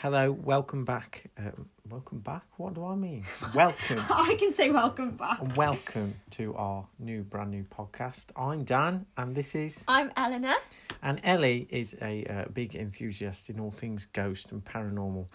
hello, 0.00 0.32
welcome 0.32 0.82
back. 0.84 1.24
Uh, 1.38 1.50
welcome 1.90 2.20
back? 2.20 2.44
What 2.56 2.72
do 2.74 2.86
I 2.86 2.94
mean? 2.94 3.26
Welcome. 3.54 4.00
I 4.10 4.34
can 4.38 4.50
say 4.50 4.70
welcome 4.70 5.10
back. 5.10 5.56
welcome 5.56 6.14
to 6.30 6.54
our 6.54 6.86
new, 6.98 7.22
brand 7.22 7.50
new 7.50 7.64
podcast. 7.64 8.30
I'm 8.34 8.64
Dan, 8.64 9.04
and 9.18 9.34
this 9.34 9.54
is. 9.54 9.84
I'm 9.86 10.10
Eleanor. 10.16 10.54
And 11.02 11.20
Ellie 11.22 11.66
is 11.70 11.96
a 12.00 12.24
uh, 12.24 12.44
big 12.50 12.76
enthusiast 12.76 13.50
in 13.50 13.60
all 13.60 13.70
things 13.70 14.06
ghost 14.06 14.52
and 14.52 14.64
paranormal. 14.64 15.26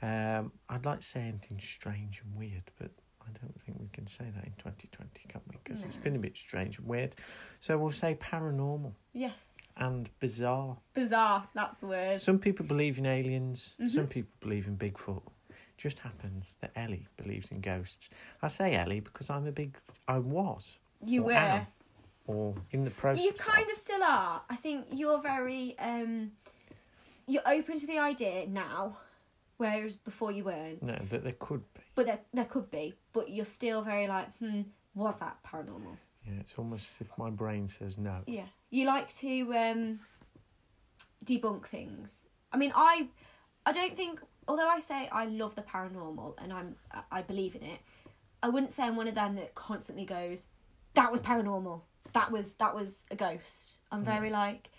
Um, 0.00 0.52
I'd 0.68 0.86
like 0.86 1.00
to 1.00 1.06
say 1.06 1.22
anything 1.22 1.58
strange 1.58 2.22
and 2.24 2.36
weird, 2.36 2.70
but 2.78 2.90
I 3.22 3.30
don't 3.40 3.60
think 3.60 3.78
we 3.80 3.88
can 3.92 4.06
say 4.06 4.26
that 4.36 4.44
in 4.44 4.52
2020, 4.58 5.10
can 5.28 5.40
we? 5.48 5.56
Because 5.64 5.82
it's 5.82 5.96
been 5.96 6.14
a 6.14 6.20
bit 6.20 6.36
strange 6.36 6.78
and 6.78 6.86
weird. 6.86 7.16
So 7.58 7.76
we'll 7.78 7.90
say 7.90 8.14
paranormal 8.14 8.92
Yes. 9.12 9.53
And 9.76 10.08
bizarre. 10.20 10.76
Bizarre, 10.94 11.48
that's 11.54 11.76
the 11.78 11.86
word. 11.86 12.20
Some 12.20 12.38
people 12.38 12.64
believe 12.66 12.98
in 12.98 13.06
aliens, 13.06 13.74
Mhm. 13.80 13.88
some 13.88 14.06
people 14.06 14.32
believe 14.40 14.66
in 14.66 14.76
Bigfoot. 14.76 15.22
Just 15.76 15.98
happens 15.98 16.56
that 16.60 16.70
Ellie 16.76 17.08
believes 17.16 17.50
in 17.50 17.60
ghosts. 17.60 18.08
I 18.40 18.48
say 18.48 18.76
Ellie 18.76 19.00
because 19.00 19.28
I'm 19.28 19.46
a 19.46 19.52
big. 19.52 19.76
I 20.06 20.18
was. 20.18 20.78
You 21.04 21.24
were. 21.24 21.32
am, 21.32 21.66
or 22.26 22.54
in 22.70 22.84
the 22.84 22.90
process. 22.90 23.24
You 23.24 23.32
kind 23.32 23.68
of 23.68 23.76
still 23.76 24.02
are. 24.02 24.42
I 24.48 24.56
think 24.56 24.86
you're 24.92 25.20
very 25.20 25.76
um 25.78 26.32
you're 27.26 27.42
open 27.46 27.78
to 27.78 27.86
the 27.86 27.98
idea 27.98 28.46
now, 28.46 28.98
whereas 29.56 29.96
before 29.96 30.30
you 30.30 30.44
weren't. 30.44 30.82
No, 30.82 30.94
that 31.08 31.24
there 31.24 31.32
could 31.38 31.62
be. 31.74 31.80
But 31.96 32.06
there 32.06 32.20
there 32.32 32.44
could 32.44 32.70
be. 32.70 32.94
But 33.12 33.30
you're 33.30 33.44
still 33.44 33.82
very 33.82 34.06
like, 34.06 34.32
hmm, 34.36 34.62
was 34.94 35.18
that 35.18 35.42
paranormal? 35.42 35.96
Yeah, 36.26 36.40
it's 36.40 36.54
almost 36.56 36.88
as 37.00 37.06
if 37.06 37.18
my 37.18 37.30
brain 37.30 37.68
says 37.68 37.98
no. 37.98 38.20
Yeah. 38.26 38.46
You 38.70 38.86
like 38.86 39.12
to 39.16 39.52
um 39.54 40.00
debunk 41.24 41.66
things. 41.66 42.26
I 42.52 42.56
mean 42.56 42.72
I 42.74 43.08
I 43.66 43.72
don't 43.72 43.96
think 43.96 44.20
although 44.48 44.68
I 44.68 44.80
say 44.80 45.08
I 45.10 45.26
love 45.26 45.54
the 45.54 45.62
paranormal 45.62 46.34
and 46.38 46.52
I'm 46.52 46.76
I- 46.92 47.18
I 47.18 47.22
believe 47.22 47.54
in 47.54 47.62
it, 47.62 47.80
I 48.42 48.48
wouldn't 48.48 48.72
say 48.72 48.84
I'm 48.84 48.96
one 48.96 49.08
of 49.08 49.14
them 49.14 49.34
that 49.34 49.54
constantly 49.54 50.04
goes, 50.04 50.48
That 50.94 51.10
was 51.10 51.20
paranormal. 51.20 51.82
That 52.12 52.30
was 52.30 52.54
that 52.54 52.74
was 52.74 53.04
a 53.10 53.16
ghost. 53.16 53.78
I'm 53.90 54.04
very 54.04 54.30
like 54.30 54.70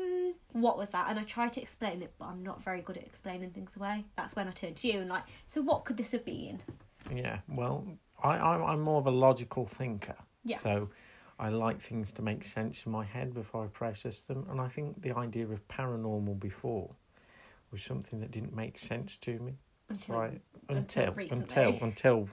Hmm, 0.00 0.30
what 0.52 0.78
was 0.78 0.88
that? 0.90 1.10
And 1.10 1.18
I 1.18 1.22
try 1.22 1.48
to 1.48 1.60
explain 1.60 2.00
it, 2.00 2.14
but 2.18 2.24
I'm 2.24 2.42
not 2.42 2.62
very 2.62 2.80
good 2.80 2.96
at 2.96 3.04
explaining 3.04 3.50
things 3.50 3.76
away. 3.76 4.06
That's 4.16 4.34
when 4.34 4.48
I 4.48 4.50
turn 4.50 4.72
to 4.72 4.88
you 4.88 5.00
and 5.00 5.10
like, 5.10 5.24
so 5.46 5.60
what 5.60 5.84
could 5.84 5.98
this 5.98 6.12
have 6.12 6.24
been? 6.24 6.60
Yeah, 7.14 7.40
well, 7.46 7.86
I, 8.22 8.38
I'm, 8.38 8.64
I'm 8.64 8.80
more 8.80 8.98
of 8.98 9.06
a 9.06 9.10
logical 9.10 9.66
thinker. 9.66 10.16
Yes. 10.44 10.62
So 10.62 10.90
I 11.38 11.48
like 11.48 11.80
things 11.80 12.12
to 12.12 12.22
make 12.22 12.44
sense 12.44 12.84
in 12.86 12.92
my 12.92 13.04
head 13.04 13.34
before 13.34 13.64
I 13.64 13.68
process 13.68 14.20
them. 14.22 14.46
And 14.50 14.60
I 14.60 14.68
think 14.68 15.00
the 15.02 15.16
idea 15.16 15.46
of 15.46 15.66
paranormal 15.68 16.38
before 16.40 16.94
was 17.70 17.82
something 17.82 18.20
that 18.20 18.30
didn't 18.30 18.54
make 18.54 18.78
sense 18.78 19.16
to 19.18 19.38
me. 19.38 19.54
Until, 19.88 20.14
right 20.16 20.40
until 20.70 21.08
until 21.12 21.38
until 21.38 21.78
until 21.82 22.28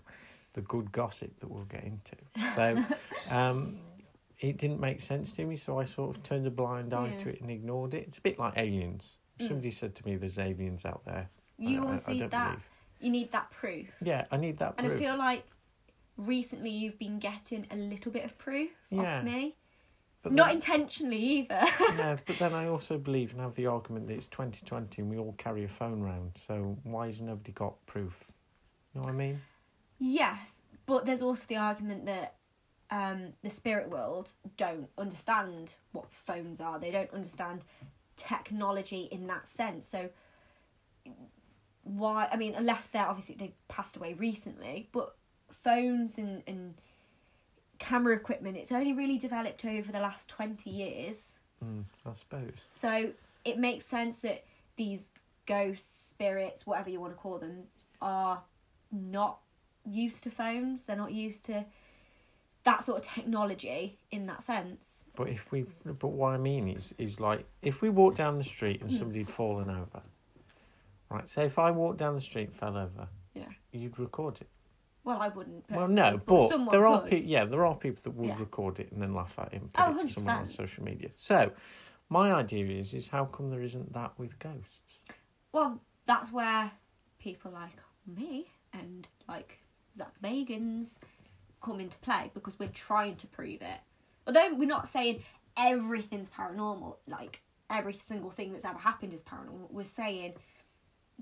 the 0.53 0.61
good 0.61 0.91
gossip 0.91 1.37
that 1.39 1.49
we'll 1.49 1.65
get 1.65 1.83
into. 1.83 2.15
So 2.55 2.83
um, 3.29 3.79
it 4.39 4.57
didn't 4.57 4.79
make 4.79 5.01
sense 5.01 5.35
to 5.35 5.45
me, 5.45 5.57
so 5.57 5.79
I 5.79 5.83
sort 5.85 6.15
of 6.15 6.23
turned 6.23 6.47
a 6.47 6.51
blind 6.51 6.93
eye 6.93 7.09
Yeah. 7.11 7.23
to 7.23 7.29
it 7.29 7.41
and 7.41 7.51
ignored 7.51 7.93
it. 7.93 8.05
It's 8.07 8.17
a 8.17 8.21
bit 8.21 8.39
like 8.39 8.53
aliens. 8.57 9.17
Mm. 9.39 9.47
Somebody 9.49 9.71
said 9.71 9.93
to 9.95 10.05
me, 10.05 10.15
"There's 10.15 10.39
aliens 10.39 10.85
out 10.85 11.03
there." 11.05 11.29
You 11.57 11.79
I- 11.79 11.81
I- 11.81 11.85
always 11.85 12.07
I 12.07 12.11
need 12.13 12.31
that. 12.31 12.45
believe. 12.51 12.63
You 13.01 13.09
need 13.11 13.31
that 13.33 13.51
proof. 13.51 13.87
Yeah, 14.01 14.25
I 14.31 14.37
need 14.37 14.57
that 14.59 14.77
proof. 14.77 14.79
And 14.79 14.87
proof. 14.89 15.01
I 15.01 15.03
feel 15.03 15.17
like 15.17 15.45
recently 16.19 16.69
you've 16.69 16.99
been 16.99 17.17
getting 17.19 17.65
a 17.71 17.75
little 17.75 18.11
bit 18.11 18.23
of 18.25 18.37
proof 18.37 18.69
Yeah. 18.91 19.19
off 19.19 19.23
me. 19.23 19.55
but 20.21 20.33
Not 20.33 20.47
then, 20.47 20.55
intentionally 20.55 21.17
either. 21.17 21.61
no, 21.97 22.17
but 22.25 22.37
then 22.39 22.53
I 22.53 22.67
also 22.67 22.97
believe 22.97 23.31
and 23.31 23.39
have 23.41 23.55
the 23.55 23.67
argument 23.67 24.07
that 24.07 24.17
it's 24.17 24.27
2020 24.27 25.01
and 25.01 25.09
we 25.09 25.17
all 25.17 25.33
carry 25.37 25.63
a 25.63 25.67
phone 25.69 26.01
round. 26.01 26.33
So 26.35 26.77
why 26.83 27.05
has 27.07 27.21
nobody 27.21 27.53
got 27.53 27.83
proof? 27.85 28.25
You 28.93 29.01
know 29.01 29.05
what 29.05 29.13
I 29.13 29.17
mean? 29.17 29.41
yes, 29.99 30.61
but 30.85 31.05
there's 31.05 31.21
also 31.21 31.45
the 31.47 31.57
argument 31.57 32.05
that 32.07 32.35
um, 32.91 33.33
the 33.43 33.49
spirit 33.49 33.89
world 33.89 34.33
don't 34.57 34.89
understand 34.97 35.75
what 35.91 36.11
phones 36.11 36.59
are. 36.59 36.79
They 36.79 36.89
don't 36.91 37.13
understand 37.13 37.63
technology 38.15 39.07
in 39.11 39.27
that 39.27 39.47
sense. 39.47 39.87
So 39.87 40.09
why? 41.83 42.27
I 42.31 42.37
mean, 42.37 42.55
unless 42.55 42.87
they're 42.87 43.07
obviously 43.07 43.35
they 43.35 43.53
passed 43.67 43.95
away 43.97 44.13
recently, 44.13 44.89
but 44.91 45.15
phones 45.63 46.17
and 46.17 46.43
and 46.47 46.75
camera 47.79 48.13
equipment 48.15 48.57
it's 48.57 48.71
only 48.71 48.91
really 48.93 49.17
developed 49.17 49.63
over 49.65 49.91
the 49.91 49.99
last 49.99 50.27
20 50.29 50.69
years 50.69 51.31
Mm, 51.63 51.83
I 52.05 52.13
suppose. 52.13 52.53
So 52.71 53.11
it 53.43 53.57
makes 53.57 53.85
sense 53.85 54.19
that 54.19 54.45
these 54.77 55.09
ghosts, 55.45 56.07
spirits, 56.07 56.65
whatever 56.65 56.89
you 56.89 57.01
want 57.01 57.11
to 57.11 57.17
call 57.19 57.37
them, 57.37 57.63
are 58.01 58.41
not 58.89 59.39
used 59.85 60.23
to 60.23 60.31
phones. 60.31 60.83
They're 60.85 60.95
not 60.95 61.11
used 61.11 61.43
to 61.47 61.65
that 62.63 62.85
sort 62.85 62.99
of 62.99 63.05
technology 63.13 63.99
in 64.09 64.25
that 64.27 64.41
sense. 64.41 65.03
But 65.17 65.27
if 65.27 65.51
we, 65.51 65.65
but 65.83 66.07
what 66.07 66.29
I 66.29 66.37
mean 66.37 66.69
is, 66.69 66.93
is 66.97 67.19
like 67.19 67.45
if 67.61 67.81
we 67.81 67.89
walked 67.89 68.17
down 68.17 68.37
the 68.37 68.43
street 68.45 68.79
and 68.79 68.89
Mm. 68.89 68.97
somebody 68.97 69.19
had 69.19 69.29
fallen 69.29 69.69
over, 69.69 70.01
right? 71.09 71.27
Say 71.27 71.43
if 71.45 71.59
I 71.59 71.71
walked 71.71 71.97
down 71.97 72.15
the 72.15 72.21
street 72.21 72.47
and 72.47 72.55
fell 72.55 72.77
over, 72.77 73.09
Yeah. 73.33 73.49
you'd 73.73 73.99
record 73.99 74.39
it. 74.39 74.47
Well, 75.09 75.21
I 75.23 75.29
wouldn't. 75.29 75.65
Well, 75.71 75.87
no, 75.87 76.21
but 76.23 76.49
someone 76.49 76.71
there 76.71 76.85
are 76.85 77.01
people. 77.01 77.27
Yeah, 77.27 77.45
there 77.45 77.65
are 77.65 77.75
people 77.75 77.99
that 78.03 78.11
would 78.11 78.27
Yeah. 78.27 78.39
record 78.39 78.79
it 78.79 78.91
and 78.91 79.01
then 79.01 79.15
laugh 79.15 79.39
at 79.39 79.49
put 79.49 79.71
Oh, 79.75 80.03
somewhere 80.03 80.35
on 80.35 80.45
social 80.45 80.83
media. 80.83 81.09
So, 81.15 81.51
my 82.09 82.31
idea 82.31 82.67
is, 82.67 82.93
is 82.93 83.07
how 83.07 83.25
come 83.25 83.49
there 83.49 83.63
isn't 83.63 83.91
that 83.93 84.19
with 84.19 84.37
ghosts? 84.37 84.99
Well, 85.51 85.81
that's 86.05 86.31
where 86.31 86.71
people 87.17 87.49
like 87.49 87.81
me 88.05 88.51
and 88.71 89.07
like 89.27 89.57
Zak 89.95 90.13
Bagans 90.21 90.97
come 91.59 91.79
into 91.79 91.97
play 91.97 92.29
because 92.35 92.59
we're 92.59 92.69
trying 92.69 93.15
to 93.15 93.25
prove 93.25 93.63
it. 93.63 93.79
Although 94.27 94.53
we're 94.53 94.67
not 94.67 94.87
saying 94.87 95.23
everything's 95.57 96.29
paranormal, 96.29 96.97
like 97.07 97.41
every 97.71 97.93
single 97.93 98.29
thing 98.29 98.53
that's 98.53 98.63
ever 98.63 98.77
happened 98.77 99.15
is 99.15 99.23
paranormal, 99.23 99.71
we're 99.71 99.85
saying 99.85 100.35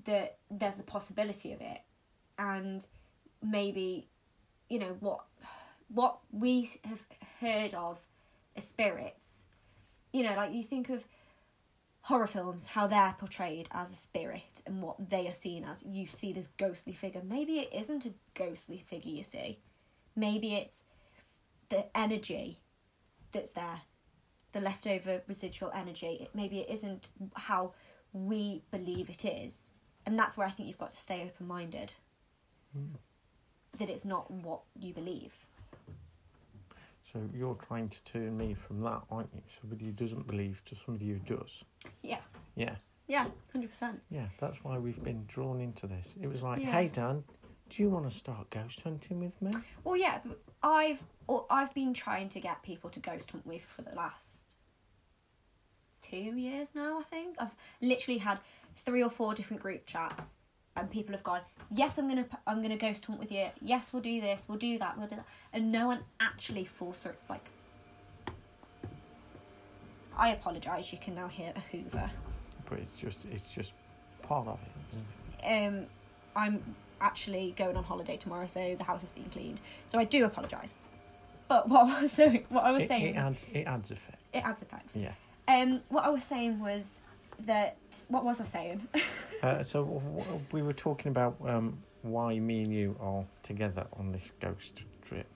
that 0.04 0.36
there's 0.50 0.74
the 0.74 0.82
possibility 0.82 1.52
of 1.54 1.62
it. 1.62 1.80
And 2.38 2.86
maybe, 3.42 4.08
you 4.68 4.78
know, 4.78 4.96
what 5.00 5.24
what 5.88 6.18
we 6.30 6.70
have 6.84 7.02
heard 7.40 7.72
of 7.74 7.98
as 8.56 8.68
spirits, 8.68 9.44
you 10.12 10.22
know, 10.22 10.34
like 10.34 10.52
you 10.52 10.62
think 10.62 10.90
of 10.90 11.04
horror 12.02 12.26
films, 12.26 12.66
how 12.66 12.86
they're 12.86 13.14
portrayed 13.18 13.68
as 13.72 13.92
a 13.92 13.96
spirit 13.96 14.62
and 14.66 14.82
what 14.82 15.10
they 15.10 15.28
are 15.28 15.34
seen 15.34 15.64
as. 15.64 15.82
You 15.82 16.06
see 16.08 16.32
this 16.32 16.46
ghostly 16.46 16.92
figure. 16.92 17.22
Maybe 17.24 17.58
it 17.58 17.70
isn't 17.72 18.06
a 18.06 18.12
ghostly 18.34 18.84
figure 18.88 19.12
you 19.12 19.22
see. 19.22 19.58
Maybe 20.16 20.54
it's 20.54 20.78
the 21.68 21.84
energy 21.96 22.60
that's 23.32 23.50
there, 23.50 23.82
the 24.52 24.60
leftover 24.60 25.22
residual 25.26 25.70
energy. 25.74 26.28
Maybe 26.34 26.60
it 26.60 26.70
isn't 26.70 27.10
how 27.34 27.72
we 28.12 28.62
believe 28.70 29.10
it 29.10 29.24
is. 29.24 29.54
And 30.06 30.18
that's 30.18 30.38
where 30.38 30.46
I 30.46 30.50
think 30.50 30.68
you've 30.68 30.78
got 30.78 30.92
to 30.92 30.96
stay 30.96 31.22
open 31.24 31.46
minded. 31.46 31.92
Hmm. 32.72 32.94
That 33.78 33.88
it's 33.90 34.04
not 34.04 34.30
what 34.30 34.60
you 34.78 34.92
believe. 34.92 35.32
So 37.04 37.20
you're 37.34 37.54
trying 37.54 37.88
to 37.88 38.02
turn 38.04 38.36
me 38.36 38.54
from 38.54 38.80
that, 38.82 39.00
aren't 39.10 39.30
you? 39.34 39.40
Somebody 39.60 39.86
who 39.86 39.92
doesn't 39.92 40.26
believe 40.26 40.62
to 40.66 40.74
somebody 40.76 41.08
who 41.08 41.18
does. 41.36 41.64
Yeah. 42.02 42.20
Yeah, 42.54 42.74
Yeah, 43.06 43.26
100%. 43.54 43.98
yeah. 44.10 44.26
That's 44.38 44.62
why 44.62 44.78
we've 44.78 45.02
been 45.02 45.24
drawn 45.26 45.60
into 45.60 45.86
this. 45.86 46.16
It 46.20 46.26
was 46.26 46.42
like, 46.42 46.60
Yeah. 46.60 46.72
hey 46.72 46.88
Dan, 46.88 47.24
do 47.70 47.82
you 47.82 47.88
want 47.88 48.04
to 48.04 48.10
start 48.14 48.50
ghost 48.50 48.80
hunting 48.82 49.20
with 49.20 49.40
me? 49.40 49.52
Well, 49.84 49.96
yeah, 49.96 50.18
I've 50.62 51.02
or 51.28 51.46
I've 51.50 51.72
been 51.72 51.94
trying 51.94 52.28
to 52.30 52.40
get 52.40 52.62
people 52.62 52.90
to 52.90 53.00
ghost 53.00 53.30
hunt 53.30 53.46
with 53.46 53.62
for 53.62 53.82
the 53.82 53.94
last 53.94 54.26
two 56.02 56.16
years 56.16 56.68
now. 56.74 56.98
I 56.98 57.02
think 57.04 57.36
I've 57.38 57.54
literally 57.80 58.18
had 58.18 58.40
three 58.76 59.02
or 59.02 59.10
four 59.10 59.34
different 59.34 59.62
group 59.62 59.86
chats, 59.86 60.34
and 60.78 60.90
people 60.90 61.12
have 61.12 61.22
gone, 61.22 61.40
"Yes, 61.74 61.98
I'm 61.98 62.08
gonna 62.08 62.26
I'm 62.46 62.62
gonna 62.62 62.76
ghost 62.76 63.04
hunt 63.06 63.18
with 63.18 63.32
you. 63.32 63.48
Yes, 63.60 63.92
we'll 63.92 64.02
do 64.02 64.20
this. 64.20 64.46
We'll 64.48 64.58
do 64.58 64.78
that. 64.78 64.96
We'll 64.98 65.08
do 65.08 65.16
that." 65.16 65.26
And 65.52 65.72
no 65.72 65.86
one 65.86 66.00
actually 66.20 66.64
falls 66.64 66.98
through. 66.98 67.14
Like, 67.28 67.44
I 70.16 70.30
apologise. 70.30 70.92
You 70.92 70.98
can 70.98 71.14
now 71.14 71.28
hear 71.28 71.52
a 71.54 71.60
Hoover. 71.76 72.10
But 72.68 72.78
it's 72.80 72.92
just, 72.92 73.24
it's 73.32 73.48
just 73.54 73.72
part 74.22 74.46
of 74.46 74.58
it. 75.40 75.46
Um, 75.46 75.86
I'm 76.36 76.62
actually 77.00 77.54
going 77.56 77.76
on 77.76 77.84
holiday 77.84 78.16
tomorrow, 78.16 78.46
so 78.46 78.74
the 78.76 78.84
house 78.84 79.04
is 79.04 79.12
being 79.12 79.30
cleaned. 79.30 79.60
So 79.86 79.98
I 79.98 80.04
do 80.04 80.24
apologise. 80.24 80.74
But 81.46 81.68
what 81.68 81.86
I 81.88 82.02
was 82.02 82.12
saying, 82.20 82.44
what 82.50 82.64
I 82.64 82.72
was 82.72 82.82
It, 82.82 82.88
saying, 82.88 83.14
it 83.14 83.16
adds, 83.16 83.48
it 83.54 83.62
adds 83.62 83.90
effect. 83.90 84.20
it 84.34 84.44
adds 84.44 84.60
effects. 84.62 84.94
Yeah. 84.96 85.12
Um, 85.46 85.80
what 85.88 86.04
I 86.04 86.10
was 86.10 86.24
saying 86.24 86.60
was 86.60 87.00
that 87.46 87.76
what 88.08 88.24
was 88.24 88.40
I 88.40 88.44
saying? 88.44 88.86
Uh, 89.40 89.62
so 89.62 89.84
w- 89.84 90.40
we 90.50 90.62
were 90.62 90.72
talking 90.72 91.10
about 91.10 91.36
um, 91.46 91.78
why 92.02 92.36
me 92.40 92.64
and 92.64 92.74
you 92.74 92.96
are 93.00 93.24
together 93.44 93.86
on 93.92 94.10
this 94.10 94.32
ghost 94.40 94.82
trip. 95.00 95.28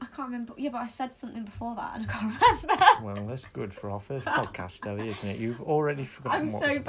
I 0.00 0.06
can't 0.06 0.28
remember. 0.28 0.54
Yeah, 0.56 0.70
but 0.70 0.82
I 0.82 0.86
said 0.86 1.12
something 1.12 1.44
before 1.44 1.74
that, 1.74 1.96
and 1.96 2.08
I 2.08 2.12
can't 2.12 2.62
remember. 2.62 2.84
Well, 3.02 3.26
that's 3.26 3.44
good 3.46 3.74
for 3.74 3.90
our 3.90 3.98
first 3.98 4.26
podcast, 4.28 4.86
Ellie, 4.86 5.08
isn't 5.08 5.28
it? 5.28 5.38
You've 5.38 5.60
already 5.60 6.04
forgotten 6.04 6.42
I'm 6.42 6.50
so 6.50 6.58
we're 6.58 6.72
supposed 6.74 6.78
to 6.78 6.82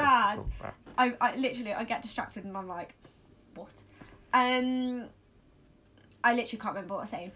bad. 0.61 0.73
I, 0.95 1.13
I 1.19 1.35
literally 1.37 1.73
I 1.73 1.83
get 1.85 2.03
distracted 2.03 2.43
and 2.45 2.55
I'm 2.55 2.67
like, 2.67 2.93
what? 3.55 3.71
Um, 4.31 5.05
I 6.23 6.35
literally 6.35 6.59
can't 6.61 6.75
remember 6.75 6.93
what 6.93 6.99
I 6.99 7.03
was 7.03 7.09
saying, 7.09 7.31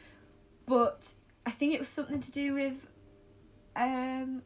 but 0.67 1.11
I 1.47 1.49
think 1.49 1.73
it 1.73 1.79
was 1.79 1.89
something 1.89 2.19
to 2.19 2.31
do 2.31 2.53
with, 2.53 2.87
um, 3.75 4.43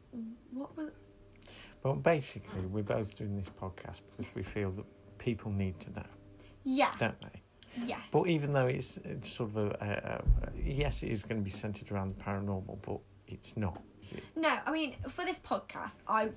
what 0.50 0.74
was? 0.78 0.92
Well, 1.82 1.94
basically, 1.94 2.60
we're 2.70 2.82
both 2.82 3.16
doing 3.16 3.36
this 3.36 3.48
podcast 3.60 4.00
because 4.16 4.32
we 4.34 4.42
feel 4.42 4.70
that 4.72 4.84
people 5.18 5.50
need 5.50 5.80
to 5.80 5.90
know, 5.92 6.06
Yeah, 6.64 6.92
don't 6.98 7.20
they? 7.20 7.42
yeah, 7.86 8.00
But 8.10 8.28
even 8.28 8.52
though 8.52 8.66
it's, 8.66 8.98
it's 8.98 9.32
sort 9.32 9.50
of 9.50 9.56
a, 9.56 9.66
a, 9.80 10.46
a 10.46 10.52
yes, 10.62 11.02
it 11.02 11.08
is 11.10 11.22
going 11.24 11.40
to 11.40 11.44
be 11.44 11.50
centered 11.50 11.90
around 11.90 12.08
the 12.08 12.14
paranormal, 12.14 12.78
but 12.82 12.98
it's 13.26 13.56
not, 13.56 13.80
is 14.02 14.12
it? 14.12 14.22
No, 14.36 14.58
I 14.66 14.70
mean 14.70 14.94
for 15.08 15.24
this 15.24 15.40
podcast, 15.40 15.96
I, 16.06 16.28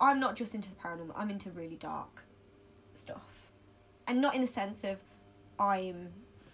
I'm 0.00 0.20
not 0.20 0.36
just 0.36 0.54
into 0.54 0.68
the 0.70 0.76
paranormal. 0.76 1.12
I'm 1.16 1.30
into 1.30 1.50
really 1.52 1.76
dark 1.76 2.22
stuff, 2.94 3.50
and 4.06 4.20
not 4.20 4.34
in 4.34 4.40
the 4.42 4.46
sense 4.46 4.84
of 4.84 4.98
I'm 5.58 6.08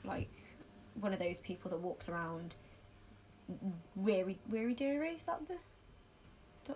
like 0.05 0.31
one 1.01 1.13
of 1.13 1.19
those 1.19 1.41
people 1.41 1.71
that 1.71 1.79
walks 1.81 2.09
around 2.09 2.55
weary, 3.97 4.39
weary, 4.49 4.75
deary. 4.75 5.11
Is 5.11 5.25
that 5.25 5.41
the? 5.49 6.75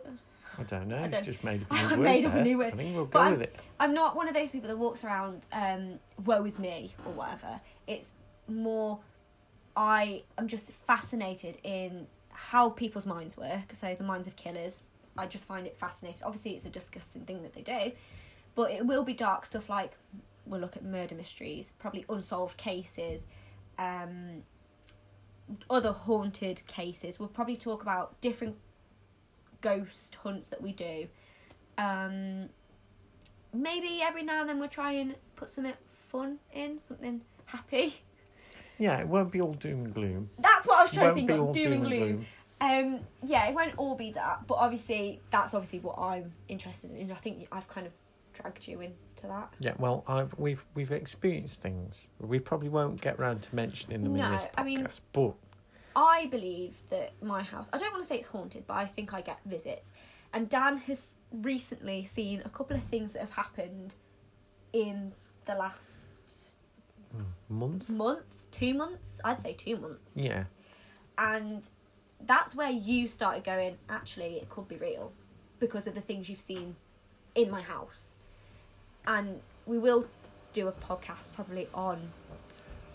I 0.58 0.62
don't 0.64 0.88
know. 0.88 0.98
I 1.02 1.08
don't- 1.08 1.24
just 1.24 1.42
made 1.44 1.62
up 1.62 1.68
a 1.70 1.82
new 1.82 1.88
word. 1.90 1.98
made 2.00 2.26
up 2.26 2.34
a 2.34 2.42
new 2.42 2.58
word. 2.58 2.72
I 2.74 2.76
think 2.76 2.94
we'll 2.94 3.04
But 3.06 3.18
go 3.18 3.22
I'm- 3.24 3.32
with 3.32 3.42
it. 3.42 3.56
I'm 3.80 3.94
not 3.94 4.14
one 4.16 4.28
of 4.28 4.34
those 4.34 4.50
people 4.50 4.68
that 4.68 4.76
walks 4.78 5.04
around 5.04 5.46
um, 5.52 5.98
woe 6.24 6.44
is 6.44 6.58
me 6.58 6.92
or 7.04 7.12
whatever. 7.12 7.60
It's 7.86 8.10
more 8.48 9.00
I 9.76 10.22
am 10.38 10.48
just 10.48 10.70
fascinated 10.86 11.58
in 11.64 12.06
how 12.30 12.70
people's 12.70 13.06
minds 13.06 13.36
work. 13.36 13.74
So 13.74 13.94
the 13.94 14.04
minds 14.04 14.28
of 14.28 14.36
killers, 14.36 14.82
I 15.16 15.26
just 15.26 15.46
find 15.46 15.66
it 15.66 15.76
fascinating. 15.78 16.22
Obviously, 16.24 16.52
it's 16.54 16.64
a 16.64 16.70
disgusting 16.70 17.22
thing 17.24 17.42
that 17.42 17.54
they 17.54 17.62
do, 17.62 17.92
but 18.54 18.70
it 18.70 18.84
will 18.86 19.02
be 19.04 19.14
dark 19.14 19.46
stuff 19.46 19.68
like 19.70 19.92
we'll 20.44 20.60
look 20.60 20.76
at 20.76 20.84
murder 20.84 21.14
mysteries, 21.14 21.72
probably 21.78 22.04
unsolved 22.08 22.56
cases, 22.56 23.24
um, 23.78 24.42
other 25.70 25.92
haunted 25.92 26.62
cases. 26.66 27.18
We'll 27.18 27.28
probably 27.28 27.56
talk 27.56 27.82
about 27.82 28.20
different 28.20 28.56
ghost 29.62 30.16
hunts 30.16 30.48
that 30.48 30.60
we 30.60 30.72
do. 30.72 31.08
Um, 31.78 32.50
maybe 33.54 34.00
every 34.02 34.22
now 34.22 34.40
and 34.40 34.48
then 34.48 34.58
we'll 34.58 34.68
try 34.68 34.92
and 34.92 35.14
put 35.36 35.48
something 35.48 35.72
fun 35.92 36.38
in, 36.52 36.78
something 36.78 37.22
happy. 37.46 37.94
Yeah, 38.78 38.98
it 39.00 39.08
won't 39.08 39.30
be 39.32 39.40
all 39.40 39.54
doom 39.54 39.84
and 39.84 39.94
gloom. 39.94 40.28
That's 40.40 40.66
what 40.66 40.78
I 40.80 40.82
was 40.82 40.92
trying 40.92 41.10
to 41.10 41.14
think 41.14 41.30
of. 41.30 41.52
Doom 41.52 41.72
and 41.72 41.84
gloom. 41.84 42.26
Um, 42.60 43.00
yeah, 43.24 43.48
it 43.48 43.54
won't 43.54 43.74
all 43.76 43.94
be 43.96 44.12
that, 44.12 44.46
but 44.46 44.54
obviously 44.54 45.20
that's 45.30 45.54
obviously 45.54 45.80
what 45.80 45.98
I'm 45.98 46.32
interested 46.48 46.90
in. 46.92 47.10
I 47.10 47.16
think 47.16 47.46
I've 47.50 47.66
kind 47.68 47.86
of 47.86 47.92
dragged 48.34 48.66
you 48.68 48.80
into 48.80 49.26
that. 49.26 49.52
Yeah, 49.58 49.74
well, 49.78 50.04
I've 50.06 50.32
we've 50.38 50.64
we've 50.74 50.92
experienced 50.92 51.60
things. 51.60 52.08
We 52.20 52.38
probably 52.38 52.68
won't 52.68 53.00
get 53.00 53.18
round 53.18 53.42
to 53.42 53.54
mentioning 53.54 54.02
them 54.04 54.16
in 54.16 54.30
this 54.32 54.44
podcast, 54.44 54.48
I 54.56 54.62
mean- 54.64 54.88
but 55.12 55.34
I 55.94 56.26
believe 56.26 56.76
that 56.90 57.12
my 57.22 57.42
house, 57.42 57.68
I 57.72 57.78
don't 57.78 57.92
want 57.92 58.02
to 58.02 58.08
say 58.08 58.16
it's 58.16 58.26
haunted, 58.26 58.66
but 58.66 58.74
I 58.74 58.84
think 58.86 59.14
I 59.14 59.20
get 59.20 59.38
visits. 59.44 59.90
And 60.32 60.48
Dan 60.48 60.78
has 60.78 61.08
recently 61.32 62.04
seen 62.04 62.42
a 62.44 62.48
couple 62.48 62.76
of 62.76 62.82
things 62.84 63.12
that 63.12 63.20
have 63.20 63.30
happened 63.30 63.94
in 64.72 65.12
the 65.44 65.54
last 65.54 66.54
mm, 67.16 67.24
months. 67.48 67.90
month, 67.90 68.24
two 68.50 68.74
months. 68.74 69.20
I'd 69.24 69.40
say 69.40 69.52
two 69.52 69.76
months. 69.76 70.16
Yeah, 70.16 70.44
And 71.18 71.62
that's 72.26 72.54
where 72.54 72.70
you 72.70 73.08
started 73.08 73.44
going, 73.44 73.76
actually, 73.88 74.36
it 74.36 74.48
could 74.48 74.68
be 74.68 74.76
real 74.76 75.12
because 75.58 75.86
of 75.86 75.94
the 75.94 76.00
things 76.00 76.28
you've 76.28 76.40
seen 76.40 76.76
in 77.34 77.50
my 77.50 77.62
house. 77.62 78.14
And 79.06 79.40
we 79.66 79.78
will 79.78 80.06
do 80.52 80.68
a 80.68 80.72
podcast 80.72 81.34
probably 81.34 81.68
on 81.74 82.12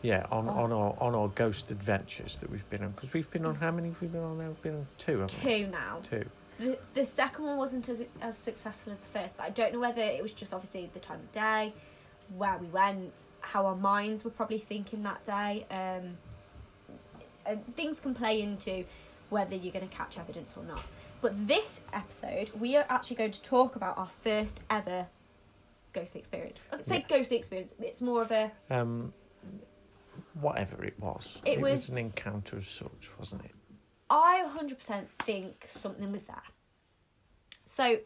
yeah. 0.08 0.26
On 0.32 0.48
Oh. 0.48 0.64
on 0.64 0.72
our 0.72 0.96
on 1.00 1.14
our 1.16 1.28
ghost 1.30 1.72
adventures 1.72 2.38
that 2.38 2.50
we've 2.50 2.68
been 2.70 2.84
on 2.84 2.92
because 2.92 3.12
we've 3.14 3.30
been 3.30 3.46
on 3.46 3.56
how 3.56 3.72
many 3.72 3.90
have 3.90 4.02
we 4.02 4.08
been 4.08 4.24
on 4.24 4.38
now? 4.38 4.48
We've 4.48 4.62
been 4.62 4.76
on 4.76 4.88
two. 4.98 5.20
Haven't 5.20 5.44
we? 5.44 5.50
two 5.64 5.68
now. 5.68 6.00
Two. 6.02 6.26
The, 6.60 6.78
the 6.96 7.06
second 7.06 7.46
one 7.46 7.58
wasn't 7.58 7.88
as, 7.90 8.02
as 8.22 8.36
successful 8.38 8.92
as 8.92 9.00
the 9.02 9.10
first, 9.20 9.38
but 9.38 9.44
I 9.44 9.52
don't 9.52 9.74
know 9.74 9.80
whether 9.80 10.02
it 10.02 10.24
was 10.24 10.34
just 10.34 10.54
obviously 10.54 10.90
the 10.94 11.00
time 11.00 11.20
of 11.20 11.32
day, 11.32 11.72
where 12.36 12.58
we 12.58 12.66
went, 12.68 13.14
how 13.42 13.68
our 13.68 13.76
minds 13.76 14.24
were 14.24 14.32
probably 14.32 14.58
thinking 14.58 15.04
that 15.04 15.24
day. 15.24 15.66
Um, 15.70 16.18
and 17.46 17.76
things 17.76 18.00
can 18.00 18.16
play 18.16 18.42
into 18.42 18.86
whether 19.30 19.56
you're 19.56 19.72
going 19.74 19.88
to 19.88 19.96
catch 19.96 20.18
evidence 20.18 20.56
or 20.58 20.64
not. 20.64 20.82
But 21.22 21.48
this 21.48 21.80
episode, 21.94 22.50
we 22.60 22.76
are 22.76 22.86
actually 22.90 23.18
going 23.18 23.32
to 23.34 23.42
talk 23.44 23.76
about 23.76 23.98
our 23.98 24.10
first 24.24 24.60
ever 24.70 25.06
ghostly 25.94 26.20
experience. 26.22 26.60
I'd 26.74 26.88
say 26.88 27.00
Yeah. 27.08 27.18
ghostly 27.18 27.38
experience. 27.38 27.74
It's 27.80 28.02
more 28.02 28.22
of 28.24 28.32
a 28.32 28.52
Um, 28.72 29.14
whatever 30.42 30.84
it 30.84 31.00
was, 31.00 31.42
It 31.46 31.60
was, 31.62 31.72
was- 31.72 31.90
an 31.90 31.98
encounter 31.98 32.58
as 32.58 32.68
such, 32.68 33.12
wasn't 33.18 33.46
it? 33.46 33.52
I 34.10 34.46
100% 34.58 35.06
think 35.20 35.66
something 35.70 36.12
was 36.12 36.24
there. 36.24 36.42
So, 37.66 37.98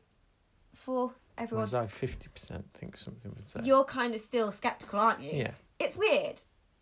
for 0.73 1.13
everyone, 1.37 1.59
Whereas 1.61 1.73
I 1.75 1.85
fifty 1.85 2.27
percent 2.29 2.65
think 2.73 2.97
something 2.97 3.31
was 3.39 3.53
there. 3.53 3.63
you're 3.63 3.83
kind 3.83 4.15
of 4.15 4.21
still 4.21 4.51
skeptical, 4.51 4.99
aren't 4.99 5.21
you? 5.21 5.31
yeah, 5.33 5.51
It's 5.79 5.95
weird, 5.95 6.41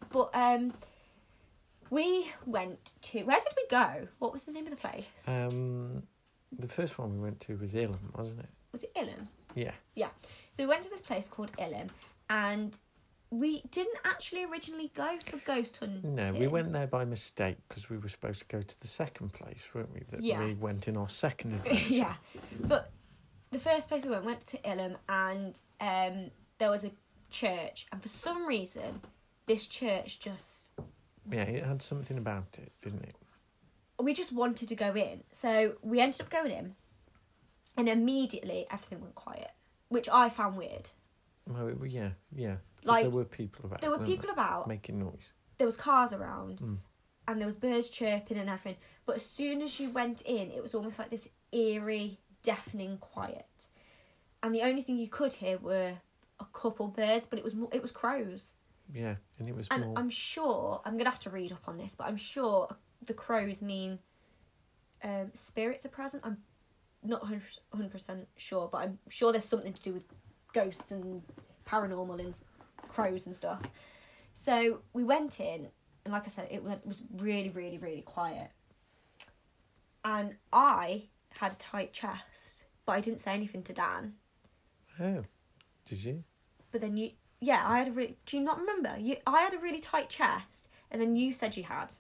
but 0.10 0.30
um, 0.34 0.74
we 1.90 2.32
went 2.46 2.94
to 3.02 3.24
where 3.24 3.40
did 3.40 3.54
we 3.58 3.68
go? 3.70 4.08
What 4.20 4.32
was 4.32 4.44
the 4.44 4.52
name 4.54 4.66
of 4.66 4.72
the 4.72 4.78
place? 4.78 5.06
um, 5.28 6.04
the 6.58 6.68
first 6.70 6.98
one 6.98 7.14
we 7.14 7.20
went 7.20 7.42
to 7.42 7.58
was 7.58 7.76
Elam, 7.76 8.14
wasn't 8.18 8.40
it? 8.40 8.50
was 8.72 8.84
it 8.84 8.94
Ilham? 8.96 9.28
Yeah. 9.56 9.72
Yeah, 9.96 10.10
So 10.52 10.64
we 10.64 10.68
went 10.68 10.84
to 10.84 10.90
this 10.90 11.02
place 11.02 11.28
called 11.28 11.52
Ilam, 11.58 11.90
and 12.30 12.78
we 13.32 13.62
didn't 13.72 13.98
actually 14.06 14.44
originally 14.46 14.92
go 14.96 15.14
for 15.26 15.38
ghost 15.38 15.78
hunting. 15.78 16.16
no, 16.16 16.34
we 16.34 16.48
went 16.48 16.74
there 16.74 16.88
by 16.88 17.06
mistake 17.06 17.58
because 17.68 17.90
we 17.90 17.98
were 17.98 18.10
supposed 18.10 18.40
to 18.40 18.46
go 18.48 18.62
to 18.62 18.80
the 18.82 18.88
second 18.88 19.34
place, 19.34 19.64
weren't 19.74 19.94
we? 19.94 20.02
That 20.10 20.22
Yeah. 20.24 20.44
we 20.44 20.54
went 20.56 20.88
in 20.88 20.98
our 20.98 21.10
second 21.10 21.54
adventure. 21.56 21.94
yeah, 21.94 22.14
but 22.62 22.92
the 23.52 23.60
first 23.60 23.88
place 23.88 24.04
we 24.04 24.12
went 24.12 24.26
went 24.26 24.46
to 24.48 24.58
Ilam, 24.60 24.96
and 25.08 25.60
um, 25.80 26.32
there 26.58 26.70
was 26.72 26.84
a 26.84 26.92
church, 27.30 27.86
and 27.92 28.02
for 28.02 28.08
some 28.08 28.48
reason, 28.48 29.02
this 29.46 29.68
church 29.68 30.20
just 30.20 30.72
yeah, 31.32 31.44
it 31.44 31.64
had 31.64 31.82
something 31.84 32.18
about 32.18 32.58
it, 32.58 32.72
didn't 32.82 33.04
it? 33.04 33.16
we 34.02 34.14
just 34.14 34.32
wanted 34.32 34.70
to 34.70 34.76
go 34.76 34.96
in. 34.96 35.22
So 35.30 35.74
we 35.84 36.00
ended 36.00 36.22
up 36.22 36.30
going 36.30 36.52
in, 36.52 36.76
and 37.78 37.88
immediately 37.90 38.66
everything 38.72 39.02
went 39.02 39.14
quiet, 39.16 39.52
which 39.90 40.08
I 40.10 40.30
found 40.30 40.58
weird. 40.58 40.90
Well, 41.48 41.74
yeah, 41.86 42.12
yeah. 42.34 42.56
Like, 42.84 43.04
there 43.04 43.12
were 43.12 43.26
people 43.26 43.66
about. 43.66 43.82
There 43.82 43.90
were 43.92 44.00
people 44.06 44.30
about, 44.30 44.68
making 44.68 45.00
noise. 45.00 45.34
there 45.58 45.68
was 45.68 45.76
cars 45.76 46.14
around, 46.14 46.60
Mm. 46.60 46.78
and 47.28 47.40
there 47.40 47.46
was 47.46 47.58
birds 47.58 47.90
chirping 47.90 48.38
and 48.38 48.50
everything. 48.50 48.78
But 49.06 49.18
as 49.18 49.26
soon 49.26 49.62
as 49.62 49.80
you 49.80 49.90
went 49.90 50.22
in, 50.22 50.52
it 50.52 50.62
was 50.62 50.74
almost 50.74 50.98
like 51.00 51.10
this 51.10 51.28
eerie, 51.52 52.20
deafening 52.44 52.98
quiet, 53.00 53.68
and 54.42 54.54
the 54.56 54.62
only 54.62 54.82
thing 54.82 54.96
you 54.98 55.10
could 55.10 55.34
hear 55.34 55.58
were 55.58 55.94
a 56.40 56.46
couple 56.54 56.88
birds, 56.88 57.28
but 57.28 57.38
it 57.38 57.44
was 57.44 57.54
mo- 57.54 57.70
it 57.74 57.82
was 57.82 57.92
crows. 57.92 58.56
Yeah, 58.94 59.16
and 59.38 59.48
it 59.50 59.56
was 59.56 59.68
And 59.70 59.84
more. 59.86 59.94
I'm 60.00 60.10
sure 60.10 60.82
I'm 60.86 60.98
gonna 60.98 61.10
have 61.10 61.20
to 61.20 61.30
read 61.30 61.52
up 61.52 61.68
on 61.68 61.78
this, 61.78 61.94
but 61.96 62.08
I'm 62.08 62.18
sure 62.18 62.76
the 63.06 63.14
crows 63.14 63.62
mean 63.62 64.00
um, 65.04 65.32
spirits 65.34 65.86
are 65.86 65.90
present. 65.90 66.24
I'm 66.26 66.38
not 67.04 67.24
hundred 67.24 67.92
percent 67.92 68.28
sure, 68.38 68.68
but 68.72 68.80
I'm 68.80 69.00
sure 69.10 69.32
there's 69.32 69.46
something 69.46 69.74
to 69.74 69.82
do 69.82 69.94
with 69.94 70.06
ghosts 70.54 70.92
and 70.92 71.22
paranormal 71.68 72.20
and 72.20 72.42
crows 72.90 73.26
and 73.26 73.36
stuff. 73.36 73.62
So 74.34 74.82
we 74.94 75.04
went 75.04 75.40
in, 75.40 75.68
and 76.04 76.14
like 76.14 76.26
I 76.26 76.30
said, 76.30 76.48
it 76.52 76.64
went, 76.64 76.86
was 76.86 77.02
really, 77.16 77.50
really, 77.50 77.78
really 77.78 78.02
quiet. 78.02 78.52
And 80.04 80.36
I 80.52 81.04
had 81.30 81.54
a 81.54 81.58
tight 81.58 81.94
chest, 81.94 82.66
but 82.86 82.94
I 82.94 83.02
didn't 83.02 83.20
say 83.20 83.34
anything 83.34 83.64
to 83.64 83.74
Dan. 83.74 84.14
Oh, 85.00 85.24
did 85.86 86.04
you? 86.04 86.24
But 86.72 86.82
then 86.82 86.98
you, 86.98 87.12
yeah, 87.40 87.64
I 87.66 87.80
had 87.80 87.88
a 87.88 87.92
really. 87.92 88.18
Do 88.26 88.38
you 88.38 88.44
not 88.44 88.60
remember? 88.60 88.96
You, 88.98 89.18
I 89.26 89.42
had 89.42 89.54
a 89.54 89.60
really 89.60 89.80
tight 89.80 90.10
chest, 90.10 90.70
and 90.92 91.02
then 91.02 91.16
you 91.16 91.32
said 91.32 91.58
you 91.58 91.64
had. 91.64 91.94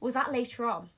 Was 0.00 0.14
that 0.14 0.32
later 0.32 0.66
on? 0.66 0.90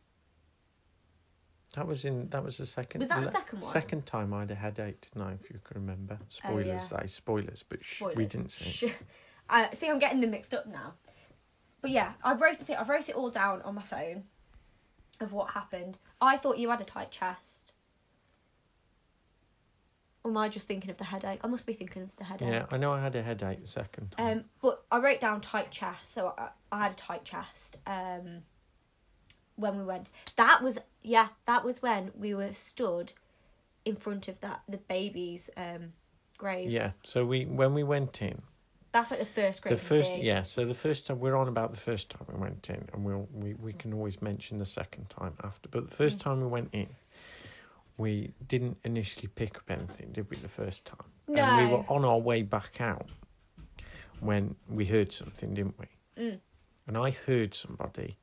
That 1.74 1.86
was 1.86 2.04
in. 2.04 2.28
That 2.30 2.44
was 2.44 2.58
the 2.58 2.66
second. 2.66 3.00
Was 3.00 3.08
that 3.08 3.22
the 3.22 3.30
second 3.30 3.58
one? 3.60 3.70
Second 3.70 4.06
time 4.06 4.32
I 4.32 4.40
had 4.40 4.50
a 4.50 4.54
headache 4.54 5.00
tonight, 5.00 5.38
if 5.42 5.50
you 5.50 5.60
can 5.64 5.80
remember. 5.80 6.18
Spoilers, 6.28 6.66
yeah. 6.66 6.96
that 6.96 7.04
is 7.04 7.12
spoilers, 7.12 7.64
but 7.68 7.84
shh, 7.84 8.02
we 8.14 8.24
didn't 8.24 8.50
see. 8.50 8.88
Sh- 8.88 8.92
I 9.50 9.72
see. 9.74 9.88
I'm 9.88 9.98
getting 9.98 10.20
them 10.20 10.30
mixed 10.30 10.54
up 10.54 10.66
now. 10.66 10.94
But 11.82 11.90
yeah, 11.90 12.12
I 12.24 12.34
wrote 12.34 12.60
it. 12.60 12.70
I 12.70 12.82
wrote 12.84 13.08
it 13.08 13.14
all 13.14 13.30
down 13.30 13.62
on 13.62 13.74
my 13.74 13.82
phone 13.82 14.24
of 15.20 15.32
what 15.32 15.50
happened. 15.50 15.98
I 16.20 16.36
thought 16.36 16.58
you 16.58 16.70
had 16.70 16.80
a 16.80 16.84
tight 16.84 17.10
chest. 17.10 17.72
Or 20.24 20.30
am 20.30 20.36
I 20.36 20.48
just 20.48 20.66
thinking 20.66 20.90
of 20.90 20.96
the 20.96 21.04
headache? 21.04 21.40
I 21.44 21.46
must 21.46 21.66
be 21.66 21.72
thinking 21.72 22.02
of 22.02 22.16
the 22.16 22.24
headache. 22.24 22.48
Yeah, 22.48 22.66
I 22.70 22.78
know 22.78 22.92
I 22.92 23.00
had 23.00 23.14
a 23.14 23.22
headache 23.22 23.60
the 23.60 23.68
second 23.68 24.10
time. 24.10 24.38
Um, 24.38 24.44
but 24.60 24.82
I 24.90 24.98
wrote 24.98 25.20
down 25.20 25.40
tight 25.40 25.70
chest, 25.70 26.12
so 26.12 26.34
I, 26.36 26.48
I 26.72 26.82
had 26.82 26.92
a 26.92 26.96
tight 26.96 27.24
chest. 27.24 27.78
Um, 27.86 28.42
when 29.56 29.76
we 29.78 29.84
went, 29.84 30.10
that 30.36 30.62
was 30.62 30.78
yeah, 31.02 31.28
that 31.46 31.64
was 31.64 31.82
when 31.82 32.10
we 32.18 32.34
were 32.34 32.52
stood 32.52 33.12
in 33.84 33.96
front 33.96 34.28
of 34.28 34.40
that 34.40 34.62
the 34.68 34.78
baby's 34.78 35.48
um 35.56 35.92
grave. 36.38 36.70
Yeah. 36.70 36.90
So 37.04 37.24
we 37.24 37.44
when 37.46 37.74
we 37.74 37.82
went 37.82 38.20
in, 38.22 38.40
That's 38.92 39.10
like 39.10 39.20
the 39.20 39.26
first 39.26 39.62
grave. 39.62 39.78
the 39.78 39.84
first 39.84 40.18
yeah. 40.18 40.42
So 40.42 40.64
the 40.64 40.74
first 40.74 41.06
time 41.06 41.20
we're 41.20 41.36
on 41.36 41.48
about 41.48 41.72
the 41.72 41.80
first 41.80 42.10
time 42.10 42.26
we 42.32 42.38
went 42.38 42.68
in, 42.70 42.88
and 42.92 43.04
we'll 43.04 43.28
we 43.32 43.54
we 43.54 43.72
can 43.72 43.92
always 43.94 44.20
mention 44.22 44.58
the 44.58 44.66
second 44.66 45.08
time 45.08 45.34
after. 45.42 45.68
But 45.68 45.88
the 45.90 45.94
first 45.96 46.18
Mm. 46.18 46.22
time 46.22 46.40
we 46.40 46.46
went 46.48 46.70
in, 46.72 46.88
we 47.96 48.32
didn't 48.46 48.76
initially 48.84 49.28
pick 49.28 49.56
up 49.56 49.70
anything, 49.70 50.12
did 50.12 50.28
we? 50.30 50.36
The 50.36 50.48
first 50.48 50.84
time, 50.84 51.08
No. 51.28 51.42
and 51.42 51.56
we 51.70 51.76
were 51.76 51.84
on 51.88 52.04
our 52.04 52.18
way 52.18 52.42
back 52.42 52.80
out 52.80 53.08
when 54.20 54.56
we 54.68 54.84
heard 54.86 55.12
something, 55.12 55.54
didn't 55.54 55.76
we? 55.78 55.86
Mm. 56.22 56.40
And 56.86 56.96
I 56.98 57.10
heard 57.10 57.54
somebody 57.54 58.16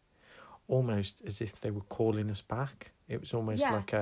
almost 0.67 1.21
as 1.25 1.41
if 1.41 1.59
they 1.59 1.71
were 1.71 1.81
calling 1.89 2.29
us 2.29 2.41
back. 2.41 2.91
It 3.07 3.19
was 3.19 3.33
almost 3.33 3.61
Yeah. 3.61 3.73
like 3.73 3.93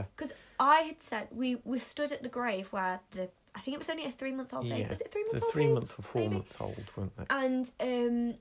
I 0.59 0.81
had 0.81 1.01
said 1.01 1.27
we 1.31 1.55
we 1.63 1.79
stood 1.79 2.11
at 2.11 2.23
the 2.23 2.29
grave 2.29 2.67
where 2.71 2.99
the 3.11 3.29
I 3.53 3.59
think 3.59 3.75
it 3.75 3.79
was 3.79 3.89
only 3.89 4.05
a 4.05 4.11
three 4.11 4.31
month 4.31 4.53
old 4.53 4.63
baby. 4.69 4.81
Yeah, 4.81 4.89
Was 4.89 5.01
it 5.01 5.11
three 5.11 5.23
month 5.23 5.39
the 5.39 5.43
old? 5.45 5.51
three 5.53 5.67
month 5.67 5.99
or 5.99 6.01
four 6.03 6.29
month 6.29 6.61
old, 6.61 6.83
weren't 6.95 7.17
they? 7.17 7.25
And 7.29 7.71
um, 7.79 8.35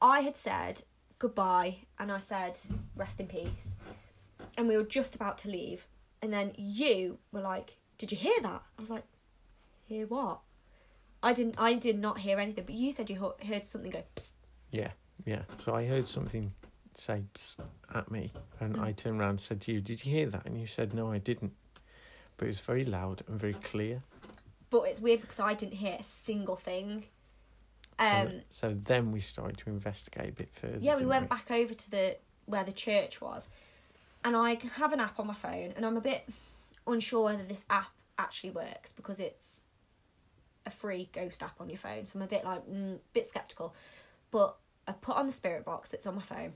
I 0.00 0.20
had 0.20 0.36
said 0.36 0.82
goodbye, 1.18 1.78
and 1.98 2.10
I 2.10 2.18
said 2.18 2.56
rest 2.96 3.20
in 3.20 3.26
peace, 3.26 3.70
and 4.56 4.66
we 4.68 4.76
were 4.76 4.82
just 4.84 5.14
about 5.14 5.38
to 5.38 5.48
leave, 5.50 5.86
and 6.22 6.32
then 6.32 6.52
you 6.56 7.18
were 7.32 7.40
like, 7.42 7.76
"Did 7.98 8.10
you 8.12 8.18
hear 8.18 8.40
that?" 8.42 8.62
I 8.78 8.80
was 8.80 8.90
like, 8.90 9.04
"Hear 9.84 10.06
what?" 10.06 10.40
I 11.22 11.32
didn't. 11.32 11.56
I 11.58 11.74
did 11.74 11.98
not 12.00 12.18
hear 12.18 12.38
anything, 12.40 12.64
but 12.64 12.74
you 12.74 12.90
said 12.92 13.10
you 13.10 13.34
heard 13.46 13.66
something 13.66 13.90
go. 13.90 14.02
Psst. 14.16 14.30
Yeah, 14.70 14.90
yeah. 15.26 15.42
So 15.56 15.74
I 15.74 15.86
heard 15.86 16.06
something 16.06 16.52
say 16.98 17.24
at 17.94 18.10
me, 18.10 18.32
and 18.60 18.76
Mm. 18.76 18.82
I 18.82 18.92
turned 18.92 19.20
around 19.20 19.30
and 19.30 19.40
said 19.40 19.60
to 19.62 19.72
you, 19.72 19.80
"Did 19.80 20.04
you 20.04 20.12
hear 20.12 20.26
that?" 20.30 20.46
And 20.46 20.60
you 20.60 20.66
said, 20.66 20.94
"No, 20.94 21.10
I 21.12 21.18
didn't." 21.18 21.54
But 22.36 22.46
it 22.46 22.48
was 22.48 22.60
very 22.60 22.84
loud 22.84 23.22
and 23.28 23.38
very 23.38 23.54
clear. 23.54 24.02
But 24.70 24.82
it's 24.82 25.00
weird 25.00 25.20
because 25.20 25.38
I 25.38 25.54
didn't 25.54 25.74
hear 25.74 25.96
a 26.00 26.02
single 26.02 26.56
thing. 26.56 27.04
So, 27.98 28.06
Um, 28.06 28.42
so 28.48 28.74
then 28.74 29.12
we 29.12 29.20
started 29.20 29.58
to 29.58 29.70
investigate 29.70 30.28
a 30.30 30.32
bit 30.32 30.48
further. 30.54 30.78
yeah, 30.78 30.96
we 30.96 31.04
went 31.04 31.28
back 31.28 31.50
over 31.50 31.74
to 31.74 31.90
the 31.90 32.16
where 32.46 32.64
the 32.64 32.72
church 32.72 33.20
was, 33.20 33.48
and 34.24 34.34
I 34.34 34.54
have 34.74 34.92
an 34.92 35.00
app 35.00 35.20
on 35.20 35.26
my 35.26 35.34
phone, 35.34 35.72
and 35.76 35.84
I'm 35.86 35.96
a 35.96 36.00
bit 36.00 36.28
unsure 36.86 37.24
whether 37.24 37.44
this 37.44 37.64
app 37.70 37.92
actually 38.18 38.50
works 38.50 38.92
because 38.92 39.20
it's 39.20 39.60
a 40.66 40.70
free 40.70 41.08
ghost 41.12 41.42
app 41.42 41.60
on 41.60 41.68
your 41.68 41.78
phone. 41.78 42.04
So 42.06 42.18
I'm 42.18 42.22
a 42.22 42.26
bit 42.26 42.44
like, 42.44 42.66
mm, 42.68 42.98
bit 43.12 43.26
skeptical. 43.26 43.74
But 44.30 44.56
I 44.88 44.92
put 44.92 45.16
on 45.16 45.26
the 45.26 45.32
spirit 45.32 45.64
box 45.64 45.90
that's 45.90 46.06
on 46.06 46.14
my 46.16 46.22
phone, 46.22 46.54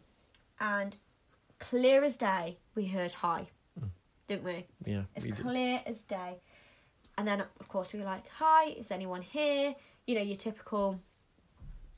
and 0.60 0.96
clear 1.58 2.04
as 2.04 2.16
day, 2.16 2.58
we 2.74 2.86
heard 2.86 3.12
hi, 3.12 3.48
Mm. 3.80 3.90
didn't 4.26 4.44
we? 4.44 4.66
Yeah, 4.84 5.04
As 5.14 5.24
we 5.24 5.30
did. 5.30 5.40
clear 5.40 5.82
as 5.86 6.02
day. 6.02 6.40
And 7.18 7.26
then, 7.26 7.40
of 7.60 7.68
course, 7.68 7.92
we 7.92 7.98
were 8.00 8.04
like, 8.04 8.28
Hi, 8.38 8.64
is 8.70 8.90
anyone 8.90 9.22
here? 9.22 9.74
You 10.06 10.14
know, 10.16 10.20
your 10.20 10.36
typical 10.36 11.00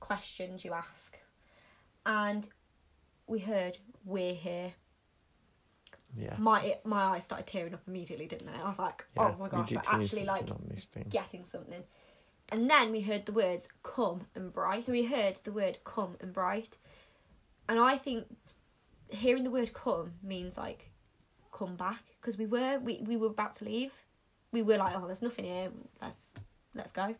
questions 0.01 0.65
you 0.65 0.73
ask. 0.73 1.19
And 2.07 2.49
we 3.27 3.41
heard, 3.41 3.79
We're 4.05 4.35
here. 4.35 4.73
Yeah. 6.17 6.37
My 6.39 6.79
my 6.85 7.03
eyes 7.03 7.25
started 7.25 7.47
tearing 7.47 7.75
up 7.75 7.83
immediately, 7.87 8.27
didn't 8.27 8.47
they? 8.47 8.59
I 8.59 8.67
was 8.67 8.79
like, 8.79 9.05
yeah, 9.15 9.35
Oh 9.35 9.37
my 9.39 9.49
gosh, 9.49 9.71
we're 9.73 9.79
actually 9.87 10.25
like 10.25 10.39
something 10.47 10.55
on 10.57 10.65
this 10.69 10.87
thing. 10.87 11.07
getting 11.11 11.45
something. 11.45 11.83
And 12.51 12.71
then 12.71 12.91
we 12.93 13.03
heard 13.03 13.27
the 13.27 13.33
words 13.33 13.69
come 13.83 14.23
and 14.35 14.51
bright. 14.53 14.87
So 14.87 14.93
we 14.93 15.05
heard 15.05 15.39
the 15.45 15.53
word 15.53 15.79
come 15.85 16.17
and 16.21 16.33
bright. 16.33 16.79
And 17.69 17.79
I 17.79 17.99
think 17.99 18.25
hearing 19.11 19.45
the 19.45 19.51
word 19.51 19.73
come 19.73 20.13
means 20.23 20.57
like 20.57 20.91
come 21.53 21.77
back 21.77 22.03
because 22.21 22.39
we 22.39 22.47
were 22.47 22.79
we, 22.79 23.03
we 23.07 23.17
were 23.17 23.29
about 23.29 23.55
to 23.57 23.65
leave. 23.65 23.93
We 24.53 24.63
were 24.63 24.77
like, 24.79 24.95
oh, 24.97 25.07
there's 25.07 25.23
nothing 25.23 25.45
here. 25.45 25.71
Let's 26.01 26.33
let's 26.75 26.93
go. 26.93 27.15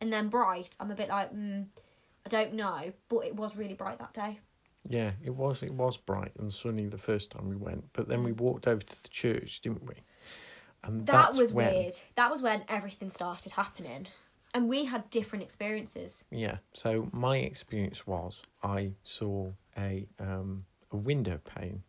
And 0.00 0.12
then 0.12 0.28
bright, 0.28 0.76
I'm 0.78 0.90
a 0.90 0.94
bit 0.94 1.08
like, 1.08 1.34
mm, 1.34 1.66
I 2.24 2.28
don't 2.28 2.54
know, 2.54 2.92
but 3.08 3.20
it 3.20 3.34
was 3.34 3.56
really 3.56 3.74
bright 3.74 3.98
that 3.98 4.12
day. 4.12 4.38
Yeah, 4.88 5.12
it 5.24 5.34
was. 5.34 5.62
It 5.62 5.74
was 5.74 5.96
bright 5.96 6.32
and 6.38 6.52
sunny 6.52 6.86
the 6.86 6.98
first 6.98 7.30
time 7.30 7.48
we 7.48 7.56
went, 7.56 7.84
but 7.92 8.08
then 8.08 8.22
we 8.22 8.32
walked 8.32 8.68
over 8.68 8.80
to 8.80 9.02
the 9.02 9.08
church, 9.08 9.60
didn't 9.60 9.86
we? 9.86 9.94
And. 10.84 11.04
That 11.06 11.34
was 11.34 11.52
when, 11.52 11.74
weird. 11.74 12.00
That 12.16 12.30
was 12.30 12.42
when 12.42 12.64
everything 12.68 13.10
started 13.10 13.52
happening, 13.52 14.06
and 14.54 14.68
we 14.68 14.84
had 14.84 15.10
different 15.10 15.42
experiences. 15.42 16.24
Yeah. 16.30 16.58
So 16.72 17.08
my 17.12 17.38
experience 17.38 18.06
was 18.06 18.42
I 18.62 18.92
saw 19.02 19.50
a 19.76 20.06
um 20.20 20.64
a 20.90 20.96
window 20.96 21.40
pane 21.44 21.82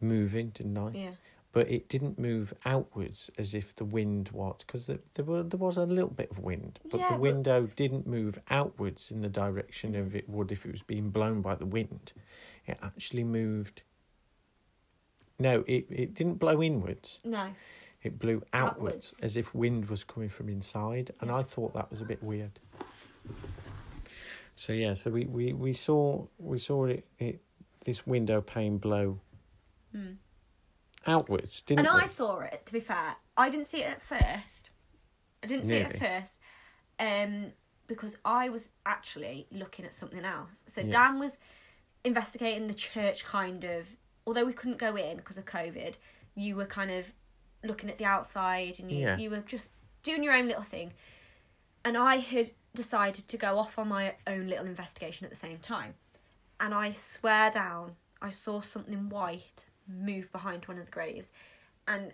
moving, 0.00 0.48
didn't 0.50 0.76
I? 0.78 0.90
Yeah. 0.92 1.10
But 1.52 1.70
it 1.70 1.88
didn't 1.88 2.18
move 2.18 2.54
outwards 2.64 3.30
as 3.36 3.52
if 3.52 3.74
the 3.74 3.84
wind 3.84 4.30
was 4.32 4.56
because 4.66 4.86
there, 4.86 5.00
there 5.14 5.24
were 5.24 5.42
there 5.42 5.58
was 5.58 5.76
a 5.76 5.84
little 5.84 6.08
bit 6.10 6.30
of 6.30 6.38
wind, 6.38 6.80
but 6.90 6.98
Yeah, 6.98 7.08
the 7.08 7.12
but- 7.14 7.20
window 7.20 7.68
didn't 7.76 8.06
move 8.06 8.38
outwards 8.50 9.10
in 9.10 9.20
the 9.20 9.28
direction 9.28 9.94
of 9.94 10.16
it 10.16 10.28
would 10.30 10.50
if 10.50 10.64
it 10.64 10.72
was 10.72 10.82
being 10.82 11.10
blown 11.10 11.42
by 11.42 11.54
the 11.54 11.66
wind. 11.66 12.14
It 12.66 12.78
actually 12.82 13.24
moved. 13.24 13.82
No, 15.38 15.62
it, 15.66 15.86
it 15.90 16.14
didn't 16.14 16.34
blow 16.36 16.62
inwards. 16.62 17.18
No. 17.24 17.48
It 18.02 18.18
blew 18.18 18.42
outwards, 18.52 19.06
Outwards. 19.12 19.20
as 19.22 19.36
if 19.36 19.54
wind 19.54 19.88
was 19.90 20.02
coming 20.04 20.28
from 20.28 20.48
inside, 20.48 21.10
and 21.20 21.30
I 21.30 21.42
thought 21.42 21.74
that 21.74 21.90
was 21.90 22.00
a 22.00 22.04
bit 22.04 22.22
weird. 22.22 22.58
So 24.54 24.72
yeah, 24.72 24.94
so 24.94 25.10
we, 25.10 25.26
we, 25.26 25.52
we 25.52 25.72
saw 25.72 26.26
we 26.38 26.58
saw 26.58 26.86
it, 26.86 27.04
it 27.18 27.40
this 27.84 28.06
window 28.06 28.40
pane 28.40 28.78
blow 28.78 29.20
Hmm. 29.92 30.12
outwards, 31.06 31.62
didn't 31.62 31.86
And 31.86 31.94
we? 31.94 32.02
I 32.02 32.06
saw 32.06 32.40
it, 32.40 32.64
to 32.66 32.72
be 32.72 32.80
fair. 32.80 33.16
I 33.36 33.48
didn't 33.50 33.66
see 33.66 33.82
it 33.82 33.90
at 33.90 34.02
first. 34.02 34.70
I 35.42 35.46
didn't 35.46 35.64
see 35.66 35.74
it 35.76 35.94
at 35.94 35.98
first. 35.98 36.40
Um, 36.98 37.52
because 37.88 38.16
I 38.24 38.48
was 38.48 38.70
actually 38.86 39.46
looking 39.50 39.84
at 39.84 39.92
something 39.92 40.24
else. 40.24 40.64
So 40.66 40.80
Yeah. 40.80 40.90
Dan 40.92 41.18
was 41.18 41.38
investigating 42.04 42.66
the 42.68 42.74
church 42.74 43.24
kind 43.24 43.64
of 43.64 43.86
although 44.24 44.44
we 44.44 44.52
couldn't 44.52 44.78
go 44.78 44.94
in 44.94 45.16
because 45.16 45.36
of 45.36 45.44
COVID, 45.44 45.96
you 46.36 46.54
were 46.54 46.64
kind 46.64 46.92
of 46.92 47.06
looking 47.64 47.90
at 47.90 47.98
the 47.98 48.04
outside 48.04 48.78
and 48.78 48.90
you 48.90 48.98
Yeah. 49.00 49.16
you 49.16 49.30
were 49.30 49.38
just 49.40 49.72
doing 50.04 50.22
your 50.22 50.32
own 50.32 50.46
little 50.46 50.62
thing. 50.62 50.92
And 51.84 51.96
I 51.96 52.18
had 52.18 52.52
decided 52.74 53.26
to 53.28 53.36
go 53.36 53.58
off 53.58 53.78
on 53.80 53.88
my 53.88 54.14
own 54.28 54.46
little 54.46 54.64
investigation 54.66 55.24
at 55.24 55.30
the 55.30 55.36
same 55.36 55.58
time. 55.58 55.94
And 56.62 56.72
I 56.72 56.92
swear 56.92 57.50
down, 57.50 57.96
I 58.22 58.30
saw 58.30 58.60
something 58.60 59.08
white 59.08 59.66
move 59.88 60.30
behind 60.30 60.64
one 60.66 60.78
of 60.78 60.84
the 60.84 60.92
graves. 60.92 61.32
And 61.88 62.12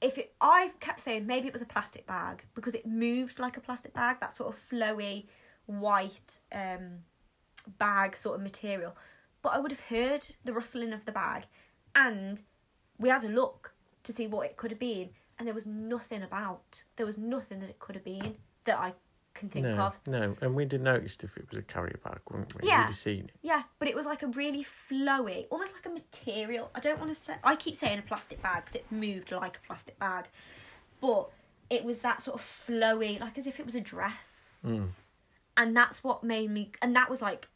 if 0.00 0.18
it, 0.18 0.34
I 0.40 0.72
kept 0.80 1.00
saying 1.00 1.24
maybe 1.24 1.46
it 1.46 1.52
was 1.52 1.62
a 1.62 1.66
plastic 1.66 2.08
bag 2.08 2.44
because 2.56 2.74
it 2.74 2.84
moved 2.86 3.38
like 3.38 3.56
a 3.56 3.60
plastic 3.60 3.94
bag, 3.94 4.16
that 4.18 4.32
sort 4.32 4.52
of 4.52 4.60
flowy 4.68 5.26
white 5.66 6.40
um, 6.52 7.04
bag 7.78 8.16
sort 8.16 8.34
of 8.34 8.42
material. 8.42 8.96
But 9.42 9.50
I 9.50 9.60
would 9.60 9.70
have 9.70 9.80
heard 9.80 10.26
the 10.44 10.52
rustling 10.52 10.92
of 10.92 11.04
the 11.04 11.12
bag, 11.12 11.44
and 11.94 12.42
we 12.98 13.10
had 13.10 13.22
a 13.22 13.28
look 13.28 13.74
to 14.02 14.12
see 14.12 14.26
what 14.26 14.46
it 14.46 14.56
could 14.56 14.72
have 14.72 14.80
been, 14.80 15.10
and 15.38 15.46
there 15.46 15.54
was 15.54 15.66
nothing 15.66 16.24
about. 16.24 16.82
There 16.96 17.06
was 17.06 17.16
nothing 17.16 17.60
that 17.60 17.70
it 17.70 17.78
could 17.78 17.94
have 17.94 18.04
been 18.04 18.38
that 18.64 18.76
I 18.76 18.94
can 19.38 19.48
think 19.48 19.64
no, 19.66 19.76
of. 19.78 19.94
no, 20.06 20.36
and 20.40 20.54
we'd 20.54 20.72
have 20.72 20.80
noticed 20.80 21.24
if 21.24 21.36
it 21.36 21.46
was 21.50 21.58
a 21.58 21.62
carrier 21.62 21.98
bag, 22.04 22.20
wouldn't 22.30 22.54
we? 22.60 22.68
Yeah. 22.68 22.80
We'd 22.82 22.86
have 22.88 22.96
seen 22.96 23.24
it. 23.24 23.30
Yeah, 23.42 23.62
but 23.78 23.88
it 23.88 23.94
was 23.94 24.06
like 24.06 24.22
a 24.22 24.26
really 24.28 24.66
flowy, 24.90 25.46
almost 25.50 25.72
like 25.74 25.86
a 25.86 25.90
material. 25.90 26.70
I 26.74 26.80
don't 26.80 26.98
want 26.98 27.14
to 27.14 27.20
say. 27.20 27.34
I 27.44 27.56
keep 27.56 27.76
saying 27.76 27.98
a 27.98 28.02
plastic 28.02 28.42
bag 28.42 28.64
because 28.64 28.76
it 28.76 28.86
moved 28.90 29.30
like 29.32 29.58
a 29.62 29.66
plastic 29.66 29.98
bag, 29.98 30.26
but 31.00 31.30
it 31.70 31.84
was 31.84 31.98
that 32.00 32.22
sort 32.22 32.40
of 32.40 32.46
flowy, 32.66 33.20
like 33.20 33.38
as 33.38 33.46
if 33.46 33.58
it 33.60 33.66
was 33.66 33.74
a 33.74 33.80
dress. 33.80 34.50
Mm. 34.64 34.88
And 35.56 35.76
that's 35.76 36.02
what 36.04 36.22
made 36.24 36.50
me. 36.50 36.72
And 36.82 36.94
that 36.96 37.10
was 37.10 37.20
like 37.22 37.48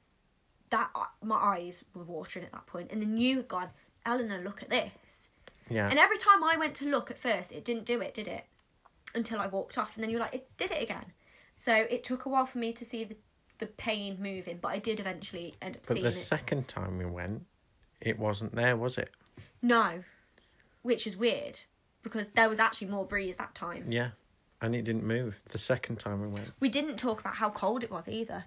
that. 0.70 0.90
uh, 0.94 1.04
My 1.22 1.36
eyes 1.36 1.84
were 1.94 2.04
watering 2.04 2.44
at 2.44 2.52
that 2.52 2.66
point, 2.66 2.90
and 2.90 3.00
then 3.02 3.16
you 3.16 3.36
had 3.38 3.48
gone, 3.48 3.68
Eleanor, 4.06 4.40
look 4.42 4.62
at 4.62 4.70
this. 4.70 5.28
Yeah, 5.70 5.88
And 5.88 5.98
every 5.98 6.18
time 6.18 6.42
I 6.44 6.56
went 6.56 6.74
to 6.76 6.84
look 6.86 7.10
at 7.10 7.18
first, 7.18 7.52
it 7.52 7.64
didn't 7.64 7.84
do 7.86 8.00
it, 8.00 8.12
did 8.14 8.28
it? 8.28 8.44
Until 9.14 9.38
I 9.38 9.46
walked 9.46 9.78
off, 9.78 9.92
and 9.94 10.02
then 10.02 10.10
you 10.10 10.16
were 10.16 10.22
like, 10.22 10.34
it 10.34 10.48
did 10.56 10.70
it 10.70 10.82
again. 10.82 11.06
So 11.62 11.72
it 11.72 12.02
took 12.02 12.26
a 12.26 12.28
while 12.28 12.44
for 12.44 12.58
me 12.58 12.72
to 12.72 12.84
see 12.84 13.04
the 13.04 13.16
the 13.58 13.66
pain 13.66 14.16
moving, 14.20 14.58
but 14.60 14.72
I 14.72 14.78
did 14.80 14.98
eventually 14.98 15.54
end 15.62 15.76
up 15.76 15.82
but 15.86 15.94
seeing 15.94 16.02
the 16.02 16.08
it. 16.08 16.10
second 16.10 16.66
time 16.66 16.98
we 16.98 17.04
went, 17.04 17.46
it 18.00 18.18
wasn't 18.18 18.52
there, 18.56 18.76
was 18.76 18.98
it? 18.98 19.10
No, 19.62 20.02
which 20.82 21.06
is 21.06 21.16
weird 21.16 21.60
because 22.02 22.30
there 22.30 22.48
was 22.48 22.58
actually 22.58 22.88
more 22.88 23.04
breeze 23.06 23.36
that 23.36 23.54
time. 23.54 23.84
Yeah, 23.88 24.08
and 24.60 24.74
it 24.74 24.82
didn't 24.82 25.04
move. 25.04 25.40
The 25.52 25.58
second 25.58 26.00
time 26.00 26.20
we 26.20 26.26
went. 26.26 26.48
We 26.58 26.68
didn't 26.68 26.96
talk 26.96 27.20
about 27.20 27.36
how 27.36 27.50
cold 27.50 27.84
it 27.84 27.92
was 27.92 28.08
either. 28.08 28.44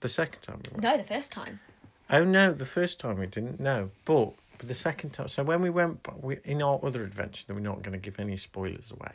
The 0.00 0.08
second 0.08 0.40
time 0.40 0.60
we 0.64 0.72
went. 0.72 0.82
No, 0.82 0.96
the 0.96 1.04
first 1.14 1.30
time. 1.30 1.60
Oh 2.08 2.24
no, 2.24 2.54
the 2.54 2.64
first 2.64 3.00
time 3.00 3.18
we 3.18 3.26
didn't. 3.26 3.60
No, 3.60 3.90
but 4.06 4.32
but 4.56 4.66
the 4.66 4.72
second 4.88 5.10
time. 5.10 5.28
So 5.28 5.42
when 5.42 5.60
we 5.60 5.68
went, 5.68 5.98
we, 6.22 6.38
in 6.44 6.62
our 6.62 6.80
other 6.82 7.04
adventure, 7.04 7.44
that 7.46 7.52
we're 7.52 7.60
not 7.60 7.82
going 7.82 7.92
to 7.92 7.98
give 7.98 8.18
any 8.18 8.38
spoilers 8.38 8.90
away, 8.90 9.12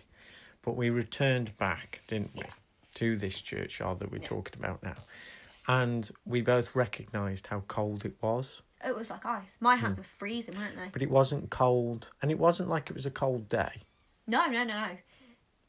but 0.62 0.75
we 0.75 0.91
returned 0.91 1.57
back, 1.57 2.03
didn't 2.05 2.36
we, 2.36 2.41
Yeah. 2.41 2.51
To 2.98 3.18
this 3.18 3.42
churchyard 3.42 4.00
that 4.00 4.12
we're 4.12 4.20
Yeah. 4.22 4.27
talking 4.27 4.60
about 4.63 4.84
now, 4.84 4.96
and 5.68 6.10
we 6.25 6.42
both 6.42 6.75
recognised 6.75 7.48
how 7.48 7.62
cold 7.68 8.06
it 8.06 8.16
was. 8.22 8.62
Oh, 8.84 8.89
it 8.92 8.98
was 8.98 9.10
like 9.10 9.25
ice. 9.25 9.58
My 9.60 9.75
hands 9.75 9.96
hmm. 9.98 10.01
were 10.01 10.08
freezing, 10.18 10.56
weren't 10.58 10.75
they? 10.75 10.89
But 10.92 11.01
it 11.01 11.10
wasn't 11.10 11.50
cold, 11.50 12.12
and 12.22 12.30
it 12.32 12.38
wasn't 12.38 12.70
like 12.70 12.89
it 12.89 12.94
was 12.94 13.06
a 13.06 13.12
cold 13.12 13.48
day. 13.48 13.72
No, 14.27 14.46
no, 14.48 14.63
no, 14.63 14.77
no. 14.77 14.89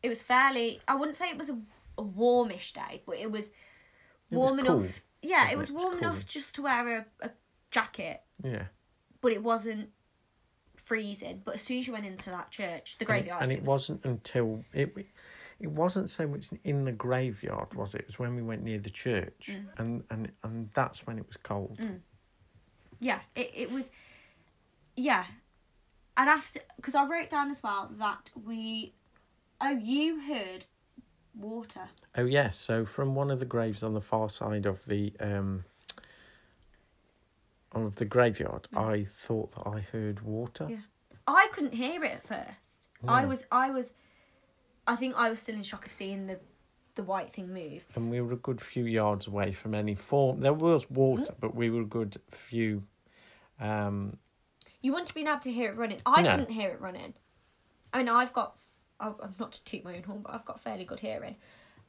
It 0.02 0.08
was 0.08 0.22
fairly. 0.22 0.80
I 0.86 0.94
wouldn't 0.94 1.16
say 1.16 1.30
it 1.30 1.38
was 1.38 1.50
a, 1.50 1.58
a 1.96 2.02
warmish 2.02 2.72
day, 2.72 3.02
but 3.06 3.16
it 3.16 3.30
was 3.30 3.48
It 3.48 3.52
was 4.30 4.50
warm 4.50 4.58
cool, 4.60 4.80
enough. 4.80 5.00
Yeah, 5.22 5.50
it 5.50 5.58
was 5.58 5.68
it? 5.68 5.72
It 5.72 5.74
was 5.76 5.84
warm 5.84 5.98
enough 5.98 6.26
just 6.26 6.54
to 6.56 6.62
wear 6.62 7.06
a, 7.20 7.26
a 7.26 7.30
jacket, 7.70 8.20
Yeah. 8.42 8.66
but 9.20 9.32
it 9.32 9.42
wasn't 9.42 9.90
freezing. 10.76 11.42
But 11.44 11.56
as 11.56 11.62
soon 11.62 11.78
as 11.78 11.86
you 11.86 11.92
went 11.92 12.06
into 12.06 12.30
that 12.30 12.50
church, 12.50 12.96
the 12.98 13.04
And 13.04 13.08
graveyard, 13.08 13.42
And 13.42 13.52
it 13.52 13.56
it, 13.56 13.60
was, 13.62 13.68
wasn't 13.68 14.04
until 14.04 14.64
it 14.72 14.94
it 15.60 15.70
wasn't 15.70 16.08
so 16.08 16.26
much 16.28 16.46
in 16.64 16.84
the 16.84 16.92
graveyard, 16.92 17.74
was 17.74 17.94
it? 17.94 18.02
It 18.02 18.06
was 18.08 18.18
when 18.18 18.34
we 18.36 18.42
went 18.42 18.62
near 18.62 18.78
the 18.78 18.90
church, 18.90 19.50
Mm. 19.52 19.66
and, 19.78 20.04
and 20.10 20.32
and 20.42 20.70
that's 20.72 21.06
when 21.06 21.18
it 21.18 21.26
was 21.26 21.36
cold. 21.36 21.78
yeah, 23.00 23.20
it 23.34 23.50
it 23.54 23.70
was, 23.72 23.90
yeah. 24.96 25.24
And 26.16 26.28
after, 26.28 26.60
because 26.76 26.94
I 26.96 27.06
wrote 27.06 27.30
down 27.30 27.50
as 27.50 27.62
well 27.62 27.90
that 27.98 28.30
we, 28.44 28.92
oh, 29.60 29.70
you 29.70 30.20
heard 30.20 30.64
water. 31.34 31.88
Oh 32.16 32.24
yes, 32.24 32.56
so 32.58 32.84
from 32.84 33.14
one 33.14 33.30
of 33.30 33.38
the 33.38 33.44
graves 33.46 33.82
on 33.84 33.94
the 33.94 34.00
far 34.00 34.28
side 34.28 34.66
of 34.66 34.84
the 34.86 35.12
um 35.20 35.64
of 37.72 37.96
the 37.96 38.04
graveyard, 38.04 38.66
I 38.74 39.04
thought 39.04 39.54
that 39.54 39.66
I 39.68 39.80
heard 39.80 40.20
water. 40.22 40.64
Mm. 40.64 40.70
Yeah. 40.70 40.76
I 41.26 41.48
couldn't 41.52 41.74
hear 41.74 42.02
it 42.04 42.12
at 42.12 42.26
first. 42.26 42.88
I 43.06 43.26
was, 43.26 43.44
I 43.52 43.70
was, 43.70 43.92
I 44.88 44.96
think 44.96 45.14
I 45.16 45.28
was 45.30 45.38
still 45.38 45.54
in 45.54 45.62
shock 45.62 45.86
of 45.86 45.92
seeing 45.92 46.26
the, 46.26 46.38
the 46.96 47.02
white 47.02 47.32
thing 47.32 47.52
move. 47.52 47.84
And 47.94 48.10
we 48.10 48.20
were 48.20 48.32
a 48.32 48.36
good 48.36 48.60
few 48.60 48.84
yards 48.84 49.26
away 49.28 49.52
from 49.52 49.74
any 49.74 49.94
form. 49.94 50.40
There 50.40 50.52
was 50.54 50.90
water, 50.90 51.32
Mm. 51.32 51.40
but 51.40 51.54
we 51.54 51.70
were 51.70 51.82
a 51.82 51.86
good 51.98 52.16
few. 52.30 52.84
Um, 53.60 54.18
You 54.80 54.92
wouldn't 54.92 55.08
have 55.10 55.14
been 55.14 55.28
able 55.28 55.40
to 55.40 55.52
hear 55.52 55.70
it 55.72 55.76
running. 55.76 56.00
I 56.06 56.22
No. 56.22 56.30
couldn't 56.30 56.50
hear 56.50 56.70
it 56.70 56.80
running. 56.80 57.14
I 57.92 57.98
mean, 57.98 58.08
I've 58.08 58.32
got, 58.32 58.56
I'm 59.00 59.34
not 59.38 59.52
to 59.52 59.64
toot 59.64 59.84
my 59.84 59.96
own 59.96 60.02
horn, 60.04 60.22
but 60.22 60.32
I've 60.34 60.44
got 60.44 60.60
fairly 60.60 60.84
good 60.84 61.00
hearing. 61.00 61.36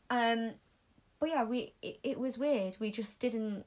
Um, 0.09 0.53
but 1.19 1.29
yeah, 1.29 1.43
we 1.43 1.73
it, 1.81 1.99
it 2.03 2.19
was 2.19 2.37
weird. 2.37 2.77
We 2.79 2.91
just 2.91 3.19
didn't 3.19 3.65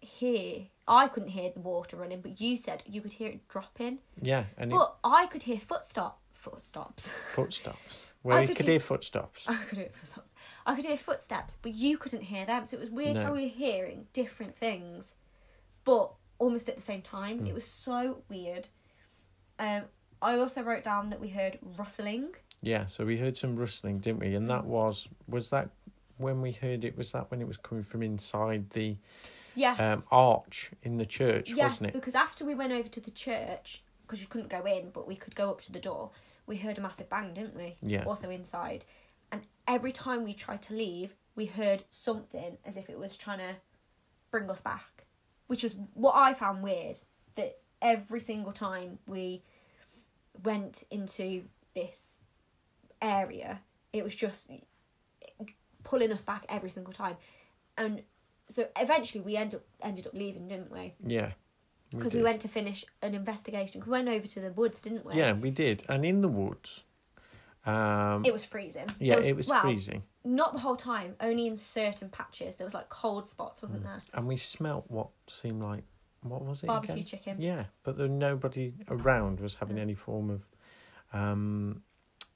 hear. 0.00 0.66
I 0.86 1.08
couldn't 1.08 1.30
hear 1.30 1.50
the 1.50 1.60
water 1.60 1.96
running, 1.96 2.20
but 2.20 2.40
you 2.40 2.56
said 2.56 2.82
you 2.86 3.00
could 3.00 3.12
hear 3.14 3.28
it 3.28 3.48
dropping. 3.48 3.98
yeah, 4.20 4.44
and 4.56 4.72
it, 4.72 4.74
But 4.76 4.96
I 5.04 5.26
could 5.26 5.42
hear 5.44 5.58
footstop 5.58 6.20
footstops. 6.38 7.10
footsteps. 7.34 8.06
Where 8.22 8.38
I 8.38 8.42
you 8.42 8.48
could 8.48 8.56
could 8.58 8.66
hear- 8.66 8.72
hear 8.74 8.80
footsteps. 8.80 9.44
I 9.48 9.56
could 9.68 9.78
hear 9.78 9.90
footsteps. 9.92 10.30
I 10.66 10.74
could 10.74 10.84
hear 10.84 10.96
footsteps, 10.96 11.56
but 11.62 11.74
you 11.74 11.98
couldn't 11.98 12.22
hear 12.22 12.44
them. 12.46 12.66
So 12.66 12.76
it 12.76 12.80
was 12.80 12.90
weird 12.90 13.14
No. 13.16 13.24
how 13.24 13.32
we 13.32 13.42
were 13.42 13.48
hearing 13.48 14.06
different 14.12 14.56
things, 14.56 15.14
but 15.84 16.12
almost 16.38 16.68
at 16.68 16.76
the 16.76 16.82
same 16.82 17.02
time. 17.02 17.38
Hmm. 17.40 17.46
It 17.46 17.54
was 17.54 17.66
so 17.66 18.22
weird. 18.28 18.68
Um, 19.58 19.82
I 20.22 20.36
also 20.38 20.62
wrote 20.62 20.84
down 20.84 21.08
that 21.10 21.20
we 21.20 21.28
heard 21.28 21.58
rustling. 21.78 22.30
Yeah, 22.62 22.86
so 22.86 23.04
we 23.04 23.16
heard 23.18 23.36
some 23.36 23.56
rustling, 23.56 23.98
didn't 23.98 24.20
we? 24.20 24.34
And 24.34 24.46
Mm. 24.46 24.50
that 24.50 24.64
was 24.64 25.08
was 25.28 25.50
that 25.50 25.70
when 26.16 26.40
we 26.42 26.52
heard 26.52 26.84
it? 26.84 26.96
Was 26.96 27.12
that 27.12 27.30
when 27.30 27.40
it 27.40 27.46
was 27.46 27.56
coming 27.56 27.84
from 27.84 28.02
inside 28.02 28.70
the 28.70 28.96
Yes. 29.54 29.78
um, 29.80 30.04
arch 30.10 30.70
in 30.82 30.98
the 30.98 31.06
church, 31.06 31.50
yes, 31.50 31.70
wasn't 31.70 31.88
it? 31.90 31.92
because 31.94 32.14
after 32.14 32.44
we 32.44 32.54
went 32.54 32.72
over 32.72 32.88
to 32.88 33.00
the 33.00 33.10
church, 33.10 33.82
because 34.02 34.20
you 34.20 34.28
couldn't 34.28 34.48
go 34.48 34.64
in, 34.64 34.90
but 34.90 35.06
we 35.08 35.16
could 35.16 35.34
go 35.34 35.50
up 35.50 35.60
to 35.62 35.72
the 35.72 35.80
door, 35.80 36.10
we 36.48 36.56
heard 36.56 36.78
a 36.78 36.80
massive 36.80 37.08
bang, 37.08 37.34
didn't 37.34 37.56
we? 37.56 37.76
Yeah. 37.82 38.04
Also 38.04 38.30
inside. 38.30 38.84
And 39.30 39.42
every 39.66 39.92
time 39.92 40.24
we 40.24 40.34
tried 40.34 40.62
to 40.62 40.74
leave, 40.74 41.14
we 41.36 41.46
heard 41.46 41.84
something 41.90 42.58
as 42.64 42.76
if 42.76 42.88
it 42.90 42.98
was 42.98 43.16
trying 43.16 43.38
to 43.38 43.56
bring 44.30 44.50
us 44.50 44.60
back. 44.60 45.04
Which 45.46 45.62
was 45.62 45.74
what 45.94 46.14
I 46.16 46.34
found 46.34 46.62
weird. 46.62 46.98
That 47.36 47.58
every 47.80 48.20
single 48.20 48.52
time 48.52 48.98
we 49.06 49.42
went 50.42 50.84
into 50.90 51.44
this 51.74 52.18
area, 53.00 53.60
it 53.92 54.02
was 54.02 54.14
just 54.14 54.50
pulling 55.84 56.12
us 56.12 56.24
back 56.24 56.44
every 56.48 56.70
single 56.70 56.92
time. 56.92 57.16
And 57.76 58.02
so 58.48 58.68
eventually 58.76 59.22
we 59.22 59.36
end 59.36 59.54
up 59.54 59.62
ended 59.82 60.06
up 60.06 60.14
leaving, 60.14 60.48
didn't 60.48 60.72
we? 60.72 60.94
Yeah. 61.06 61.32
Because 61.90 62.12
we, 62.14 62.18
did. 62.20 62.24
went 62.24 62.40
to 62.42 62.48
finish 62.48 62.84
an 63.02 63.14
investigation. 63.14 63.82
We 63.84 63.90
went 63.90 64.08
over 64.08 64.26
to 64.26 64.40
the 64.40 64.52
woods, 64.52 64.82
didn't 64.82 65.04
we? 65.06 65.14
Yeah, 65.14 65.32
we 65.32 65.50
did. 65.50 65.84
And 65.88 66.04
in 66.04 66.20
the 66.20 66.28
woods, 66.28 66.84
um, 67.66 68.24
It 68.24 68.32
was 68.32 68.44
freezing. 68.44 68.86
yeah, 68.98 69.16
There 69.16 69.28
it 69.30 69.36
was 69.36 69.48
well, 69.48 69.60
freezing. 69.62 70.02
Not 70.24 70.52
the 70.52 70.60
whole 70.60 70.76
time. 70.76 71.14
Only 71.20 71.46
in 71.46 71.56
certain 71.56 72.08
patches. 72.10 72.56
There 72.56 72.66
was 72.66 72.74
like 72.74 72.88
cold 72.88 73.26
spots, 73.26 73.62
wasn't 73.62 73.84
there? 73.84 74.00
And 74.14 74.26
we 74.26 74.36
smelt 74.36 74.84
what 74.88 75.08
seemed 75.26 75.62
like, 75.62 75.84
what 76.22 76.42
was 76.44 76.62
it 76.62 76.66
Barbecue 76.66 76.94
again? 76.94 77.04
chicken. 77.04 77.36
Yeah, 77.40 77.64
but 77.84 77.96
there 77.96 78.08
nobody 78.08 78.74
around 78.90 79.40
was 79.40 79.54
having 79.56 79.78
any 79.78 79.94
form 79.94 80.30
of 80.30 80.48
um, 81.12 81.82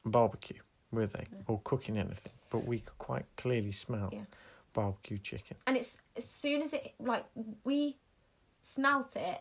barbecue, 0.04 0.60
were 0.90 1.06
they? 1.06 1.24
Or 1.46 1.60
cooking 1.64 1.98
anything. 1.98 2.32
But 2.50 2.64
we 2.64 2.78
could 2.80 2.98
quite 2.98 3.24
clearly 3.36 3.72
smell 3.72 4.10
Yeah. 4.12 4.20
barbecue 4.72 5.18
chicken. 5.18 5.56
And 5.66 5.76
it's 5.76 5.98
as 6.16 6.26
soon 6.28 6.62
as 6.62 6.72
it 6.72 6.94
like 6.98 7.24
we 7.64 7.96
smelt 8.62 9.16
it, 9.16 9.40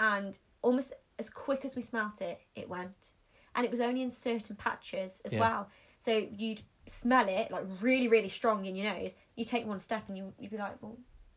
and 0.00 0.38
almost 0.62 0.92
as 1.18 1.30
quick 1.30 1.64
as 1.64 1.74
we 1.76 1.82
smelt 1.82 2.20
it, 2.20 2.40
it 2.54 2.68
went. 2.68 3.08
And 3.54 3.64
it 3.64 3.70
was 3.70 3.80
only 3.80 4.02
in 4.02 4.10
certain 4.10 4.56
patches 4.56 5.20
as 5.24 5.34
Yeah. 5.34 5.40
well. 5.40 5.70
So 5.98 6.16
you'd 6.16 6.62
smell 6.86 7.28
it 7.28 7.50
like 7.50 7.64
really, 7.80 8.08
really 8.08 8.28
strong 8.28 8.64
in 8.64 8.76
your 8.76 8.92
nose. 8.94 9.12
You 9.34 9.44
take 9.44 9.66
one 9.66 9.78
step 9.78 10.04
and 10.08 10.16
you 10.16 10.32
you'd 10.38 10.50
be 10.50 10.58
like, 10.58 10.80
well, 10.82 10.96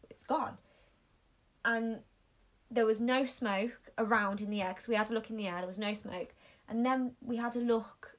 it's 0.10 0.24
gone. 0.24 0.58
And 1.65 2.02
there 2.70 2.86
was 2.86 3.02
no 3.02 3.26
smoke 3.26 3.91
around 3.98 4.41
in 4.41 4.50
the 4.50 4.62
air 4.62 4.70
because 4.70 4.88
we 4.88 4.96
had 4.96 5.08
to 5.08 5.13
look 5.13 5.30
in 5.30 5.36
the 5.38 5.48
air. 5.48 5.58
There 5.58 5.67
was 5.67 5.80
no 5.80 5.94
smoke, 5.94 6.34
and 6.70 6.86
then 6.86 7.13
we 7.22 7.38
had 7.38 7.52
to 7.54 7.60
look, 7.60 8.17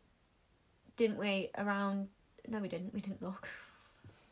didn't 0.96 1.16
we? 1.18 1.50
Around 1.56 2.08
no, 2.48 2.58
we 2.58 2.68
didn't. 2.68 2.92
We 2.92 3.00
didn't 3.00 3.22
look. 3.22 3.48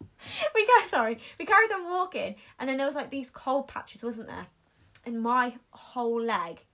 we 0.54 0.66
go 0.66 0.86
sorry. 0.86 1.18
We 1.38 1.44
carried 1.46 1.72
on 1.72 1.84
walking, 1.84 2.34
and 2.58 2.68
then 2.68 2.76
there 2.76 2.86
was 2.86 2.96
like 2.96 3.10
these 3.10 3.30
cold 3.30 3.68
patches, 3.68 4.02
wasn't 4.02 4.28
there? 4.28 4.46
And 5.04 5.20
my 5.22 5.54
whole 5.70 6.20
leg 6.20 6.64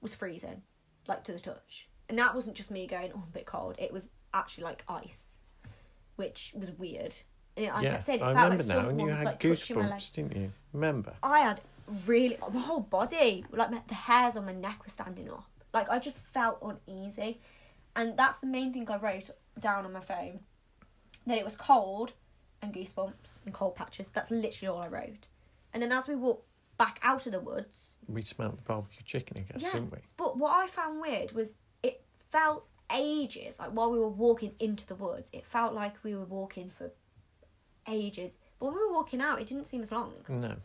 was 0.00 0.14
freezing, 0.14 0.62
like 1.08 1.24
to 1.24 1.32
the 1.32 1.40
touch. 1.40 1.88
And 2.08 2.18
that 2.18 2.34
wasn't 2.34 2.56
just 2.56 2.70
me 2.70 2.86
going, 2.86 3.10
"Oh, 3.14 3.22
I'm 3.22 3.28
a 3.28 3.32
bit 3.32 3.46
cold." 3.46 3.74
It 3.78 3.92
was 3.92 4.10
actually 4.32 4.64
like 4.64 4.84
ice, 4.88 5.36
which 6.16 6.52
was 6.54 6.70
weird. 6.72 7.14
And 7.56 7.70
I 7.70 7.80
yeah, 7.80 7.90
kept 7.92 8.04
saying 8.04 8.20
it 8.20 8.22
I 8.22 8.34
felt 8.34 8.52
remember 8.52 8.64
like 8.64 8.84
now, 8.84 8.88
and 8.88 9.00
you 9.00 9.06
was 9.06 9.18
had 9.18 9.26
like 9.26 9.40
touching 9.40 9.78
my 9.78 9.88
leg. 9.88 9.98
goosebumps, 10.00 10.12
didn't 10.12 10.36
you? 10.36 10.52
Remember? 10.72 11.14
I 11.22 11.40
had 11.40 11.60
really 12.06 12.36
my 12.52 12.60
whole 12.60 12.80
body, 12.80 13.44
like 13.50 13.70
my, 13.70 13.82
the 13.86 13.94
hairs 13.94 14.36
on 14.36 14.46
my 14.46 14.52
neck 14.52 14.84
were 14.84 14.90
standing 14.90 15.30
up. 15.30 15.48
Like 15.72 15.88
I 15.88 15.98
just 15.98 16.18
felt 16.32 16.58
uneasy, 16.62 17.40
and 17.96 18.16
that's 18.18 18.38
the 18.38 18.46
main 18.46 18.72
thing 18.72 18.88
I 18.90 18.96
wrote 18.96 19.30
down 19.58 19.84
on 19.84 19.92
my 19.92 20.00
phone. 20.00 20.40
That 21.26 21.38
it 21.38 21.44
was 21.44 21.56
cold 21.56 22.12
and 22.60 22.74
goosebumps 22.74 23.38
and 23.44 23.54
cold 23.54 23.76
patches. 23.76 24.08
That's 24.08 24.30
literally 24.30 24.68
all 24.68 24.82
I 24.82 24.88
wrote. 24.88 25.26
And 25.72 25.82
then 25.82 25.90
as 25.90 26.06
we 26.06 26.14
walked 26.14 26.46
back 26.76 26.98
out 27.02 27.26
of 27.26 27.32
the 27.32 27.40
woods, 27.40 27.96
We 28.08 28.22
smelt 28.22 28.56
the 28.56 28.62
barbecue 28.62 29.02
chicken 29.04 29.38
again, 29.38 29.58
yeah. 29.58 29.72
didn't 29.72 29.92
we? 29.92 29.98
But 30.16 30.36
what 30.38 30.52
I 30.52 30.66
found 30.66 31.00
weird 31.00 31.32
was 31.32 31.54
it 31.82 32.02
felt 32.30 32.66
ages 32.94 33.58
like 33.58 33.70
while 33.70 33.90
we 33.90 33.98
were 33.98 34.08
walking 34.08 34.52
into 34.58 34.86
the 34.86 34.94
woods. 34.94 35.30
It 35.32 35.44
felt 35.44 35.74
like 35.74 36.02
we 36.02 36.14
were 36.14 36.24
walking 36.24 36.70
for 36.70 36.90
ages. 37.88 38.38
But 38.58 38.66
when 38.66 38.74
we 38.74 38.84
were 38.86 38.92
walking 38.92 39.20
out, 39.20 39.40
it 39.40 39.46
didn't 39.46 39.66
seem 39.66 39.82
as 39.82 39.92
long. 39.92 40.12
No. 40.28 40.56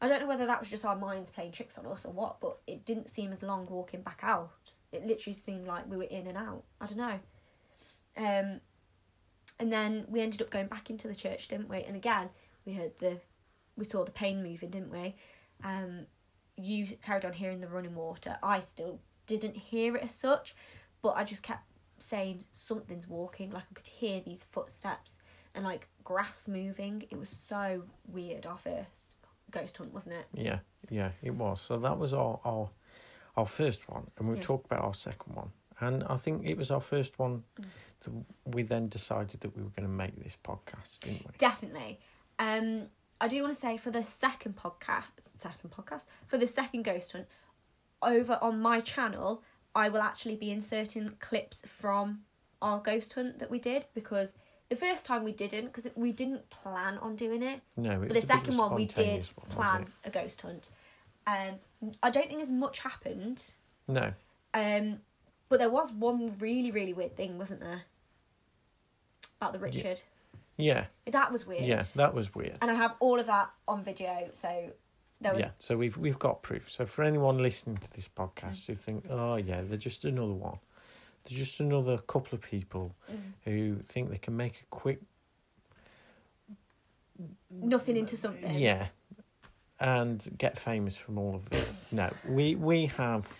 I 0.00 0.08
don't 0.08 0.20
know 0.20 0.26
whether 0.26 0.46
that 0.46 0.60
was 0.60 0.68
just 0.68 0.84
our 0.84 0.96
minds 0.96 1.30
playing 1.30 1.52
tricks 1.52 1.78
on 1.78 1.86
us 1.86 2.04
or 2.04 2.12
what, 2.12 2.40
but 2.40 2.58
it 2.66 2.84
didn't 2.84 3.10
seem 3.10 3.32
as 3.32 3.42
long 3.42 3.66
walking 3.66 4.02
back 4.02 4.20
out. 4.22 4.50
It 4.92 5.06
literally 5.06 5.36
seemed 5.38 5.66
like 5.66 5.88
we 5.90 5.96
were 5.96 6.04
in 6.04 6.26
and 6.26 6.36
out. 6.36 6.64
I 6.80 6.86
don't 6.86 6.98
know. 6.98 7.18
Um, 8.16 8.60
and 9.58 9.72
then 9.72 10.04
we 10.08 10.20
ended 10.20 10.42
up 10.42 10.50
going 10.50 10.66
back 10.66 10.90
into 10.90 11.08
the 11.08 11.14
church, 11.14 11.48
didn't 11.48 11.68
we? 11.68 11.82
And 11.82 11.96
again, 11.96 12.28
we 12.66 12.74
heard 12.74 12.92
the, 12.98 13.20
we 13.76 13.84
saw 13.84 14.04
the 14.04 14.10
pain 14.10 14.42
moving, 14.42 14.70
didn't 14.70 14.90
we? 14.92 15.16
Um, 15.64 16.06
you 16.56 16.86
carried 17.04 17.24
on 17.24 17.32
hearing 17.32 17.60
the 17.60 17.68
running 17.68 17.94
water. 17.94 18.38
I 18.42 18.60
still 18.60 19.00
didn't 19.26 19.56
hear 19.56 19.96
it 19.96 20.02
as 20.04 20.14
such, 20.14 20.54
but 21.02 21.10
I 21.16 21.24
just 21.24 21.42
kept 21.42 21.64
saying 21.98 22.44
something's 22.52 23.08
walking. 23.08 23.50
Like 23.50 23.64
I 23.70 23.74
could 23.74 23.86
hear 23.86 24.20
these 24.20 24.44
footsteps 24.52 25.18
and 25.54 25.64
like 25.64 25.88
grass 26.04 26.48
moving. 26.48 27.04
It 27.10 27.18
was 27.18 27.28
so 27.48 27.82
weird. 28.06 28.46
Our 28.46 28.58
first 28.58 29.16
ghost 29.50 29.76
hunt, 29.76 29.92
wasn't 29.92 30.16
it? 30.16 30.26
Yeah, 30.34 30.58
yeah, 30.90 31.10
it 31.22 31.34
was. 31.34 31.60
So 31.60 31.78
that 31.78 31.98
was 31.98 32.12
our 32.14 32.38
our, 32.44 32.70
our 33.36 33.46
first 33.46 33.88
one, 33.88 34.10
and 34.18 34.28
we 34.28 34.36
Yeah. 34.36 34.42
talked 34.42 34.66
about 34.66 34.82
our 34.84 34.94
second 34.94 35.34
one. 35.34 35.50
And 35.80 36.04
I 36.04 36.16
think 36.16 36.46
it 36.46 36.56
was 36.56 36.70
our 36.70 36.80
first 36.80 37.18
one 37.18 37.42
Mm. 37.60 37.64
that 38.00 38.54
we 38.54 38.62
then 38.62 38.88
decided 38.88 39.40
that 39.40 39.54
we 39.54 39.62
were 39.62 39.68
going 39.70 39.86
to 39.86 39.92
make 39.92 40.16
this 40.22 40.36
podcast, 40.42 41.00
didn't 41.00 41.26
we? 41.26 41.32
Definitely. 41.36 42.00
Um, 42.38 42.88
I 43.20 43.28
do 43.28 43.42
want 43.42 43.54
to 43.54 43.60
say 43.60 43.76
for 43.76 43.90
the 43.90 44.02
second 44.02 44.56
podcast, 44.56 45.36
second 45.36 45.70
podcast 45.70 46.04
for 46.26 46.36
the 46.36 46.46
second 46.46 46.82
ghost 46.84 47.12
hunt, 47.12 47.26
over 48.02 48.38
on 48.42 48.60
my 48.60 48.80
channel, 48.80 49.42
I 49.74 49.88
will 49.88 50.02
actually 50.02 50.36
be 50.36 50.50
inserting 50.50 51.12
clips 51.20 51.62
from 51.66 52.20
our 52.62 52.78
ghost 52.80 53.12
hunt 53.14 53.38
that 53.38 53.50
we 53.50 53.58
did 53.58 53.86
because 53.94 54.34
the 54.68 54.76
first 54.76 55.06
time 55.06 55.24
we 55.24 55.32
didn't 55.32 55.66
because 55.66 55.86
we 55.94 56.12
didn't 56.12 56.48
plan 56.50 56.98
on 56.98 57.16
doing 57.16 57.42
it. 57.42 57.60
No, 57.76 57.92
it 58.02 58.08
But 58.08 58.08
the 58.08 58.08
a 58.08 58.12
bit 58.14 58.22
of 58.24 58.28
second 58.28 58.56
one 58.58 58.74
we 58.74 58.86
did 58.86 59.26
one, 59.36 59.48
plan 59.48 59.86
a 60.04 60.10
ghost 60.10 60.42
hunt. 60.42 60.68
Um, 61.26 61.92
I 62.02 62.10
don't 62.10 62.28
think 62.28 62.42
as 62.42 62.50
much 62.50 62.80
happened. 62.80 63.42
No, 63.88 64.12
Um, 64.54 65.00
But 65.48 65.58
there 65.60 65.70
was 65.70 65.92
one 65.92 66.36
really, 66.38 66.70
really 66.72 66.92
weird 66.92 67.16
thing, 67.16 67.38
wasn't 67.38 67.60
there? 67.60 67.82
About 69.40 69.52
the 69.52 69.58
Richard. 69.58 70.00
Yeah, 70.02 70.15
That 70.58 71.32
was 71.32 71.46
weird. 71.46 71.62
yeah, 71.62 71.82
that 71.96 72.14
was 72.14 72.34
weird. 72.34 72.58
And 72.62 72.70
I 72.70 72.74
have 72.74 72.94
all 73.00 73.18
of 73.20 73.26
that 73.26 73.50
on 73.68 73.82
video, 73.84 74.30
so 74.32 74.70
there 75.20 75.32
was 75.32 75.40
Yeah, 75.40 75.50
so 75.58 75.76
we've 75.76 75.96
we've 75.96 76.18
got 76.18 76.42
proof. 76.42 76.70
So 76.70 76.86
for 76.86 77.02
anyone 77.02 77.38
listening 77.38 77.76
to 77.78 77.92
this 77.92 78.08
podcast 78.08 78.66
who 78.66 78.74
think, 78.74 79.06
oh 79.10 79.36
yeah, 79.36 79.60
they're 79.62 79.76
just 79.78 80.04
another 80.04 80.32
one, 80.32 80.58
they're 81.24 81.38
just 81.38 81.60
another 81.60 81.98
couple 81.98 82.34
of 82.36 82.42
people 82.42 82.94
Mm. 83.10 83.18
who 83.44 83.76
think 83.82 84.10
they 84.10 84.18
can 84.18 84.36
make 84.36 84.60
a 84.62 84.66
quick 84.74 85.00
nothing 87.50 87.96
into 87.96 88.16
something. 88.16 88.54
yeah, 88.58 88.88
and 89.80 90.26
get 90.38 90.58
famous 90.58 90.96
from 90.96 91.18
all 91.18 91.34
of 91.34 91.48
this. 91.50 91.84
No, 91.92 92.12
we 92.28 92.54
we 92.54 92.86
have 92.86 93.30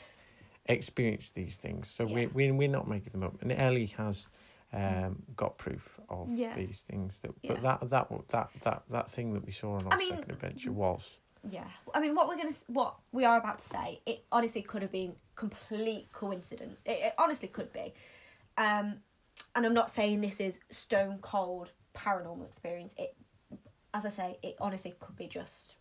experienced 0.67 1.35
these 1.35 1.57
things, 1.57 1.89
so 1.89 2.05
we 2.05 2.27
we 2.29 2.51
we're 2.51 2.69
not 2.69 2.89
making 2.89 3.13
them 3.13 3.23
up. 3.23 3.41
And 3.43 3.53
Ellie 3.53 3.87
has 3.99 4.27
um, 4.77 5.23
got 5.37 5.57
proof 5.59 5.99
of 6.09 6.31
Yeah. 6.33 6.55
these 6.55 6.83
things. 6.83 7.21
That 7.21 7.33
Yeah. 7.43 7.53
but 7.55 7.63
that 7.63 7.91
that 7.91 8.29
that 8.29 8.51
that 8.61 8.83
that 8.89 9.11
thing 9.11 9.33
that 9.35 9.45
we 9.45 9.53
saw 9.53 9.75
on 9.75 9.87
our 9.87 9.95
I 9.95 9.97
mean- 9.97 10.09
second 10.11 10.31
adventure 10.31 10.73
was 10.73 11.19
Yeah. 11.49 11.69
I 11.95 12.01
mean, 12.01 12.15
what 12.17 12.27
we're 12.29 12.37
gonna, 12.37 12.55
what 12.67 12.97
we 13.13 13.25
are 13.25 13.37
about 13.39 13.61
to 13.61 13.65
say, 13.65 14.01
it 14.05 14.25
honestly 14.33 14.63
could 14.63 14.83
have 14.83 14.91
been 14.93 15.15
complete 15.37 16.11
coincidence. 16.13 16.83
It, 16.85 16.99
it 17.03 17.15
honestly 17.19 17.47
could 17.49 17.73
be. 17.73 17.95
Um, 18.59 19.01
and 19.55 19.65
I'm 19.67 19.75
not 19.75 19.89
saying 19.91 20.23
this 20.23 20.41
is 20.41 20.59
stone 20.71 21.19
cold 21.21 21.73
paranormal 21.95 22.47
experience. 22.47 22.95
It, 22.99 23.17
as 23.95 24.05
I 24.05 24.11
say, 24.11 24.39
it 24.43 24.57
honestly 24.61 24.95
could 24.99 25.17
be 25.17 25.29
just 25.29 25.77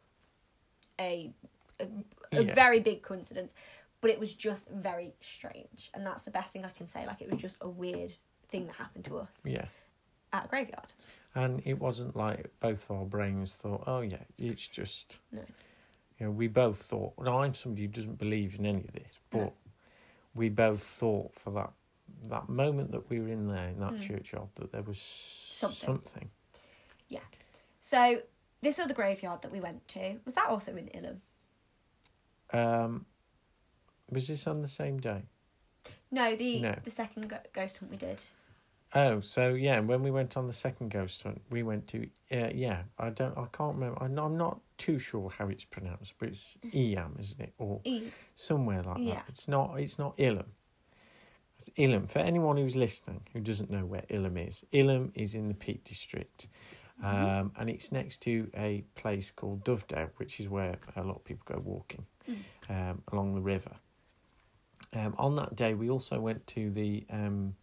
a 1.00 1.34
a, 1.80 1.88
a 2.32 2.44
Yeah. 2.44 2.54
very 2.54 2.80
big 2.80 3.02
coincidence, 3.02 3.54
but 4.02 4.10
it 4.12 4.20
was 4.20 4.34
just 4.36 4.70
very 4.70 5.14
strange, 5.20 5.90
and 5.94 6.06
that's 6.06 6.24
the 6.24 6.32
best 6.32 6.54
thing 6.54 6.64
I 6.64 6.70
can 6.70 6.88
say. 6.88 7.06
Like 7.08 7.22
it 7.22 7.30
was 7.32 7.42
just 7.42 7.58
a 7.62 7.68
weird 7.68 8.14
thing 8.56 8.68
that 8.68 8.76
happened 8.76 9.06
to 9.06 9.18
us 9.18 9.42
yeah. 9.46 9.66
at 10.32 10.46
a 10.46 10.48
graveyard. 10.48 10.94
And 11.36 11.62
it 11.66 11.80
wasn't 11.80 12.16
like 12.16 12.50
both 12.62 12.90
of 12.90 12.96
our 12.98 13.06
brains 13.06 13.54
thought, 13.54 13.84
oh 13.88 14.02
yeah, 14.02 14.24
it's 14.38 14.68
just. 14.68 15.20
No. 15.32 15.42
You 16.20 16.28
know, 16.28 16.32
we 16.32 16.48
both 16.48 16.78
thought. 16.82 17.14
Now 17.22 17.40
I'm 17.40 17.54
somebody 17.54 17.82
who 17.84 17.90
doesn't 17.90 18.18
believe 18.18 18.56
in 18.58 18.66
any 18.66 18.86
of 18.86 18.94
this, 18.94 19.20
but 19.32 19.40
No. 19.40 19.54
we 20.34 20.48
both 20.50 20.82
thought 20.82 21.34
for 21.36 21.52
that 21.52 21.72
that 22.30 22.48
moment 22.48 22.92
that 22.92 23.10
we 23.10 23.20
were 23.20 23.28
in 23.28 23.48
there 23.48 23.68
in 23.70 23.80
that 23.80 23.94
Mm. 23.94 24.02
churchyard 24.02 24.48
that 24.56 24.72
there 24.72 24.84
was 24.84 25.00
Something. 25.00 25.88
something. 25.88 26.30
Yeah. 27.10 27.20
So 27.82 28.22
this 28.62 28.80
other 28.80 28.94
graveyard 28.94 29.42
that 29.42 29.52
we 29.52 29.60
went 29.60 29.86
to 29.90 30.20
was 30.24 30.36
that 30.36 30.48
also 30.48 30.76
in 30.78 30.88
Ilam? 30.90 31.20
Um, 32.54 33.06
was 34.10 34.28
this 34.28 34.48
on 34.48 34.62
the 34.62 34.68
same 34.68 35.00
day? 35.00 35.24
No, 36.12 36.36
the 36.36 36.62
No. 36.62 36.76
the 36.84 36.92
second 36.92 37.34
ghost 37.52 37.80
hunt 37.80 37.92
we 37.92 37.98
did. 37.98 38.24
Oh, 38.98 39.20
so 39.20 39.54
yeah, 39.54 39.82
when 39.82 40.04
we 40.04 40.10
went 40.10 40.38
on 40.38 40.48
the 40.48 40.54
second 40.54 40.90
ghost 40.90 41.22
hunt, 41.24 41.42
we 41.50 41.64
went 41.64 41.88
to 41.90 42.08
uh, 42.32 42.50
yeah. 42.56 42.84
I 42.98 43.10
don't, 43.10 43.38
I 43.38 43.46
can't 43.52 43.76
remember. 43.76 44.02
I'm 44.02 44.16
not, 44.16 44.26
I'm 44.26 44.38
not 44.38 44.60
too 44.78 44.98
sure 44.98 45.30
how 45.38 45.48
it's 45.50 45.66
pronounced, 45.66 46.14
but 46.18 46.30
it's 46.30 46.58
Eyam, 46.74 47.18
isn't 47.20 47.42
it, 47.42 47.54
or 47.58 47.82
E. 47.84 48.04
somewhere 48.36 48.82
like 48.84 48.98
Yeah. 49.00 49.16
that. 49.16 49.26
It's 49.28 49.48
not. 49.50 49.76
It's 49.80 50.00
not 50.00 50.18
Ilham. 50.18 50.46
It's 51.58 51.70
Ilham. 51.78 52.10
For 52.10 52.20
anyone 52.20 52.56
who's 52.56 52.76
listening 52.78 53.22
who 53.34 53.42
doesn't 53.42 53.70
know 53.70 53.86
where 53.86 54.04
Ilam 54.10 54.48
is, 54.48 54.64
Ilam 54.74 55.12
is 55.14 55.36
in 55.36 55.50
the 55.50 55.54
Peak 55.54 55.84
District, 55.84 56.48
Mm-hmm. 57.04 57.40
um, 57.40 57.52
and 57.60 57.70
it's 57.70 57.92
next 57.92 58.22
to 58.22 58.50
a 58.56 58.86
place 58.96 59.30
called 59.30 59.66
Dovedale, 59.66 60.12
which 60.16 60.40
is 60.40 60.48
where 60.48 60.78
a 60.96 61.04
lot 61.04 61.18
of 61.18 61.26
people 61.26 61.44
go 61.46 61.60
walking 61.62 62.06
Mm. 62.30 62.38
um, 62.70 63.02
along 63.12 63.36
the 63.36 63.42
river. 63.42 63.74
Um, 64.94 65.14
on 65.18 65.36
that 65.36 65.58
day, 65.58 65.74
we 65.74 65.90
also 65.90 66.22
went 66.22 66.48
to 66.48 66.72
the. 66.72 67.06
Um, 67.10 67.56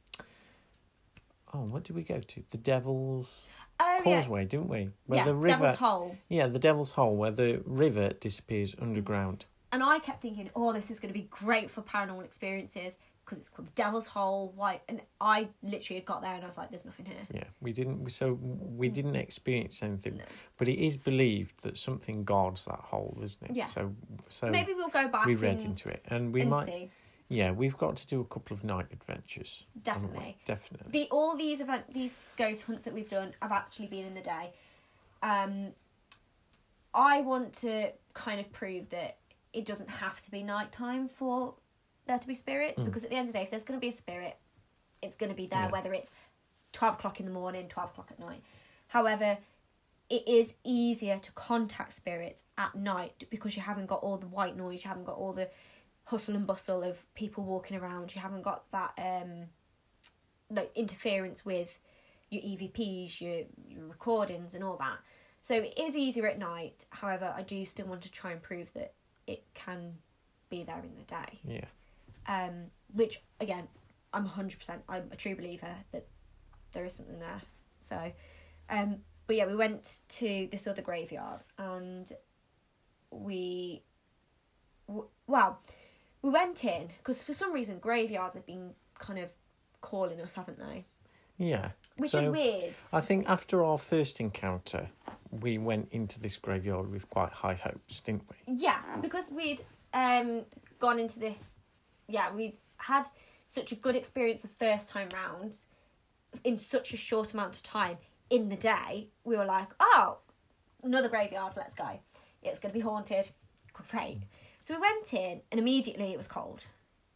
oh, 1.52 1.60
what 1.60 1.84
did 1.84 1.96
we 1.96 2.02
go 2.02 2.20
to? 2.20 2.42
The 2.50 2.58
Devil's 2.58 3.46
Oh 3.80 4.02
yeah, 4.04 4.20
Causeway, 4.20 4.44
didn't 4.44 4.68
we? 4.68 4.90
Where 5.06 5.20
yeah. 5.20 5.24
the 5.24 5.34
river. 5.34 5.58
Devil's 5.58 5.78
Hole. 5.78 6.16
Yeah, 6.28 6.46
the 6.46 6.58
Devil's 6.58 6.92
Hole, 6.92 7.16
where 7.16 7.30
the 7.30 7.62
river 7.64 8.10
disappears 8.20 8.74
underground. 8.80 9.46
And 9.72 9.82
I 9.82 9.98
kept 9.98 10.20
thinking, 10.20 10.50
oh, 10.54 10.72
this 10.72 10.90
is 10.90 11.00
going 11.00 11.12
to 11.12 11.18
be 11.18 11.26
great 11.30 11.70
for 11.70 11.80
paranormal 11.80 12.24
experiences 12.24 12.94
because 13.24 13.38
it's 13.38 13.48
called 13.48 13.68
the 13.68 13.72
Devil's 13.72 14.06
Hole. 14.06 14.52
Why? 14.54 14.80
And 14.88 15.00
I 15.20 15.48
literally 15.62 16.00
had 16.00 16.04
got 16.04 16.20
there 16.20 16.34
and 16.34 16.44
I 16.44 16.46
was 16.46 16.58
like, 16.58 16.68
there's 16.68 16.84
nothing 16.84 17.06
here. 17.06 17.26
Yeah, 17.32 17.44
we 17.60 17.72
didn't. 17.72 18.10
So 18.12 18.38
we 18.40 18.90
mm. 18.90 18.92
didn't 18.92 19.16
experience 19.16 19.82
anything, 19.82 20.18
No. 20.18 20.24
but 20.58 20.68
it 20.68 20.78
is 20.78 20.96
believed 20.96 21.62
that 21.62 21.78
something 21.78 22.24
guards 22.24 22.66
that 22.66 22.80
hole, 22.80 23.18
isn't 23.22 23.50
it? 23.50 23.56
Yeah. 23.56 23.64
So, 23.64 23.94
so 24.28 24.48
Maybe 24.48 24.74
we'll 24.74 24.88
go 24.88 25.08
back 25.08 25.24
we 25.24 25.34
read 25.34 25.52
and, 25.52 25.62
into 25.62 25.88
it, 25.88 26.02
and 26.08 26.32
we 26.32 26.42
and 26.42 26.50
might. 26.50 26.66
see. 26.66 26.90
Yeah, 27.32 27.50
we've 27.52 27.76
got 27.78 27.96
to 27.96 28.06
do 28.06 28.20
a 28.20 28.24
couple 28.24 28.54
of 28.54 28.62
night 28.62 28.86
adventures. 28.92 29.64
Definitely. 29.82 30.36
definitely. 30.44 30.90
The 30.92 31.08
all 31.10 31.34
these 31.36 31.60
event 31.60 31.92
these 31.92 32.16
ghost 32.36 32.64
hunts 32.64 32.84
that 32.84 32.92
we've 32.92 33.08
done 33.08 33.32
have 33.40 33.52
actually 33.52 33.86
been 33.86 34.04
in 34.04 34.14
the 34.14 34.20
day. 34.20 34.52
Um, 35.22 35.68
I 36.94 37.22
want 37.22 37.54
to 37.60 37.90
kind 38.12 38.38
of 38.38 38.52
prove 38.52 38.90
that 38.90 39.16
it 39.54 39.64
doesn't 39.64 39.88
have 39.88 40.20
to 40.22 40.30
be 40.30 40.42
nighttime 40.42 41.08
for 41.08 41.54
there 42.06 42.18
to 42.18 42.26
be 42.28 42.34
spirits 42.34 42.78
Mm. 42.80 42.84
because 42.86 43.04
at 43.04 43.10
the 43.10 43.16
end 43.16 43.28
of 43.28 43.32
the 43.32 43.38
day, 43.38 43.44
if 43.44 43.50
there's 43.50 43.64
going 43.64 43.78
to 43.78 43.80
be 43.80 43.88
a 43.88 43.96
spirit, 43.96 44.36
it's 45.00 45.14
going 45.16 45.30
to 45.30 45.36
be 45.36 45.46
there 45.46 45.60
Yeah. 45.60 45.70
whether 45.70 45.94
it's 45.94 46.10
twelve 46.72 46.94
o'clock 46.96 47.18
in 47.18 47.24
the 47.26 47.32
morning, 47.32 47.68
twelve 47.68 47.90
o'clock 47.90 48.08
at 48.10 48.18
night. 48.18 48.42
However, 48.88 49.38
it 50.10 50.28
is 50.28 50.52
easier 50.64 51.18
to 51.18 51.32
contact 51.32 51.94
spirits 51.94 52.44
at 52.58 52.74
night 52.74 53.24
because 53.30 53.56
you 53.56 53.62
haven't 53.62 53.86
got 53.86 54.02
all 54.02 54.18
the 54.18 54.26
white 54.26 54.54
noise, 54.56 54.84
you 54.84 54.88
haven't 54.88 55.04
got 55.04 55.16
all 55.16 55.32
the 55.32 55.48
hustle 56.04 56.34
and 56.34 56.46
bustle 56.46 56.82
of 56.82 56.98
people 57.14 57.44
walking 57.44 57.76
around, 57.76 58.14
you 58.14 58.20
haven't 58.20 58.42
got 58.42 58.70
that 58.72 58.92
um 58.98 59.46
like 60.50 60.70
interference 60.74 61.44
with 61.44 61.80
your 62.30 62.42
EVPs, 62.42 63.20
your 63.20 63.42
your 63.68 63.86
recordings 63.86 64.54
and 64.54 64.62
all 64.64 64.76
that. 64.78 64.98
So 65.42 65.54
it 65.56 65.74
is 65.78 65.96
easier 65.96 66.26
at 66.28 66.38
night. 66.38 66.84
However, 66.90 67.32
I 67.36 67.42
do 67.42 67.64
still 67.66 67.86
want 67.86 68.02
to 68.02 68.12
try 68.12 68.32
and 68.32 68.42
prove 68.42 68.72
that 68.74 68.92
it 69.26 69.42
can 69.54 69.94
be 70.50 70.62
there 70.62 70.78
in 70.82 70.94
the 70.96 71.02
day. 71.04 71.40
Yeah, 71.44 71.64
Um, 72.28 72.66
which 72.94 73.20
again, 73.40 73.66
I'm 74.12 74.28
100%. 74.28 74.78
I'm 74.88 75.08
a 75.10 75.16
true 75.16 75.34
believer 75.34 75.74
that 75.92 76.06
there 76.72 76.84
is 76.84 76.92
something 76.94 77.18
there. 77.18 77.40
So, 77.80 78.12
um, 78.70 78.98
but 79.26 79.36
yeah, 79.36 79.46
we 79.46 79.56
went 79.56 80.00
to 80.10 80.48
this 80.52 80.66
other 80.66 80.82
graveyard 80.82 81.42
and 81.58 82.12
we, 83.10 83.82
w- 84.86 85.08
well, 85.26 85.60
we 86.22 86.30
went 86.30 86.64
in 86.64 86.88
because 86.98 87.22
for 87.22 87.32
some 87.34 87.52
reason 87.52 87.78
graveyards 87.78 88.34
have 88.34 88.46
been 88.46 88.70
kind 88.98 89.18
of 89.18 89.30
calling 89.80 90.20
us, 90.20 90.34
haven't 90.34 90.58
they? 90.58 90.84
yeah. 91.38 91.70
Which 91.96 92.12
So- 92.12 92.20
is 92.20 92.30
weird. 92.30 92.74
I 92.92 93.00
think 93.00 93.28
after 93.28 93.64
our 93.64 93.76
first 93.78 94.20
encounter, 94.20 94.90
we 95.30 95.58
went 95.58 95.88
into 95.90 96.20
this 96.20 96.36
graveyard 96.36 96.90
with 96.90 97.08
quite 97.10 97.32
high 97.32 97.54
hopes, 97.54 98.00
didn't 98.00 98.22
we? 98.30 98.54
Yeah, 98.54 98.80
because 99.00 99.30
we'd 99.32 99.62
um 99.94 100.44
gone 100.78 100.98
into 100.98 101.18
this. 101.18 101.38
Yeah, 102.08 102.32
we'd 102.32 102.58
had 102.76 103.06
such 103.48 103.72
a 103.72 103.74
good 103.76 103.96
experience 103.96 104.40
the 104.40 104.48
first 104.48 104.88
time 104.88 105.08
round 105.12 105.58
in 106.44 106.56
such 106.56 106.92
a 106.94 106.96
short 106.96 107.34
amount 107.34 107.56
of 107.56 107.62
time 107.62 107.98
in 108.30 108.48
the 108.48 108.56
day. 108.56 109.08
We 109.24 109.36
were 109.36 109.44
like, 109.44 109.68
oh, 109.80 110.18
another 110.82 111.08
graveyard, 111.08 111.52
let's 111.56 111.74
go. 111.74 111.98
It's 112.42 112.58
going 112.58 112.72
to 112.72 112.78
be 112.78 112.82
haunted. 112.82 113.30
Great. 113.72 114.22
So 114.62 114.74
we 114.74 114.80
went 114.80 115.12
in, 115.12 115.40
and 115.50 115.58
immediately 115.58 116.12
it 116.12 116.16
was 116.16 116.28
cold. 116.28 116.64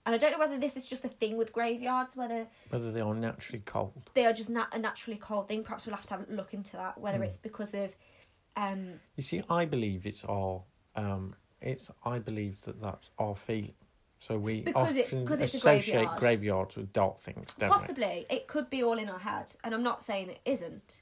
And 0.05 0.15
I 0.15 0.19
don't 0.19 0.33
know 0.33 0.39
whether 0.39 0.59
this 0.59 0.77
is 0.77 0.85
just 0.85 1.05
a 1.05 1.09
thing 1.09 1.37
with 1.37 1.53
graveyards, 1.53 2.17
whether 2.17 2.49
Whether 2.71 2.91
they 2.91 3.01
are 3.01 3.15
naturally 3.15 3.63
cold. 3.65 4.11
they 4.15 4.27
are 4.27 4.33
just 4.33 4.51
a 4.51 4.79
naturally 4.79 5.17
cold 5.19 5.47
thing. 5.47 5.63
Perhaps 5.63 5.87
we'll 5.87 5.95
have 5.95 6.07
to 6.07 6.15
have 6.17 6.29
a 6.29 6.33
look 6.33 6.55
into 6.55 6.77
that. 6.77 6.99
Whether 6.99 7.21
Mm. 7.21 7.25
it's 7.27 7.37
because 7.37 7.73
of, 7.73 7.95
um, 8.57 9.01
You 9.15 9.23
see, 9.23 9.43
I 9.49 9.65
believe 9.65 10.07
it's 10.07 10.25
our. 10.25 10.63
Um, 10.97 11.37
it's. 11.61 11.89
I 12.05 12.19
believe 12.19 12.61
that 12.63 12.81
that's 12.81 13.11
our 13.19 13.37
feeling. 13.37 13.75
So 14.19 14.39
we 14.39 14.63
Because 14.63 14.89
often 14.91 14.97
it's- 14.99 15.13
it's 15.13 15.55
a 15.55 15.57
associate 15.59 15.93
graveyard. 15.95 16.19
graveyards 16.21 16.77
with 16.77 16.93
dark 16.93 17.19
things, 17.19 17.55
don't 17.55 17.71
Possibly, 17.71 18.27
it 18.29 18.49
could 18.49 18.69
be 18.71 18.83
all 18.83 18.99
in 18.99 19.09
our 19.09 19.19
head, 19.21 19.55
and 19.63 19.73
I'm 19.75 19.83
not 19.85 20.03
saying 20.03 20.31
it 20.31 20.41
isn't. 20.45 21.01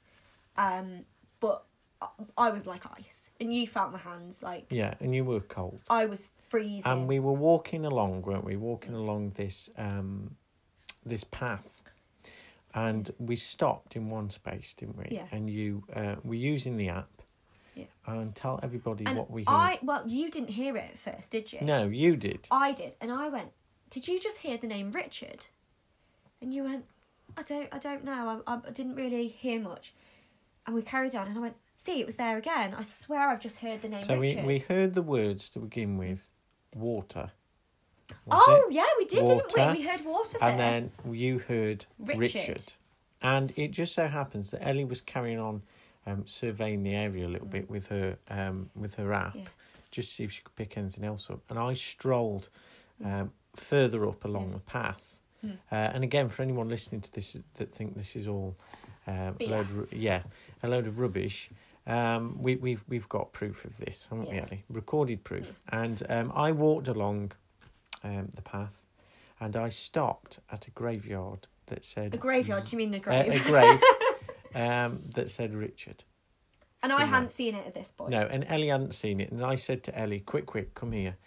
Um, 0.57 1.05
but 1.39 1.65
I- 2.01 2.09
I 2.37 2.49
was 2.49 2.67
like 2.67 2.85
ice, 2.99 3.29
and 3.39 3.53
you 3.53 3.65
felt 3.67 3.91
my 3.93 3.99
hands 3.99 4.43
like? 4.43 4.65
Yeah, 4.69 4.95
and 4.99 5.15
you 5.15 5.23
were 5.23 5.39
cold. 5.39 5.81
I 5.89 6.05
was 6.07 6.29
freezing. 6.49 6.83
And 6.85 7.07
we 7.07 7.19
were 7.19 7.33
walking 7.33 7.85
along, 7.85 8.23
weren't 8.23 8.43
we? 8.43 8.55
Walking 8.55 8.93
along 8.93 9.29
this 9.29 9.69
um, 9.77 10.35
this 11.05 11.23
path, 11.23 11.81
and 12.73 13.11
we 13.19 13.35
stopped 13.35 13.95
in 13.95 14.09
one 14.09 14.29
space, 14.29 14.73
didn't 14.73 14.97
we? 14.97 15.07
Yeah. 15.11 15.25
And 15.31 15.49
you 15.49 15.83
uh, 15.93 16.15
were 16.23 16.35
using 16.35 16.77
the 16.77 16.89
app. 16.89 17.09
Yeah. 17.75 17.85
And 18.07 18.33
tell 18.33 18.59
everybody 18.63 19.05
and 19.05 19.17
what 19.17 19.29
we 19.29 19.41
heard. 19.41 19.49
I 19.49 19.79
well, 19.83 20.03
you 20.07 20.31
didn't 20.31 20.51
hear 20.51 20.77
it 20.77 20.91
at 20.93 20.99
first, 20.99 21.31
did 21.31 21.51
you? 21.51 21.59
No, 21.61 21.87
you 21.87 22.15
did. 22.15 22.47
I 22.49 22.71
did, 22.71 22.95
and 23.01 23.11
I 23.11 23.27
went. 23.27 23.49
Did 23.89 24.07
you 24.07 24.19
just 24.19 24.39
hear 24.39 24.57
the 24.57 24.67
name 24.67 24.91
Richard? 24.91 25.47
And 26.41 26.53
you 26.53 26.63
went. 26.63 26.85
I 27.37 27.43
don't. 27.43 27.67
I 27.73 27.77
don't 27.77 28.05
know. 28.05 28.41
I, 28.47 28.53
I 28.53 28.71
didn't 28.71 28.95
really 28.95 29.27
hear 29.27 29.59
much. 29.59 29.93
And 30.65 30.73
we 30.73 30.81
carried 30.81 31.15
on, 31.15 31.27
and 31.27 31.37
I 31.37 31.41
went. 31.41 31.55
See, 31.77 31.99
it 31.99 32.05
was 32.05 32.15
there 32.15 32.37
again. 32.37 32.73
I 32.73 32.83
swear, 32.83 33.29
I've 33.29 33.41
just 33.41 33.59
heard 33.59 33.81
the 33.81 33.89
name 33.89 33.99
So 33.99 34.17
we, 34.17 34.35
we 34.37 34.59
heard 34.59 34.93
the 34.93 35.01
words 35.01 35.49
to 35.51 35.59
begin 35.59 35.97
with, 35.97 36.29
water, 36.75 37.31
oh 38.29 38.65
it? 38.69 38.73
yeah, 38.73 38.83
we 38.97 39.05
did, 39.05 39.23
Water. 39.23 39.41
didn't 39.55 39.73
we? 39.73 39.79
We 39.79 39.87
heard 39.87 40.05
water 40.05 40.37
and 40.41 40.57
first. 40.59 40.93
then 41.03 41.13
you 41.15 41.39
heard 41.39 41.85
Richard. 41.99 42.19
Richard. 42.19 42.73
And 43.21 43.51
it 43.55 43.71
just 43.71 43.93
so 43.95 44.07
happens 44.07 44.51
that 44.51 44.63
Ellie 44.67 44.85
was 44.85 45.01
carrying 45.01 45.39
on 45.39 45.63
um, 46.05 46.27
surveying 46.27 46.83
the 46.83 46.93
area 46.93 47.25
a 47.25 47.29
little 47.29 47.47
bit 47.47 47.69
with 47.69 47.87
her 47.87 48.17
um, 48.29 48.69
with 48.75 48.95
her 48.95 49.11
app, 49.13 49.33
Mm. 49.35 49.39
Yeah. 49.43 49.47
just 49.91 50.09
to 50.09 50.15
see 50.15 50.23
if 50.25 50.31
she 50.31 50.41
could 50.43 50.55
pick 50.55 50.77
anything 50.77 51.03
else 51.03 51.29
up. 51.29 51.39
And 51.49 51.57
I 51.57 51.73
strolled 51.73 52.49
um, 53.03 53.31
further 53.55 54.07
up 54.07 54.25
along 54.25 54.47
Yeah. 54.49 54.53
the 54.55 54.59
path. 54.59 55.21
Mm. 55.43 55.57
Uh, 55.71 55.75
and 55.75 56.03
again, 56.03 56.27
for 56.27 56.43
anyone 56.43 56.69
listening 56.69 57.01
to 57.01 57.11
this 57.11 57.35
that 57.55 57.71
think 57.73 57.95
this 57.95 58.15
is 58.15 58.27
all 58.27 58.55
um, 59.07 59.35
a 59.39 59.47
load 59.47 59.69
of, 59.71 59.93
yeah, 59.93 60.21
a 60.61 60.67
load 60.67 60.85
of 60.87 60.99
rubbish. 60.99 61.49
Um, 61.87 62.41
we, 62.41 62.55
we've 62.55 62.83
we've 62.87 63.07
got 63.09 63.31
proof 63.33 63.63
of 63.65 63.77
this, 63.77 64.07
haven't 64.09 64.29
we, 64.29 64.35
Yeah. 64.35 64.43
Ellie? 64.43 64.63
Recorded 64.69 65.23
proof. 65.23 65.61
And 65.69 66.01
um, 66.09 66.31
I 66.35 66.51
walked 66.51 66.87
along 66.87 67.31
um, 68.03 68.29
the 68.35 68.41
path, 68.41 68.85
and 69.39 69.55
I 69.55 69.69
stopped 69.69 70.39
at 70.51 70.67
a 70.67 70.71
graveyard 70.71 71.47
that 71.67 71.85
said 71.85 72.13
a 72.15 72.17
graveyard? 72.17 72.65
Do 72.65 72.71
you 72.71 72.77
mean 72.77 72.93
a 72.93 72.99
grave? 72.99 73.33
a 73.33 73.39
grave 73.47 73.81
um, 74.55 75.03
that 75.13 75.29
said 75.29 75.53
Richard. 75.53 76.03
and 76.83 76.91
I 76.91 77.05
hadn't 77.05 77.31
seen 77.31 77.55
it 77.55 77.65
at 77.67 77.73
this 77.73 77.91
point. 77.91 78.11
No, 78.11 78.21
and 78.21 78.45
Ellie 78.47 78.67
hadn't 78.69 78.93
seen 78.93 79.19
it, 79.21 79.31
and 79.31 79.43
I 79.43 79.55
said 79.55 79.83
to 79.85 79.97
Ellie, 79.99 80.19
"Quick, 80.21 80.45
quick, 80.47 80.73
come 80.75 80.91
here. 80.91 81.17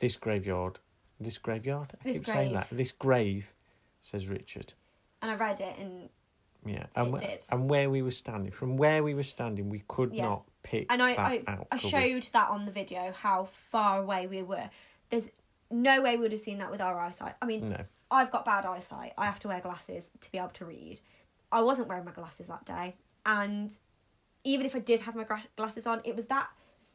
This 0.00 0.16
graveyard, 0.16 0.78
this 1.20 1.38
graveyard. 1.38 1.92
I 2.00 2.04
This 2.04 2.18
keep 2.18 2.26
saying 2.26 2.52
that. 2.54 2.68
This 2.70 2.92
grave 2.92 3.52
says 4.00 4.28
Richard. 4.28 4.74
And 5.22 5.30
I 5.30 5.34
read 5.34 5.60
it, 5.60 5.76
and 5.78 6.08
Yeah, 6.66 6.86
and 6.94 7.14
It 7.14 7.20
did. 7.20 7.44
and 7.50 7.68
where 7.68 7.90
we 7.90 8.02
were 8.02 8.10
standing, 8.10 8.50
from 8.52 8.76
where 8.76 9.02
we 9.02 9.14
were 9.14 9.22
standing, 9.22 9.68
we 9.68 9.82
could 9.88 10.12
Yeah. 10.14 10.24
not 10.24 10.44
pick 10.62 10.86
and 10.90 11.02
I 11.02 11.14
that 11.14 11.18
I, 11.18 11.42
out. 11.46 11.66
I 11.70 11.76
could 11.78 11.84
we? 11.84 11.90
showed 11.90 12.22
that 12.32 12.48
on 12.50 12.64
the 12.64 12.72
video 12.72 13.12
how 13.12 13.44
far 13.44 14.00
away 14.00 14.26
we 14.26 14.42
were. 14.42 14.70
There's 15.10 15.28
no 15.70 16.00
way 16.02 16.16
we 16.16 16.22
would 16.22 16.32
have 16.32 16.40
seen 16.40 16.58
that 16.58 16.70
with 16.70 16.80
our 16.80 16.98
eyesight. 16.98 17.34
I 17.42 17.46
mean, 17.46 17.68
No, 17.68 17.84
I've 18.10 18.30
got 18.30 18.44
bad 18.44 18.64
eyesight. 18.64 19.12
I 19.18 19.26
have 19.26 19.38
to 19.40 19.48
wear 19.48 19.60
glasses 19.60 20.10
to 20.20 20.32
be 20.32 20.38
able 20.38 20.48
to 20.50 20.64
read. 20.64 21.00
I 21.52 21.60
wasn't 21.62 21.88
wearing 21.88 22.04
my 22.04 22.12
glasses 22.12 22.46
that 22.48 22.64
day, 22.64 22.96
and 23.26 23.76
even 24.42 24.66
if 24.66 24.74
I 24.74 24.78
did 24.80 25.00
have 25.02 25.14
my 25.14 25.26
glasses 25.56 25.86
on, 25.86 26.00
it 26.04 26.16
was 26.16 26.26
that 26.26 26.48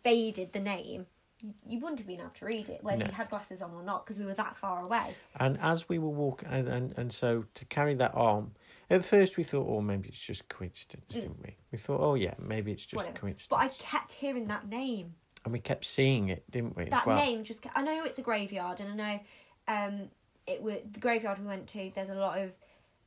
faded 0.04 0.54
the 0.54 0.60
name. 0.60 1.06
You, 1.40 1.54
you 1.66 1.80
wouldn't 1.80 2.00
have 2.00 2.08
been 2.08 2.20
able 2.20 2.32
to 2.32 2.46
read 2.46 2.68
it 2.70 2.84
whether 2.84 3.00
No. 3.00 3.06
you 3.06 3.12
had 3.14 3.30
glasses 3.30 3.62
on 3.62 3.72
or 3.74 3.82
not 3.82 4.06
because 4.06 4.20
we 4.20 4.26
were 4.26 4.34
that 4.34 4.58
far 4.58 4.84
away. 4.84 5.16
and 5.40 5.58
as 5.62 5.88
we 5.88 5.98
were 5.98 6.10
walking, 6.10 6.50
and, 6.50 6.68
and 6.68 6.94
and 6.98 7.14
so 7.14 7.46
to 7.54 7.66
carry 7.66 7.94
that 7.96 8.14
on. 8.16 8.56
At 8.90 9.04
first, 9.06 9.38
we 9.38 9.44
thought, 9.44 9.68
oh, 9.70 9.82
maybe 9.82 10.10
it's 10.10 10.20
just 10.20 10.48
coincidence, 10.50 11.16
Mm. 11.16 11.22
didn't 11.22 11.42
we? 11.44 11.56
We 11.72 11.78
thought, 11.78 12.02
oh 12.02 12.16
yeah, 12.16 12.34
maybe 12.40 12.72
it's 12.72 12.84
just 12.86 12.96
Whatever. 12.96 13.18
coincidence. 13.18 13.48
But 13.48 13.58
I 13.58 13.68
kept 13.68 14.12
hearing 14.14 14.48
that 14.48 14.68
name. 14.68 15.16
and 15.46 15.54
we 15.54 15.60
kept 15.60 15.86
seeing 15.86 16.30
it, 16.30 16.44
didn't 16.52 16.76
we? 16.76 16.84
as 16.86 16.90
that 16.90 17.06
well? 17.08 17.16
name 17.18 17.44
just 17.44 17.62
ca- 17.62 17.72
I 17.76 17.82
know 17.82 18.04
it's 18.04 18.20
a 18.20 18.22
graveyard 18.22 18.80
and 18.82 18.90
I 18.90 18.96
know 18.96 19.20
um 19.68 20.10
it 20.48 20.62
was 20.62 20.80
the 20.92 21.00
graveyard 21.00 21.40
we 21.40 21.46
went 21.46 21.68
to 21.68 21.92
there's 21.96 22.10
a 22.10 22.16
lot 22.16 22.40
of 22.40 22.52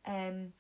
um 0.07 0.53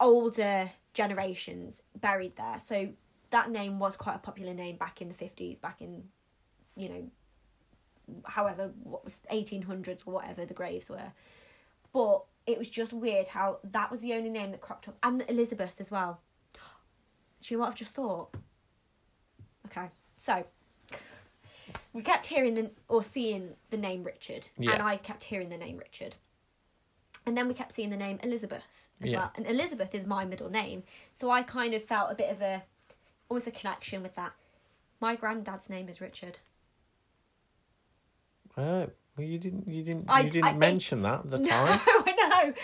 older 0.00 0.70
generations 0.92 1.80
buried 2.00 2.36
there 2.36 2.58
so 2.58 2.88
that 3.30 3.50
name 3.50 3.78
was 3.78 3.96
quite 3.96 4.16
a 4.16 4.18
popular 4.18 4.52
name 4.52 4.76
back 4.76 5.00
in 5.00 5.08
the 5.08 5.14
50s 5.14 5.60
back 5.60 5.80
in 5.80 6.04
you 6.76 6.88
know 6.88 7.10
however 8.24 8.70
what 8.82 9.04
was 9.04 9.20
1800s 9.32 10.00
or 10.04 10.12
whatever 10.14 10.44
the 10.44 10.54
graves 10.54 10.90
were 10.90 11.12
but 11.92 12.22
it 12.52 12.58
was 12.58 12.68
just 12.68 12.92
weird 12.92 13.28
how 13.28 13.58
that 13.64 13.90
was 13.90 14.00
the 14.00 14.12
only 14.14 14.30
name 14.30 14.50
that 14.50 14.60
cropped 14.60 14.88
up 14.88 14.96
and 15.02 15.24
Elizabeth 15.28 15.74
as 15.78 15.90
well 15.90 16.20
do 17.42 17.54
you 17.54 17.56
know 17.56 17.62
what 17.62 17.68
I've 17.70 17.74
just 17.76 17.94
thought 17.94 18.34
okay 19.66 19.88
so 20.18 20.44
we 21.92 22.02
kept 22.02 22.26
hearing 22.26 22.54
the 22.54 22.70
or 22.88 23.02
seeing 23.02 23.50
the 23.70 23.76
name 23.76 24.02
Richard, 24.04 24.48
Yeah. 24.58 24.72
and 24.72 24.82
I 24.82 24.96
kept 24.96 25.24
hearing 25.24 25.48
the 25.50 25.56
name 25.56 25.76
Richard, 25.78 26.16
and 27.26 27.36
then 27.36 27.46
we 27.48 27.54
kept 27.54 27.72
seeing 27.72 27.90
the 27.90 27.96
name 27.96 28.18
Elizabeth 28.22 28.64
as 29.00 29.10
Yeah. 29.10 29.18
well. 29.18 29.32
And 29.36 29.46
Elizabeth 29.46 29.94
is 29.94 30.04
my 30.06 30.24
middle 30.24 30.50
name, 30.50 30.82
so 31.14 31.30
I 31.30 31.42
kind 31.42 31.74
of 31.74 31.84
felt 31.84 32.10
a 32.10 32.14
bit 32.14 32.30
of 32.30 32.40
a 32.42 32.62
almost 33.28 33.46
a 33.48 33.50
connection 33.52 34.02
with 34.02 34.14
that. 34.16 34.32
My 35.00 35.14
granddad's 35.16 35.68
name 35.70 35.88
is 35.88 36.00
Richard. 36.00 36.38
Oh, 38.56 38.90
well, 39.16 39.26
you 39.26 39.38
didn't, 39.38 39.68
you 39.68 39.82
didn't, 39.82 40.06
I- 40.08 40.20
you 40.20 40.30
didn't 40.30 40.44
I- 40.48 40.52
mention 40.54 41.02
that 41.02 41.20
at 41.20 41.30
the 41.30 41.38
No, 41.40 41.48
time. 41.48 41.80
Know, 42.44 42.54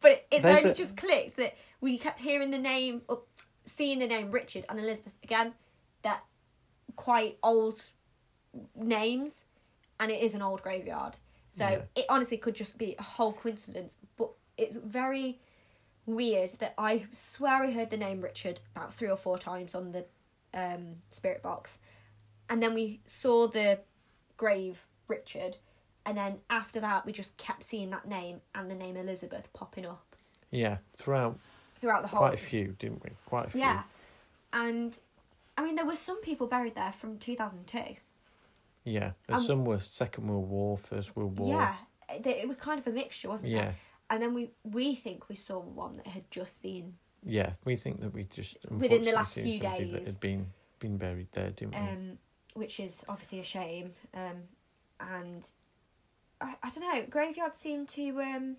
but 0.00 0.26
it's 0.30 0.42
There's 0.42 0.58
only 0.58 0.70
a- 0.70 0.74
just 0.74 0.96
clicked 0.96 1.36
that 1.36 1.56
we 1.80 1.98
kept 1.98 2.18
hearing 2.20 2.50
the 2.50 2.58
name, 2.58 3.02
or 3.08 3.22
seeing 3.66 3.98
the 3.98 4.06
name 4.06 4.30
Richard 4.30 4.64
and 4.68 4.78
Elizabeth 4.78 5.12
again. 5.22 5.54
That 6.02 6.22
quite 6.96 7.38
old 7.42 7.82
names, 8.74 9.44
and 9.98 10.10
it 10.10 10.22
is 10.22 10.34
an 10.34 10.42
old 10.42 10.62
graveyard. 10.62 11.16
So 11.50 11.66
Yeah. 11.68 11.82
it 11.94 12.06
honestly 12.08 12.36
could 12.36 12.54
just 12.54 12.78
be 12.78 12.94
a 12.98 13.02
whole 13.02 13.32
coincidence, 13.32 13.96
but 14.16 14.30
it's 14.56 14.76
very 14.76 15.40
weird 16.06 16.50
that 16.58 16.74
I 16.76 17.06
swear 17.12 17.62
I 17.64 17.70
heard 17.70 17.90
the 17.90 17.96
name 17.96 18.20
Richard 18.20 18.60
about 18.74 18.92
three 18.94 19.08
or 19.08 19.16
four 19.16 19.38
times 19.38 19.74
on 19.74 19.92
the 19.92 20.04
um, 20.52 21.02
spirit 21.10 21.42
box, 21.42 21.78
and 22.48 22.62
then 22.62 22.74
we 22.74 23.00
saw 23.06 23.48
the 23.48 23.80
grave 24.36 24.86
Richard, 25.08 25.56
and 26.06 26.16
then 26.16 26.38
after 26.50 26.80
that 26.80 27.06
we 27.06 27.12
just 27.12 27.36
kept 27.36 27.62
seeing 27.62 27.90
that 27.90 28.06
name 28.06 28.40
and 28.54 28.70
the 28.70 28.74
name 28.74 28.96
Elizabeth 28.96 29.48
popping 29.52 29.86
up 29.86 30.16
Yeah, 30.50 30.78
throughout 30.96 31.38
throughout 31.80 32.02
the 32.02 32.08
whole. 32.08 32.18
quite 32.18 32.34
a 32.34 32.38
few, 32.38 32.74
didn't 32.78 33.02
we? 33.04 33.10
Quite 33.26 33.46
a 33.46 33.50
few. 33.50 33.60
Yeah, 33.60 33.82
and 34.52 34.94
I 35.56 35.62
mean 35.64 35.76
there 35.76 35.86
were 35.86 35.96
some 35.96 36.20
people 36.20 36.46
buried 36.46 36.74
there 36.74 36.92
from 36.92 37.18
two 37.18 37.36
thousand 37.36 37.66
two. 37.66 37.96
Yeah, 38.84 39.12
and 39.28 39.36
Um, 39.36 39.42
some 39.42 39.64
were 39.64 39.78
Second 39.78 40.28
World 40.28 40.48
War, 40.48 40.76
First 40.76 41.16
World 41.16 41.38
War. 41.38 41.48
Yeah, 41.48 41.74
it, 42.10 42.26
it 42.26 42.46
was 42.48 42.58
kind 42.58 42.78
of 42.78 42.86
a 42.86 42.90
mixture, 42.90 43.28
wasn't 43.28 43.52
yeah, 43.52 43.68
it? 43.70 43.74
And 44.10 44.22
then 44.22 44.34
we 44.34 44.50
we 44.62 44.94
think 44.94 45.28
we 45.28 45.36
saw 45.36 45.58
one 45.58 45.96
that 45.96 46.06
had 46.08 46.30
just 46.30 46.60
been 46.62 46.94
yeah. 47.24 47.52
We 47.64 47.76
think 47.76 48.00
that 48.02 48.12
we 48.12 48.24
just 48.24 48.58
Within 48.70 49.00
the 49.02 49.12
last 49.12 49.34
few 49.34 49.50
somebody 49.58 49.84
that 49.92 49.98
days. 49.98 50.06
had 50.06 50.20
been 50.20 50.46
been 50.80 50.98
buried 50.98 51.28
there, 51.32 51.50
didn't 51.50 51.70
we? 51.74 51.80
um, 51.80 52.18
which 52.52 52.78
is 52.78 53.02
obviously 53.08 53.40
a 53.40 53.44
shame. 53.44 53.94
Um, 54.12 54.42
and 55.00 55.50
I, 56.44 56.54
I 56.62 56.70
don't 56.70 56.80
know, 56.94 57.04
graveyards 57.08 57.58
seem 57.58 57.86
to 57.86 58.20
um 58.20 58.56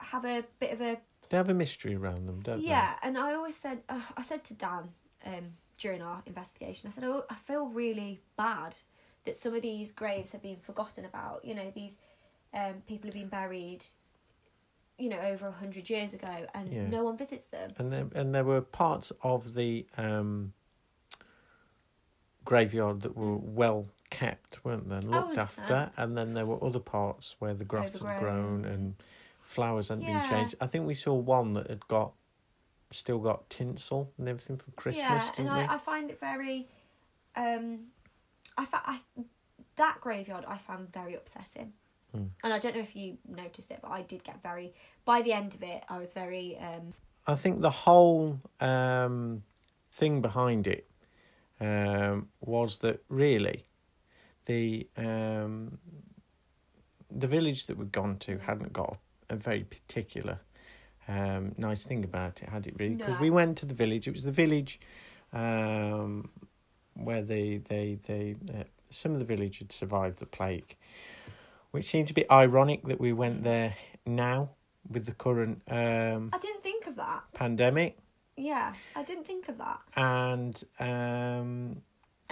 have 0.00 0.24
a 0.24 0.44
bit 0.58 0.72
of 0.72 0.80
a 0.80 0.98
they 1.28 1.36
have 1.36 1.48
a 1.48 1.54
mystery 1.54 1.94
around 1.94 2.26
them, 2.26 2.40
don't 2.42 2.58
they? 2.58 2.62
yeah. 2.68 2.94
And 3.02 3.16
I 3.16 3.32
always 3.34 3.56
said, 3.56 3.82
uh, 3.88 4.00
I 4.16 4.22
said 4.22 4.44
to 4.44 4.54
Dan 4.54 4.90
um 5.24 5.52
during 5.78 6.02
our 6.02 6.22
investigation, 6.26 6.88
I 6.88 6.92
said, 6.92 7.04
oh, 7.04 7.24
I 7.30 7.34
feel 7.34 7.66
really 7.66 8.20
bad 8.36 8.76
that 9.24 9.36
some 9.36 9.54
of 9.54 9.62
these 9.62 9.92
graves 9.92 10.32
have 10.32 10.42
been 10.42 10.58
forgotten 10.58 11.04
about. 11.04 11.44
You 11.44 11.54
know, 11.54 11.72
these 11.74 11.98
um 12.54 12.82
people 12.86 13.08
have 13.08 13.14
been 13.14 13.28
buried. 13.28 13.84
You 14.98 15.08
know, 15.08 15.20
over 15.20 15.48
a 15.48 15.52
hundred 15.52 15.88
years 15.90 16.12
ago, 16.14 16.46
and 16.54 16.70
Yeah. 16.72 16.86
no 16.86 17.02
one 17.04 17.16
visits 17.16 17.48
them. 17.48 17.70
And 17.78 17.92
there 17.92 18.06
and 18.14 18.34
there 18.34 18.44
were 18.44 18.60
parts 18.60 19.10
of 19.22 19.54
the 19.54 19.86
um, 19.96 20.52
graveyard 22.44 23.00
that 23.00 23.16
were 23.16 23.36
well 23.36 23.88
kept, 24.12 24.64
weren't 24.64 24.88
there? 24.88 24.98
and 24.98 25.10
Looked 25.10 25.36
100%. 25.36 25.38
after, 25.38 25.90
and 25.96 26.16
then 26.16 26.34
there 26.34 26.46
were 26.46 26.62
other 26.62 26.78
parts 26.80 27.36
where 27.38 27.54
the 27.54 27.64
grass 27.64 27.98
had 27.98 28.18
grown 28.20 28.64
and 28.64 28.94
flowers 29.42 29.88
hadn't 29.88 30.04
Yeah. 30.04 30.20
been 30.20 30.30
changed. 30.30 30.54
I 30.60 30.66
think 30.66 30.86
we 30.86 30.94
saw 30.94 31.14
one 31.14 31.54
that 31.54 31.68
had 31.68 31.86
got 31.88 32.12
still 32.90 33.18
got 33.18 33.48
tinsel 33.48 34.12
and 34.18 34.28
everything 34.28 34.58
for 34.58 34.70
Christmas, 34.72 35.24
yeah, 35.26 35.32
and 35.38 35.44
we? 35.46 35.60
I, 35.62 35.74
I 35.74 35.78
find 35.78 36.10
it 36.10 36.20
very, 36.20 36.68
um, 37.34 37.86
I, 38.58 38.66
fa- 38.66 38.82
I 38.84 39.00
that 39.76 39.96
graveyard 40.02 40.44
I 40.46 40.58
found 40.58 40.92
very 40.92 41.14
upsetting, 41.14 41.72
Hmm. 42.12 42.26
and 42.44 42.52
I 42.52 42.58
don't 42.58 42.74
know 42.76 42.82
if 42.82 42.94
you 42.94 43.16
noticed 43.26 43.70
it, 43.70 43.78
but 43.80 43.90
I 43.90 44.02
did 44.02 44.22
get 44.24 44.42
very. 44.42 44.74
By 45.06 45.22
the 45.22 45.32
end 45.32 45.54
of 45.54 45.62
it, 45.62 45.82
I 45.88 45.96
was 45.98 46.12
very. 46.12 46.58
Um, 46.58 46.92
I 47.26 47.34
think 47.34 47.62
the 47.62 47.70
whole 47.70 48.38
um, 48.60 49.42
thing 49.90 50.20
behind 50.20 50.66
it 50.66 50.86
um, 51.60 52.28
was 52.40 52.76
that 52.78 53.02
really 53.08 53.64
the 54.46 54.88
um, 54.96 55.78
the 57.10 57.26
village 57.26 57.66
that 57.66 57.76
we'd 57.76 57.92
gone 57.92 58.16
to 58.18 58.38
hadn't 58.38 58.72
got 58.72 58.98
a 59.28 59.36
very 59.36 59.64
particular 59.64 60.40
um, 61.08 61.54
nice 61.58 61.84
thing 61.84 62.04
about 62.04 62.42
it, 62.42 62.48
had 62.48 62.66
it 62.66 62.74
really? 62.78 62.94
Because 62.94 63.16
No. 63.16 63.20
we 63.22 63.30
went 63.30 63.58
to 63.58 63.66
the 63.66 63.74
village. 63.74 64.06
It 64.06 64.12
was 64.12 64.22
the 64.22 64.32
village 64.32 64.78
um, 65.32 66.30
where 66.94 67.22
they 67.22 67.58
they 67.58 67.98
they 68.06 68.36
uh, 68.54 68.64
some 68.90 69.12
of 69.12 69.18
the 69.18 69.24
village 69.24 69.58
had 69.58 69.72
survived 69.72 70.18
the 70.18 70.26
plague, 70.26 70.76
which 71.70 71.84
seemed 71.86 72.10
a 72.10 72.14
bit 72.14 72.26
ironic 72.30 72.82
that 72.84 73.00
we 73.00 73.12
went 73.12 73.42
there 73.44 73.76
now 74.06 74.50
with 74.90 75.06
the 75.06 75.12
current 75.12 75.62
um, 75.68 76.30
I 76.32 76.38
didn't 76.38 76.62
think 76.62 76.86
of 76.86 76.96
that. 76.96 77.22
pandemic 77.34 77.98
Yeah, 78.36 78.74
I 78.96 79.02
didn't 79.04 79.26
think 79.26 79.48
of 79.48 79.58
that, 79.58 79.80
and 79.96 80.62
um, 80.80 81.82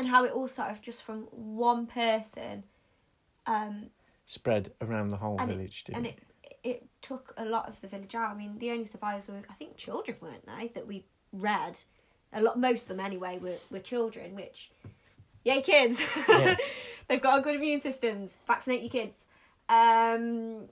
and 0.00 0.08
how 0.08 0.24
it 0.24 0.32
all 0.32 0.48
started 0.48 0.80
just 0.82 1.02
from 1.02 1.24
one 1.30 1.86
person, 1.86 2.64
um, 3.46 3.90
spread 4.24 4.72
around 4.80 5.10
the 5.10 5.18
whole 5.18 5.38
it- 5.40 5.46
village. 5.46 5.84
Didn't 5.84 5.96
and 5.98 6.06
it? 6.06 6.18
it 6.42 6.58
it 6.62 6.86
took 7.02 7.34
a 7.36 7.44
lot 7.44 7.68
of 7.68 7.80
the 7.80 7.86
village 7.88 8.14
out. 8.14 8.30
I 8.30 8.34
mean, 8.34 8.58
the 8.58 8.70
only 8.70 8.86
survivors 8.86 9.28
were 9.28 9.42
I 9.50 9.54
think 9.54 9.76
children, 9.76 10.16
weren't 10.20 10.46
they? 10.46 10.68
That 10.68 10.86
we 10.86 11.04
read, 11.32 11.78
a 12.32 12.40
lot, 12.42 12.58
most 12.58 12.82
of 12.82 12.88
them 12.88 13.00
anyway, 13.00 13.38
were 13.38 13.56
were 13.70 13.78
children, 13.80 14.34
which 14.34 14.70
Yay, 15.44 15.62
kids! 15.62 16.02
Yeah. 16.28 16.56
They've 17.08 17.20
got 17.20 17.38
a 17.40 17.42
good 17.42 17.56
immune 17.56 17.80
systems. 17.80 18.36
Vaccinate 18.46 18.82
your 18.82 18.90
kids. 18.90 19.16
Um, 19.68 20.66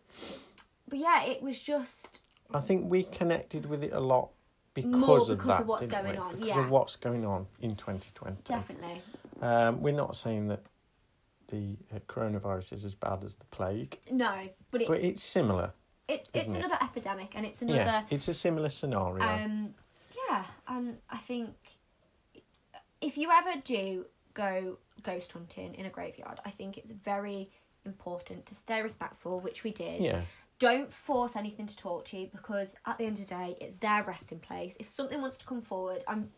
but 0.89 0.99
yeah, 0.99 1.25
it 1.25 1.43
was 1.43 1.59
just 1.59 2.21
I 2.53 2.61
think 2.61 2.91
we 2.91 3.03
connected 3.05 3.67
with 3.67 3.83
it 3.85 3.93
a 3.93 4.01
lot 4.01 4.31
because 4.75 4.91
More 4.93 5.19
of 5.19 5.45
that. 5.47 5.61
of 5.63 5.67
what's 5.67 5.87
going 5.87 6.13
we? 6.13 6.17
on, 6.17 6.33
Because 6.35 6.49
yeah. 6.49 6.65
of 6.65 6.71
what's 6.71 6.97
going 6.97 7.25
on 7.27 7.47
in 7.61 7.77
2020. 7.77 8.37
definitely. 8.45 9.03
Um, 9.41 9.81
we're 9.83 9.95
not 9.95 10.17
saying 10.17 10.49
that 10.49 10.63
the 11.49 11.77
uh, 11.95 11.99
coronavirus 12.09 12.73
is 12.75 12.85
as 12.85 12.95
bad 12.95 13.25
as 13.25 13.35
the 13.35 13.45
plague, 13.47 13.99
No, 14.11 14.49
but 14.71 14.83
it, 14.83 14.89
but 14.89 15.01
it's 15.01 15.23
similar. 15.23 15.73
it's 16.09 16.31
it's 16.35 16.49
isn't 16.49 16.57
it? 16.61 16.65
another 16.65 16.79
epidemic, 16.83 17.33
and 17.35 17.47
it's 17.47 17.63
Yeah, 17.63 17.83
another 17.83 18.07
it's 18.11 18.29
a 18.29 18.35
similar 18.35 18.69
scenario. 18.69 19.25
Um, 19.25 19.75
yeah, 20.29 20.45
and 20.67 20.99
I 21.11 21.19
think 21.19 21.55
if 23.01 23.17
you 23.17 23.31
ever 23.31 23.61
do 23.65 24.07
go 24.35 24.79
ghost 25.03 25.33
hunting 25.33 25.75
in 25.75 25.87
a 25.87 25.91
graveyard, 25.91 26.41
I 26.45 26.51
think 26.51 26.77
it's 26.77 26.91
very 26.93 27.51
important 27.87 28.45
to 28.47 28.55
stay 28.55 28.83
respectful, 28.83 29.41
which 29.41 29.65
we 29.65 29.71
did. 29.71 30.05
yeah, 30.05 30.23
Don't 30.59 30.93
force 30.93 31.37
anything 31.37 31.67
to 31.67 31.77
talk 31.77 32.05
to 32.07 32.19
you 32.19 32.29
because 32.33 32.75
at 32.87 32.99
the 32.99 33.05
end 33.07 33.19
of 33.21 33.27
the 33.27 33.35
day, 33.35 33.57
it's 33.61 33.77
their 33.77 34.03
resting 34.03 34.41
place. 34.41 34.77
If 34.81 34.89
something 34.89 35.21
wants 35.21 35.37
to 35.39 35.47
come 35.47 35.63
forward, 35.63 36.05
I'm 36.09 36.31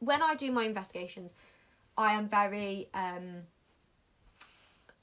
when 0.00 0.22
I 0.22 0.34
do 0.34 0.52
my 0.52 0.64
investigations, 0.64 1.32
I 1.96 2.14
am 2.14 2.28
very 2.28 2.88
um. 2.94 3.42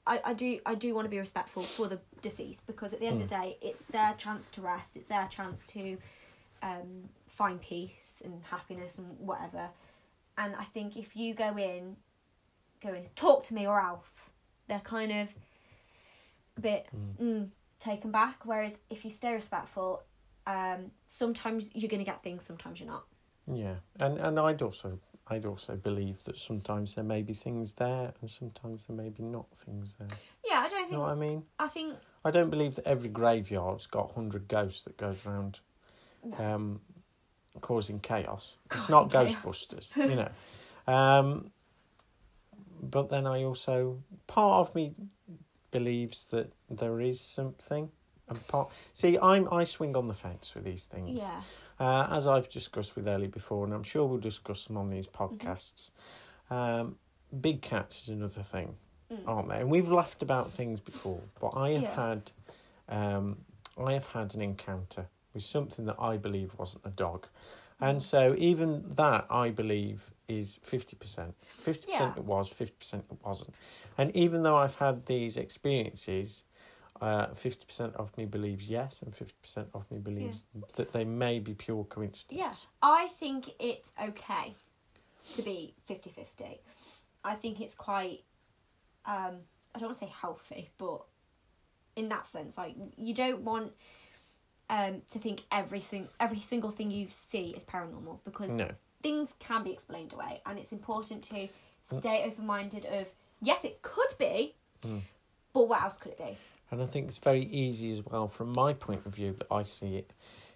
I, 0.08 0.20
I 0.26 0.34
do 0.34 0.60
I 0.66 0.76
do 0.76 0.96
want 0.96 1.06
to 1.06 1.10
be 1.10 1.20
respectful 1.20 1.62
for 1.64 1.88
the 1.88 2.00
deceased 2.22 2.66
because 2.66 2.92
at 2.92 3.00
the 3.00 3.06
end 3.06 3.22
of 3.22 3.30
the 3.30 3.36
day 3.36 3.58
it's 3.62 3.84
their 3.92 4.16
chance 4.18 4.50
to 4.52 4.62
rest 4.62 4.98
it's 4.98 5.08
their 5.08 5.28
chance 5.28 5.64
to 5.66 5.98
um, 6.64 7.10
find 7.28 7.62
peace 7.62 8.22
and 8.24 8.42
happiness 8.44 8.98
and 8.98 9.08
whatever. 9.20 9.70
And 10.38 10.56
I 10.56 10.64
think 10.64 10.98
if 10.98 11.16
you 11.16 11.34
go 11.34 11.56
in 11.58 11.96
go 12.82 12.90
going 12.90 13.10
talk 13.16 13.44
to 13.44 13.54
me 13.54 13.68
or 13.68 13.80
else 13.80 14.32
they're 14.68 14.80
kind 14.80 15.12
of 15.12 15.28
a 16.58 16.62
bit 16.62 16.88
mm, 17.22 17.48
taken 17.80 18.12
back. 18.12 18.40
Whereas 18.44 18.80
if 18.90 19.06
you 19.06 19.12
stay 19.12 19.34
respectful 19.34 20.04
um, 20.48 20.92
sometimes 21.08 21.70
you're 21.74 21.90
going 21.90 22.04
to 22.04 22.10
get 22.10 22.24
things 22.24 22.44
sometimes 22.44 22.80
you're 22.80 22.90
not. 22.90 23.06
Yeah, 23.52 23.76
and 24.00 24.18
and 24.18 24.40
I'd 24.40 24.62
also 24.62 25.00
I'd 25.32 25.46
also 25.46 25.76
believe 25.78 26.24
that 26.26 26.38
sometimes 26.38 26.96
there 26.96 27.06
may 27.06 27.22
be 27.22 27.34
things 27.34 27.72
there, 27.74 28.14
and 28.20 28.30
sometimes 28.30 28.84
there 28.88 28.98
may 28.98 29.10
be 29.10 29.24
not 29.24 29.48
things 29.56 29.96
there. 29.98 30.10
yeah 30.46 30.60
I 30.60 30.70
don't 30.70 30.80
You 30.82 30.88
think 30.88 30.92
know 30.92 31.00
what 31.02 31.12
I 31.12 31.16
mean? 31.16 31.44
I 31.58 31.68
think 31.70 31.96
I 32.26 32.32
don't 32.32 32.50
believe 32.50 32.76
that 32.76 32.86
every 32.88 33.10
graveyard's 33.10 33.88
got 33.88 34.12
hundred 34.14 34.48
ghosts 34.50 34.84
that 34.84 34.98
goes 34.98 35.26
around 35.26 35.62
no. 36.24 36.38
um, 36.38 36.82
causing 37.62 38.00
chaos. 38.00 38.56
it's 38.76 38.90
not 38.90 39.10
chaos. 39.10 39.36
Ghostbusters, 39.36 39.96
you 39.96 40.16
know. 40.16 40.30
Um, 40.88 41.52
but 42.82 43.10
then 43.10 43.28
I 43.28 43.44
also 43.44 44.02
part 44.26 44.68
of 44.68 44.76
me 44.76 44.96
believes 45.70 46.26
that 46.32 46.52
there 46.70 47.00
is 47.00 47.22
something. 47.22 47.90
And 48.28 48.48
part 48.48 48.72
see, 48.94 49.18
I'm 49.20 49.48
I 49.54 49.64
swing 49.64 49.96
on 49.96 50.08
the 50.08 50.14
fence 50.16 50.56
with 50.56 50.64
these 50.64 50.86
things. 50.86 51.22
yeah 51.22 51.42
Uh, 51.82 52.06
as 52.12 52.28
I've 52.28 52.48
discussed 52.48 52.96
with 52.96 53.08
Ellie 53.08 53.26
before, 53.26 53.66
and 53.66 53.74
I'm 53.74 53.82
sure 53.82 54.06
we'll 54.06 54.20
discuss 54.20 54.66
them 54.66 54.78
on 54.78 54.88
these 54.90 55.08
Mm-hmm. 55.08 55.48
podcasts. 55.50 55.90
Um, 56.52 56.98
big 57.42 57.64
cats 57.64 58.04
is 58.04 58.10
another 58.10 58.44
thing, 58.44 58.76
Mm. 59.12 59.28
aren't 59.28 59.50
they? 59.50 59.62
And 59.62 59.72
we've 59.72 59.88
laughed 59.92 60.22
about 60.22 60.52
things 60.52 60.80
before, 60.80 61.22
but 61.40 61.56
I 61.58 61.72
have 61.72 61.82
Yeah. 61.82 61.96
had, 61.96 62.32
um, 62.88 63.46
I 63.80 63.94
have 63.94 64.06
had 64.06 64.36
an 64.36 64.42
encounter 64.44 65.08
with 65.34 65.42
something 65.42 65.86
that 65.86 65.96
I 66.00 66.18
believe 66.18 66.54
wasn't 66.60 66.86
a 66.86 66.92
dog, 66.92 67.26
Mm. 67.80 67.90
and 67.90 68.04
so 68.04 68.36
even 68.38 68.94
that 68.96 69.26
I 69.32 69.50
believe 69.50 70.14
is 70.28 70.60
fifty 70.62 70.96
percent. 70.96 71.34
Fifty 71.44 71.88
percent 71.88 72.14
Yeah. 72.16 72.22
it 72.22 72.26
was, 72.26 72.48
fifty 72.48 72.76
percent 72.78 73.06
it 73.10 73.18
wasn't, 73.26 73.56
and 73.98 74.16
even 74.16 74.44
though 74.44 74.58
I've 74.58 74.76
had 74.76 75.08
these 75.08 75.36
experiences. 75.36 76.44
Uh, 77.02 77.34
Fifty 77.34 77.66
percent 77.66 77.96
of 77.96 78.16
me 78.18 78.26
believes 78.26 78.64
yes, 78.66 79.02
and 79.02 79.14
fifty 79.16 79.34
percent 79.42 79.68
of 79.74 79.90
me 79.92 79.98
believes 79.98 80.44
that 80.76 80.92
they 80.94 81.04
may 81.04 81.40
be 81.40 81.54
pure 81.54 81.84
coincidence. 81.86 82.28
Yeah, 82.40 82.54
I 82.82 83.08
think 83.20 83.50
it's 83.60 83.92
okay 84.02 84.56
to 85.34 85.42
be 85.42 85.74
50 85.88 86.10
50. 86.12 86.60
I 87.24 87.36
think 87.36 87.62
it's 87.62 87.76
quite, 87.76 88.24
um, 89.06 89.38
I 89.74 89.80
don't 89.80 89.90
want 89.90 90.00
to 90.00 90.06
say 90.06 90.12
healthy, 90.22 90.70
but 90.78 91.02
in 91.96 92.10
that 92.10 92.28
sense, 92.28 92.58
like, 92.58 92.76
you 92.98 93.14
don't 93.14 93.42
want 93.42 93.72
um, 94.70 95.02
to 95.10 95.20
think 95.20 95.42
everything, 95.52 96.08
every 96.20 96.40
single 96.40 96.72
thing 96.72 96.92
you 96.92 97.08
see 97.12 97.54
is 97.56 97.64
paranormal 97.64 98.20
because 98.26 98.52
No. 98.52 98.70
things 99.04 99.34
can 99.40 99.64
be 99.64 99.72
explained 99.72 100.14
away, 100.14 100.42
and 100.46 100.60
it's 100.60 100.72
important 100.72 101.24
to 101.26 101.48
stay 101.98 102.24
open 102.26 102.46
minded 102.46 102.86
of, 102.86 103.08
yes, 103.42 103.64
it 103.64 103.82
could 103.82 104.14
be, 104.20 104.56
Mm. 104.82 105.02
but 105.54 105.68
what 105.68 105.82
else 105.84 105.98
could 105.98 106.14
it 106.14 106.18
be? 106.18 106.38
And 106.72 106.82
I 106.82 106.86
think 106.86 107.10
it's 107.10 107.18
very 107.18 107.44
easy 107.44 107.92
as 107.92 108.04
well, 108.06 108.30
from 108.30 108.54
my 108.54 108.74
point 108.74 109.06
of 109.06 109.14
view, 109.14 109.36
that 109.38 109.48
I 109.52 109.64
see 109.64 109.98
it, 109.98 110.14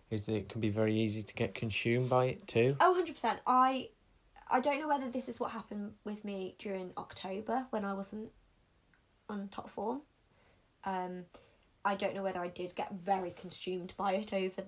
is 0.10 0.26
that 0.26 0.36
it 0.36 0.50
can 0.50 0.62
be 0.62 0.70
very 0.70 0.96
easy 0.96 1.22
to 1.22 1.34
get 1.34 1.54
consumed 1.54 2.10
by 2.10 2.26
it 2.26 2.48
too. 2.48 2.78
Oh, 2.80 3.04
100%. 3.06 3.38
I 3.46 3.90
I 4.48 4.60
don't 4.60 4.80
know 4.80 4.88
whether 4.88 5.10
this 5.10 5.28
is 5.28 5.40
what 5.40 5.52
happened 5.52 5.94
with 6.04 6.24
me 6.24 6.56
during 6.60 6.92
October 6.98 7.66
when 7.72 7.84
I 7.84 7.94
wasn't 7.94 8.30
on 9.28 9.48
top 9.48 9.70
form. 9.70 10.02
Um, 10.84 11.26
I 11.84 11.96
don't 11.96 12.14
know 12.14 12.22
whether 12.22 12.40
I 12.40 12.50
did 12.50 12.76
get 12.76 12.94
very 12.94 13.32
consumed 13.32 13.94
by 13.98 14.14
it 14.14 14.34
over 14.34 14.64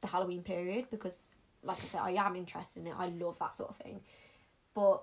the 0.00 0.06
Halloween 0.06 0.42
period 0.42 0.86
because, 0.90 1.26
like 1.64 1.78
I 1.82 1.86
said, 1.86 2.00
I 2.00 2.10
am 2.12 2.36
interested 2.36 2.80
in 2.80 2.86
it. 2.86 2.94
I 2.96 3.08
love 3.08 3.36
that 3.40 3.56
sort 3.56 3.70
of 3.70 3.76
thing. 3.76 4.00
But 4.74 5.02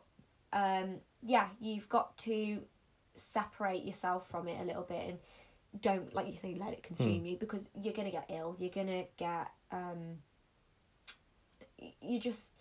um, 0.53 0.95
yeah, 1.21 1.47
you've 1.59 1.89
got 1.89 2.17
to 2.19 2.61
separate 3.15 3.83
yourself 3.85 4.29
from 4.29 4.47
it 4.47 4.59
a 4.61 4.63
little 4.63 4.83
bit 4.83 5.09
and 5.09 5.19
don't, 5.81 6.13
like 6.13 6.27
you 6.27 6.35
say, 6.35 6.55
let 6.59 6.73
it 6.73 6.83
consume 6.83 7.25
you 7.25 7.35
because 7.37 7.67
you're 7.81 7.93
gonna 7.93 8.11
get 8.11 8.25
ill. 8.29 8.55
You're 8.59 8.69
gonna 8.69 9.05
get 9.17 9.51
um, 9.71 10.17
you 12.01 12.19
just 12.19 12.51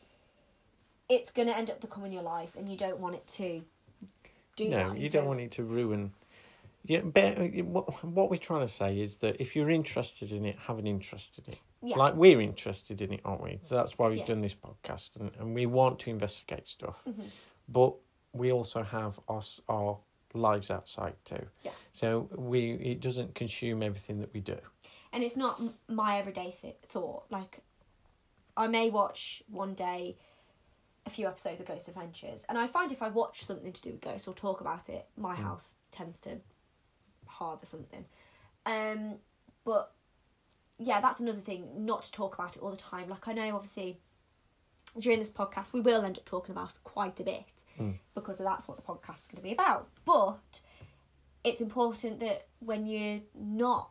it's 1.09 1.31
going 1.31 1.49
to 1.49 1.57
end 1.57 1.71
up 1.71 1.81
becoming 1.81 2.13
your 2.13 2.23
life 2.23 2.51
and 2.57 2.69
you 2.69 2.77
don't 2.77 2.99
want 2.99 3.15
it 3.15 3.27
to 3.27 3.63
do 4.57 4.69
no, 4.69 4.95
you 4.95 5.09
don't 5.09 5.27
want 5.27 5.41
it 5.41 5.51
to 5.53 5.63
ruin. 5.65 6.13
Yeah, 6.87 7.01
but 7.01 7.39
uh, 7.39 7.43
what 7.65 8.05
what 8.05 8.31
we're 8.31 8.37
trying 8.37 8.61
to 8.61 8.69
say 8.73 9.01
is 9.01 9.17
that 9.17 9.41
if 9.41 9.57
you're 9.57 9.71
interested 9.71 10.33
in 10.33 10.45
it, 10.45 10.57
have 10.57 10.79
an 10.79 10.87
interest 10.87 11.39
in 11.39 11.53
it. 11.53 11.59
yeah 11.83 11.97
Like 11.97 12.15
we're 12.15 12.41
interested 12.41 13.01
in 13.01 13.13
it, 13.15 13.21
aren't 13.25 13.43
we? 13.43 13.59
So 13.63 13.75
that's 13.75 13.99
why 13.99 14.09
we've 14.09 14.19
Yeah. 14.19 14.27
done 14.27 14.43
this 14.43 14.55
podcast, 14.55 15.19
and, 15.19 15.31
and 15.39 15.55
we 15.55 15.67
want 15.67 15.99
to 16.01 16.11
investigate 16.11 16.69
stuff. 16.69 17.03
Mhm. 17.07 17.31
But 17.69 17.95
we 18.33 18.53
also 18.53 18.83
have 18.83 19.19
us 19.29 19.61
our 19.69 19.99
lives 20.35 20.71
outside 20.71 21.15
too. 21.25 21.47
Yeah. 21.63 21.73
So 21.93 22.29
we 22.37 22.73
it 22.75 23.01
doesn't 23.01 23.35
consume 23.35 23.83
everything 23.83 24.21
that 24.21 24.33
we 24.35 24.41
do. 24.41 24.59
and 25.13 25.23
it's 25.23 25.37
not 25.37 25.63
my 25.89 26.19
everyday 26.19 26.55
th- 26.61 26.75
thought 26.89 27.23
like 27.31 27.61
i 28.57 28.67
may 28.67 28.91
watch 28.91 29.45
one 29.49 29.73
day 29.75 30.17
a 31.07 31.11
few 31.11 31.27
episodes 31.29 31.61
of 31.61 31.67
ghost 31.67 31.87
adventures 31.89 32.45
and 32.49 32.59
i 32.59 32.67
find 32.67 32.91
if 32.91 33.01
i 33.03 33.09
watch 33.09 33.45
something 33.45 33.73
to 33.73 33.83
do 33.83 33.91
with 33.93 34.01
ghosts 34.01 34.27
or 34.27 34.35
talk 34.35 34.61
about 34.61 34.89
it 34.89 35.07
my 35.17 35.35
house 35.37 35.75
tends 35.93 36.19
to 36.19 36.31
harbour 37.27 37.67
something 37.67 38.05
um 38.67 39.15
but 39.65 39.93
yeah 40.79 41.01
that's 41.01 41.21
another 41.21 41.41
thing 41.41 41.69
not 41.77 42.03
to 42.03 42.11
talk 42.13 42.35
about 42.35 42.57
it 42.57 42.63
all 42.63 42.71
the 42.71 42.77
time 42.77 43.09
like 43.09 43.29
i 43.29 43.33
know 43.33 43.55
obviously 43.55 44.01
during 44.99 45.19
this 45.21 45.31
podcast 45.31 45.73
we 45.73 45.81
will 45.81 46.05
end 46.05 46.19
up 46.19 46.25
talking 46.25 46.53
about 46.53 46.71
it 46.73 46.79
quite 46.85 47.21
a 47.21 47.25
bit 47.25 47.53
Mm. 47.81 47.99
because 48.15 48.39
that's 48.39 48.69
what 48.69 48.77
the 48.77 48.83
podcast 48.83 49.21
is 49.23 49.27
going 49.27 49.37
to 49.37 49.43
be 49.43 49.53
about 49.53 49.89
but 50.05 50.61
it's 51.43 51.61
important 51.61 52.21
that 52.21 52.47
when 52.61 52.87
you're 52.87 53.21
not 53.35 53.91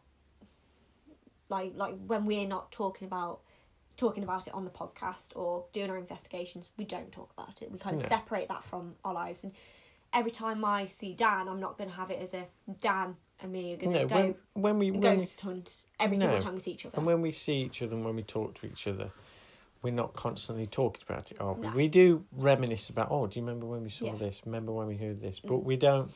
like 1.49 1.73
like 1.75 1.95
when 2.07 2.25
we're 2.25 2.47
not 2.47 2.71
talking 2.71 3.05
about 3.07 3.41
talking 3.97 4.23
about 4.23 4.47
it 4.47 4.53
on 4.53 4.63
the 4.65 4.71
podcast 4.71 5.35
or 5.35 5.65
doing 5.71 5.89
our 5.89 5.97
investigations 5.97 6.71
we 6.77 6.85
don't 6.85 7.11
talk 7.11 7.31
about 7.37 7.61
it 7.61 7.71
we 7.71 7.77
kind 7.77 7.95
of 7.95 8.01
No. 8.03 8.09
separate 8.09 8.47
that 8.47 8.63
from 8.63 8.95
our 9.05 9.13
lives 9.13 9.43
and 9.43 9.53
every 10.13 10.31
time 10.31 10.63
i 10.65 10.85
see 10.85 11.13
dan 11.13 11.47
i'm 11.47 11.59
not 11.59 11.77
going 11.77 11.89
to 11.89 11.95
have 11.95 12.09
it 12.09 12.19
as 12.21 12.33
a 12.33 12.45
dan 12.79 13.15
and 13.39 13.51
me 13.51 13.73
are 13.73 13.77
going 13.77 13.91
to 13.93 13.99
No, 13.99 14.07
go 14.07 14.15
when 14.15 14.35
when 14.53 14.79
we 14.79 14.91
when 14.91 15.01
we, 15.01 15.17
ghost 15.17 15.39
hunt 15.41 15.81
every 15.99 16.17
single 16.17 16.37
No. 16.37 16.43
time 16.43 16.53
we 16.53 16.59
see 16.59 16.71
each 16.71 16.85
other 16.85 16.97
and 16.97 17.05
when 17.05 17.21
we 17.21 17.31
see 17.31 17.61
each 17.61 17.81
other 17.81 17.95
and 17.95 18.03
when 18.05 18.15
we 18.15 18.23
talk 18.23 18.55
to 18.55 18.65
each 18.65 18.87
other, 18.87 19.11
we're 19.83 19.93
not 19.93 20.13
constantly 20.15 20.65
talking 20.65 21.03
about 21.07 21.31
it, 21.31 21.39
are 21.39 21.53
we? 21.53 21.67
No. 21.67 21.73
We 21.75 21.87
do 21.87 22.25
reminisce 22.31 22.89
about. 22.89 23.09
Oh, 23.11 23.27
do 23.27 23.39
you 23.39 23.45
remember 23.45 23.67
when 23.67 23.83
we 23.83 23.89
saw 23.89 24.05
Yeah. 24.05 24.15
this? 24.15 24.41
Remember 24.45 24.71
when 24.71 24.87
we 24.87 24.97
heard 24.97 25.21
this? 25.21 25.39
Mm. 25.41 25.49
But 25.49 25.57
we 25.59 25.75
don't. 25.75 26.09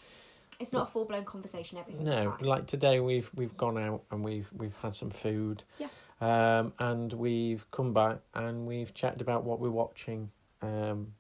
it's 0.60 0.74
not 0.74 0.88
a 0.88 0.92
full-blown 0.92 1.26
conversation 1.26 1.78
every 1.78 1.94
single 1.94 2.16
No, 2.16 2.32
time 2.32 2.40
like 2.46 2.66
today 2.66 3.00
we've 3.00 3.30
we've 3.36 3.56
gone 3.58 3.78
out 3.78 4.02
and 4.10 4.24
we've 4.24 4.50
we've 4.54 4.76
had 4.82 4.96
some 4.96 5.12
food. 5.12 5.64
Yeah. 5.78 5.88
Um, 6.20 6.74
and 6.80 7.14
we've 7.14 7.70
come 7.70 7.94
back 7.94 8.20
and 8.34 8.66
we've 8.66 8.92
chatted 8.96 9.22
about 9.22 9.44
what 9.44 9.60
we're 9.60 9.70
watching, 9.70 10.32
um, 10.64 11.14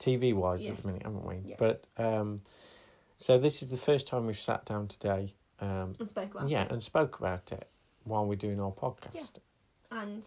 TV 0.00 0.32
wise 0.34 0.64
Yeah. 0.64 0.72
at 0.72 0.78
the 0.80 0.86
minute, 0.88 1.02
haven't 1.04 1.24
we? 1.24 1.42
Yeah. 1.44 1.56
But 1.58 1.86
um, 1.96 2.42
so 3.18 3.38
this 3.38 3.62
is 3.62 3.70
the 3.70 3.76
first 3.76 4.08
time 4.08 4.26
we've 4.26 4.36
sat 4.38 4.64
down 4.64 4.88
today. 4.88 5.34
Um, 5.60 5.92
and 6.00 6.08
spoke 6.08 6.34
about 6.34 6.48
yeah, 6.48 6.62
it 6.64 6.72
and 6.72 6.82
spoke 6.82 7.20
about 7.20 7.52
it 7.52 7.68
while 8.02 8.26
we're 8.26 8.34
doing 8.34 8.58
our 8.60 8.72
podcast. 8.72 9.38
Yeah. 9.92 10.00
and 10.02 10.26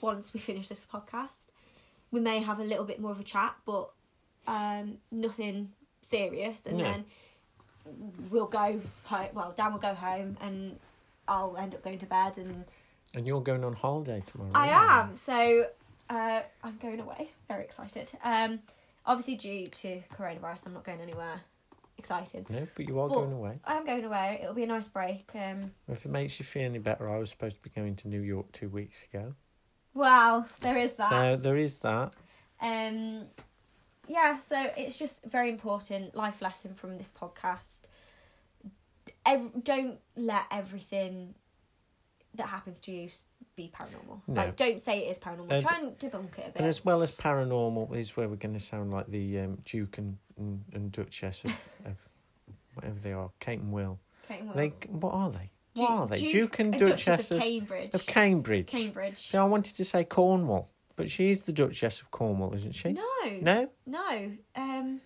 once 0.00 0.32
we 0.34 0.40
finish 0.40 0.68
this 0.68 0.84
podcast 0.92 1.46
we 2.10 2.20
may 2.20 2.38
have 2.40 2.60
a 2.60 2.64
little 2.64 2.84
bit 2.84 3.00
more 3.00 3.10
of 3.12 3.20
a 3.20 3.24
chat 3.24 3.54
but 3.64 3.90
um, 4.46 4.98
nothing 5.10 5.72
serious, 6.02 6.66
and 6.66 6.78
No. 6.78 6.84
then 6.84 7.04
we'll 8.30 8.46
go 8.46 8.80
home. 9.04 9.28
Well, 9.34 9.52
Dan 9.56 9.72
will 9.72 9.80
go 9.80 9.92
home, 9.94 10.36
and 10.40 10.78
I'll 11.26 11.56
end 11.56 11.74
up 11.74 11.82
going 11.82 11.98
to 11.98 12.06
bed, 12.06 12.38
and 12.38 12.64
And 13.14 13.26
you're 13.26 13.40
going 13.40 13.64
on 13.64 13.72
holiday 13.72 14.22
tomorrow. 14.26 14.52
I 14.54 14.68
am. 15.00 15.16
So 15.16 15.66
uh, 16.08 16.42
I'm 16.62 16.76
going 16.80 17.00
away. 17.00 17.30
Very 17.48 17.64
excited. 17.64 18.12
Um, 18.22 18.60
obviously 19.04 19.34
due 19.34 19.66
to 19.68 20.00
coronavirus, 20.14 20.66
I'm 20.66 20.74
not 20.74 20.84
going 20.84 21.00
anywhere. 21.00 21.40
Excited. 21.98 22.48
No, 22.50 22.68
but 22.76 22.86
you 22.86 23.00
are 23.00 23.08
Well- 23.08 23.20
going 23.22 23.32
away. 23.32 23.58
I'm 23.64 23.84
going 23.84 24.04
away. 24.04 24.38
It'll 24.42 24.54
be 24.54 24.62
a 24.64 24.66
nice 24.68 24.86
break. 24.86 25.30
Um, 25.34 25.72
If 25.88 26.04
it 26.06 26.10
makes 26.10 26.38
you 26.38 26.44
feel 26.44 26.62
any 26.66 26.78
better, 26.78 27.10
I 27.10 27.18
was 27.18 27.30
supposed 27.30 27.56
to 27.56 27.62
be 27.62 27.70
going 27.70 27.96
to 27.96 28.08
New 28.08 28.20
York 28.20 28.52
two 28.52 28.68
weeks 28.68 29.02
ago. 29.12 29.34
Well, 29.96 30.46
there 30.60 30.76
is 30.76 30.92
that. 30.92 31.10
So 31.10 31.36
there 31.36 31.56
is 31.56 31.78
that. 31.78 32.14
Um, 32.60 33.24
yeah, 34.06 34.38
so 34.48 34.70
it's 34.76 34.96
just 34.96 35.24
very 35.24 35.48
important 35.48 36.14
life 36.14 36.40
lesson 36.40 36.74
from 36.74 36.98
this 36.98 37.10
podcast. 37.18 37.82
Ev- 39.24 39.64
don't 39.64 39.98
let 40.16 40.44
everything 40.52 41.34
that 42.34 42.48
happens 42.48 42.78
to 42.80 42.92
you 42.92 43.08
be 43.56 43.72
paranormal. 43.74 44.20
No. 44.28 44.42
Like, 44.42 44.56
don't 44.56 44.80
say 44.80 45.06
it 45.06 45.10
is 45.10 45.18
paranormal. 45.18 45.50
And- 45.50 45.66
Try 45.66 45.78
and 45.78 45.98
debunk 45.98 46.38
it 46.38 46.48
a 46.48 46.50
bit. 46.50 46.56
And 46.56 46.66
as 46.66 46.84
well 46.84 47.02
as 47.02 47.10
paranormal 47.10 47.96
is 47.96 48.16
where 48.16 48.28
we're 48.28 48.36
going 48.36 48.54
to 48.54 48.60
sound 48.60 48.92
like 48.92 49.06
the 49.08 49.40
um, 49.40 49.58
Duke 49.64 49.98
and, 49.98 50.18
and, 50.36 50.62
and 50.74 50.92
Duchess 50.92 51.44
of, 51.44 51.50
of 51.86 51.96
whatever 52.74 52.98
they 53.00 53.12
are, 53.12 53.30
Kate 53.40 53.60
and 53.60 53.72
Will. 53.72 53.98
Okay, 54.30 54.42
well, 54.44 54.54
They 54.54 54.68
what 54.90 55.14
are 55.14 55.30
they? 55.30 55.50
What 55.76 55.90
are 55.90 56.06
they? 56.06 56.20
Duke 56.20 56.32
Duke, 56.32 56.58
and 56.60 56.74
a 56.74 56.78
Duchess, 56.78 57.30
of 57.30 57.36
of, 57.38 57.42
Cambridge. 57.42 57.94
of 57.94 58.06
Cambridge. 58.06 58.66
Cambridge. 58.66 59.28
So 59.28 59.40
I 59.40 59.44
wanted 59.44 59.74
to 59.76 59.84
say 59.84 60.04
Cornwall, 60.04 60.70
but 60.96 61.10
she's 61.10 61.44
the 61.44 61.52
Duchess 61.52 62.00
of 62.00 62.10
Cornwall, 62.10 62.54
isn't 62.54 62.74
she? 62.74 62.92
no, 62.92 63.02
No? 63.42 63.70
no. 63.86 64.32
Um, 64.54 65.00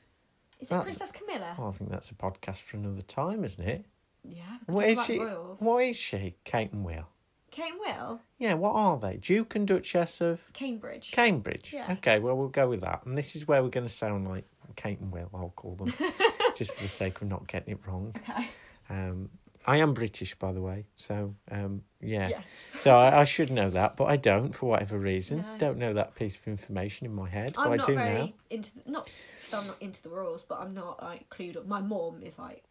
is 0.61 0.71
it 0.71 0.83
Princess 0.83 1.13
Camilla? 1.13 1.55
Well, 1.59 1.69
I 1.69 1.73
think 1.73 1.91
that's 1.91 2.11
a 2.11 2.15
podcast 2.15 2.59
for 2.59 2.77
another 2.77 3.03
time, 3.03 3.45
isn't 3.45 3.67
it? 3.67 3.87
Yeah. 4.23 4.43
What 4.67 4.87
is 4.87 5.05
she? 5.05 5.19
royals. 5.19 5.61
What 5.61 5.79
is 5.85 5.97
she? 5.97 6.37
Kate 6.45 6.71
and 6.73 6.85
Will. 6.85 7.09
Kate 7.51 7.73
and 7.73 7.81
Will. 7.81 8.21
Yeah, 8.39 8.55
what 8.55 8.75
are 8.77 8.99
they? 8.99 9.17
Duke 9.17 9.55
and 9.57 9.67
Duchess 9.67 10.21
of 10.21 10.41
Cambridge. 10.53 11.11
Cambridge. 11.11 11.73
Yeah. 11.73 11.93
Okay, 11.93 12.19
well 12.19 12.37
we'll 12.37 12.49
go 12.49 12.69
with 12.69 12.83
that. 12.83 13.01
And 13.07 13.17
this 13.17 13.35
is 13.35 13.49
where 13.49 13.63
we're 13.63 13.71
going 13.71 13.87
to 13.87 13.93
sound 13.93 14.29
like 14.29 14.45
Kate 14.77 15.01
and 15.01 15.11
Will. 15.11 15.31
I'll 15.35 15.53
call 15.57 15.75
them, 15.75 15.93
just 16.57 16.75
for 16.75 16.83
the 16.83 16.89
sake 16.89 17.21
of 17.23 17.29
not 17.29 17.47
getting 17.49 17.73
it 17.73 17.81
wrong. 17.87 18.15
okay. 18.19 18.49
Um, 18.91 19.31
I 19.67 19.77
am 19.77 19.93
British, 19.93 20.35
by 20.35 20.53
the 20.53 20.61
way, 20.63 20.87
so 20.97 21.35
um, 21.51 21.83
yeah. 22.01 22.29
Yes. 22.29 22.45
So 22.77 22.97
I, 22.97 23.21
I 23.21 23.25
should 23.25 23.51
know 23.51 23.69
that, 23.71 23.97
but 23.97 24.05
I 24.05 24.17
don't 24.17 24.55
for 24.55 24.67
whatever 24.71 24.99
reason. 24.99 25.39
No. 25.39 25.59
Don't 25.59 25.79
know 25.79 25.93
that 25.93 26.15
piece 26.15 26.39
of 26.39 26.49
information 26.49 27.07
in 27.07 27.15
my 27.15 27.29
head, 27.29 27.55
I'm 27.59 27.71
but 27.71 27.77
not 27.77 27.85
I 27.85 27.93
do 27.93 27.95
very 27.97 28.19
now. 28.21 28.33
into 28.49 28.75
the, 28.75 28.91
not. 28.91 29.11
I'm 29.53 29.67
not 29.67 29.77
into 29.81 30.03
the 30.03 30.09
royals, 30.09 30.43
but 30.49 30.61
I'm 30.61 30.75
not 30.75 31.03
like 31.03 31.29
clued 31.29 31.57
up. 31.57 31.67
My 31.67 31.81
mom 31.81 32.23
is 32.23 32.39
like 32.39 32.65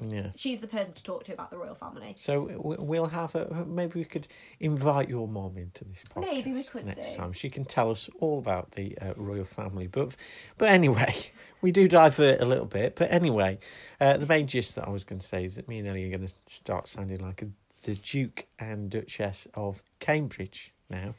Yeah. 0.00 0.30
she's 0.36 0.60
the 0.60 0.68
person 0.68 0.94
to 0.94 1.02
talk 1.02 1.24
to 1.24 1.32
about 1.32 1.50
the 1.50 1.58
royal 1.58 1.74
family. 1.74 2.14
So 2.16 2.42
we- 2.62 2.76
we'll 2.78 3.06
have 3.08 3.34
a 3.34 3.64
maybe 3.66 3.98
we 3.98 4.04
could 4.04 4.28
invite 4.60 5.08
your 5.08 5.26
mom 5.26 5.56
into 5.58 5.84
this 5.84 6.04
podcast 6.08 6.20
Maybe 6.30 6.52
we 6.52 6.62
could 6.62 6.86
next 6.86 7.10
do. 7.12 7.16
time. 7.16 7.32
She 7.32 7.50
can 7.50 7.64
tell 7.64 7.90
us 7.90 8.08
all 8.20 8.38
about 8.38 8.72
the 8.72 8.96
uh, 8.98 9.14
royal 9.16 9.44
family. 9.44 9.88
But 9.88 10.14
but 10.56 10.68
anyway, 10.68 11.14
we 11.62 11.72
do 11.72 11.88
divert 11.88 12.40
a 12.40 12.44
little 12.44 12.66
bit. 12.66 12.94
But 12.94 13.10
anyway, 13.10 13.58
uh, 14.00 14.16
the 14.18 14.26
main 14.26 14.46
gist 14.46 14.76
that 14.76 14.86
I 14.86 14.90
was 14.90 15.02
going 15.04 15.18
to 15.20 15.26
say 15.26 15.44
is 15.44 15.56
that 15.56 15.68
me 15.68 15.78
and 15.80 15.88
Ellie 15.88 16.04
are 16.06 16.16
going 16.16 16.28
to 16.28 16.34
start 16.46 16.86
sounding 16.86 17.18
like 17.20 17.42
a, 17.42 17.48
the 17.82 17.96
Duke 17.96 18.46
and 18.58 18.90
Duchess 18.90 19.48
of 19.54 19.82
Cambridge 19.98 20.72
now, 20.90 21.14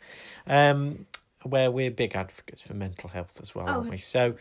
um, 0.48 1.06
where 1.44 1.70
we're 1.70 1.92
big 1.92 2.16
advocates 2.16 2.62
for 2.62 2.74
mental 2.74 3.10
health 3.10 3.40
as 3.42 3.54
well, 3.54 3.66
Oh, 3.68 3.72
aren't 3.74 3.90
we? 3.90 3.98
So. 3.98 4.36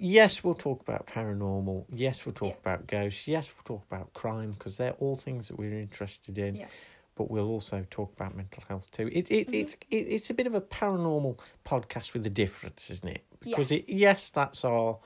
Yes, 0.00 0.44
we'll 0.44 0.54
talk 0.54 0.80
about 0.80 1.06
paranormal. 1.06 1.86
Yes, 1.90 2.24
we'll 2.24 2.34
talk 2.34 2.54
Yeah. 2.54 2.60
about 2.72 2.86
ghosts. 2.86 3.26
Yes, 3.26 3.50
we'll 3.54 3.78
talk 3.78 3.86
about 3.90 4.12
crime 4.14 4.52
because 4.52 4.76
they're 4.76 4.92
all 4.92 5.16
things 5.16 5.48
that 5.48 5.58
we're 5.58 5.78
interested 5.80 6.38
in. 6.38 6.54
Yeah. 6.56 6.66
But 7.16 7.30
we'll 7.30 7.48
also 7.48 7.84
talk 7.90 8.12
about 8.12 8.36
mental 8.36 8.62
health 8.68 8.88
too. 8.92 9.08
It, 9.12 9.30
it, 9.30 9.48
Mhm. 9.48 9.54
It's 9.60 9.74
it, 9.90 9.96
it's 9.96 10.30
a 10.30 10.34
bit 10.34 10.46
of 10.46 10.54
a 10.54 10.60
paranormal 10.60 11.40
podcast 11.64 12.12
with 12.12 12.24
a 12.26 12.30
difference, 12.30 12.90
isn't 12.90 13.08
it? 13.08 13.24
Because 13.40 13.70
Yes. 13.72 13.80
it 13.80 13.88
yes, 13.88 14.30
that's 14.30 14.64
our 14.64 15.00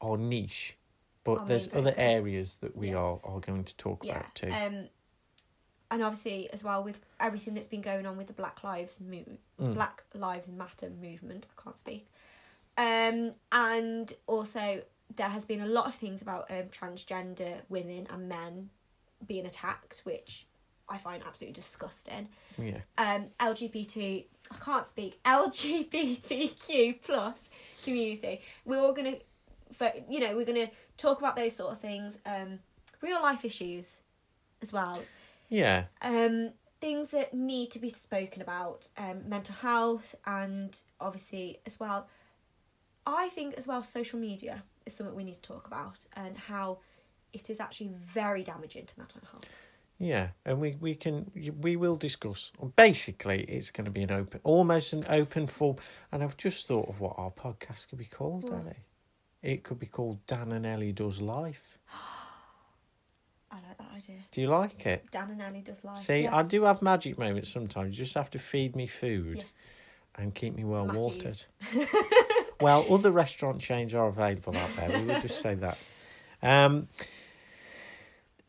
our 0.00 0.16
niche, 0.18 0.76
but 1.24 1.38
Our 1.40 1.46
there's 1.46 1.68
other 1.72 1.94
areas 1.96 2.58
that 2.60 2.76
we 2.76 2.90
Yeah. 2.90 2.96
are, 2.98 3.20
are 3.24 3.40
going 3.40 3.64
to 3.64 3.76
talk 3.76 4.04
about 4.04 4.34
too. 4.34 4.52
Um, 4.52 4.88
and 5.90 6.02
obviously 6.02 6.50
as 6.52 6.62
well 6.62 6.84
with 6.84 7.00
everything 7.18 7.54
that's 7.54 7.66
been 7.66 7.80
going 7.80 8.04
on 8.06 8.16
with 8.18 8.26
the 8.26 8.32
Black 8.34 8.62
Lives 8.62 9.00
Mo- 9.00 9.24
Mm. 9.58 9.74
Black 9.74 10.04
Lives 10.14 10.48
Matter 10.50 10.90
movement. 10.90 11.46
I 11.58 11.62
can't 11.62 11.78
speak. 11.78 12.08
Um, 12.78 13.32
and 13.50 14.12
also 14.28 14.80
there 15.16 15.28
has 15.28 15.44
been 15.44 15.60
a 15.60 15.66
lot 15.66 15.86
of 15.86 15.94
things 15.96 16.22
about 16.22 16.50
um, 16.50 16.66
transgender 16.70 17.56
women 17.68 18.06
and 18.08 18.28
men 18.28 18.70
being 19.26 19.46
attacked, 19.46 20.02
which 20.04 20.46
I 20.88 20.96
find 20.96 21.22
absolutely 21.26 21.60
disgusting. 21.60 22.28
yeah, 22.56 22.78
um, 22.96 23.26
LGBT, 23.40 24.24
I 24.52 24.56
can't 24.64 24.86
speak, 24.86 25.20
LGBTQ 25.26 27.02
plus 27.02 27.50
community. 27.84 28.40
We're 28.64 28.78
all 28.80 28.92
gonna, 28.92 29.16
for 29.72 29.90
you 30.08 30.20
know, 30.20 30.36
we're 30.36 30.46
gonna 30.46 30.70
talk 30.96 31.18
about 31.18 31.34
those 31.34 31.56
sort 31.56 31.72
of 31.72 31.80
things, 31.80 32.18
um, 32.24 32.60
real 33.02 33.20
life 33.20 33.44
issues 33.44 33.98
as 34.62 34.72
well, 34.72 35.02
yeah, 35.48 35.84
um, 36.00 36.50
things 36.80 37.10
that 37.10 37.34
need 37.34 37.72
to 37.72 37.80
be 37.80 37.90
spoken 37.90 38.40
about, 38.40 38.88
um, 38.96 39.28
mental 39.28 39.56
health, 39.56 40.14
and 40.26 40.78
obviously 41.00 41.58
as 41.66 41.80
well. 41.80 42.06
I 43.16 43.28
think 43.30 43.54
as 43.54 43.66
well, 43.66 43.82
social 43.82 44.18
media 44.18 44.62
is 44.86 44.94
something 44.94 45.14
we 45.16 45.24
need 45.24 45.34
to 45.34 45.40
talk 45.40 45.66
about, 45.66 45.98
and 46.14 46.36
how 46.36 46.78
it 47.32 47.48
is 47.50 47.60
actually 47.60 47.90
very 48.14 48.42
damaging 48.42 48.86
to 48.86 48.94
mental 48.98 49.20
health. 49.30 49.46
yeah. 49.98 50.28
And 50.44 50.60
we 50.60 50.76
we 50.80 50.94
can 50.94 51.30
we 51.60 51.76
will 51.76 51.96
discuss. 51.96 52.52
Basically, 52.76 53.42
it's 53.44 53.70
going 53.70 53.84
to 53.86 53.90
be 53.90 54.02
an 54.02 54.10
open, 54.12 54.40
almost 54.44 54.92
an 54.92 55.04
open 55.08 55.46
form. 55.46 55.76
And 56.12 56.22
I've 56.22 56.36
just 56.36 56.66
thought 56.68 56.88
of 56.88 57.00
what 57.00 57.14
our 57.18 57.30
podcast 57.30 57.88
could 57.88 57.98
be 57.98 58.04
called, 58.06 58.44
What? 58.44 58.60
Ellie. 58.60 58.84
It 59.42 59.62
could 59.62 59.78
be 59.78 59.86
called 59.86 60.24
Dan 60.26 60.52
and 60.52 60.66
Ellie 60.66 60.92
Does 60.92 61.20
Life. 61.20 61.78
I 63.50 63.54
like 63.56 63.78
that 63.78 63.90
idea. 63.96 64.16
Do 64.30 64.40
you 64.40 64.48
like 64.48 64.84
it? 64.86 65.10
Dan 65.10 65.30
and 65.30 65.40
Ellie 65.40 65.62
does 65.62 65.82
life. 65.84 66.00
See, 66.00 66.26
I 66.26 66.42
do 66.42 66.64
have 66.64 66.82
magic 66.82 67.16
moments 67.18 67.50
sometimes. 67.50 67.96
You 67.98 68.04
just 68.04 68.14
have 68.14 68.30
to 68.30 68.38
feed 68.38 68.76
me 68.76 68.86
food 68.86 69.38
Yeah. 69.38 70.22
and 70.22 70.34
keep 70.34 70.54
me 70.54 70.64
well 70.64 70.86
Mackies. 70.86 70.94
watered. 70.96 71.44
well, 72.60 72.84
other 72.92 73.10
restaurant 73.10 73.60
chains 73.60 73.94
are 73.94 74.06
available 74.08 74.56
out 74.56 74.70
there. 74.76 74.98
We 74.98 75.04
will 75.04 75.20
just 75.20 75.40
say 75.40 75.54
that. 75.56 75.78
Um, 76.42 76.88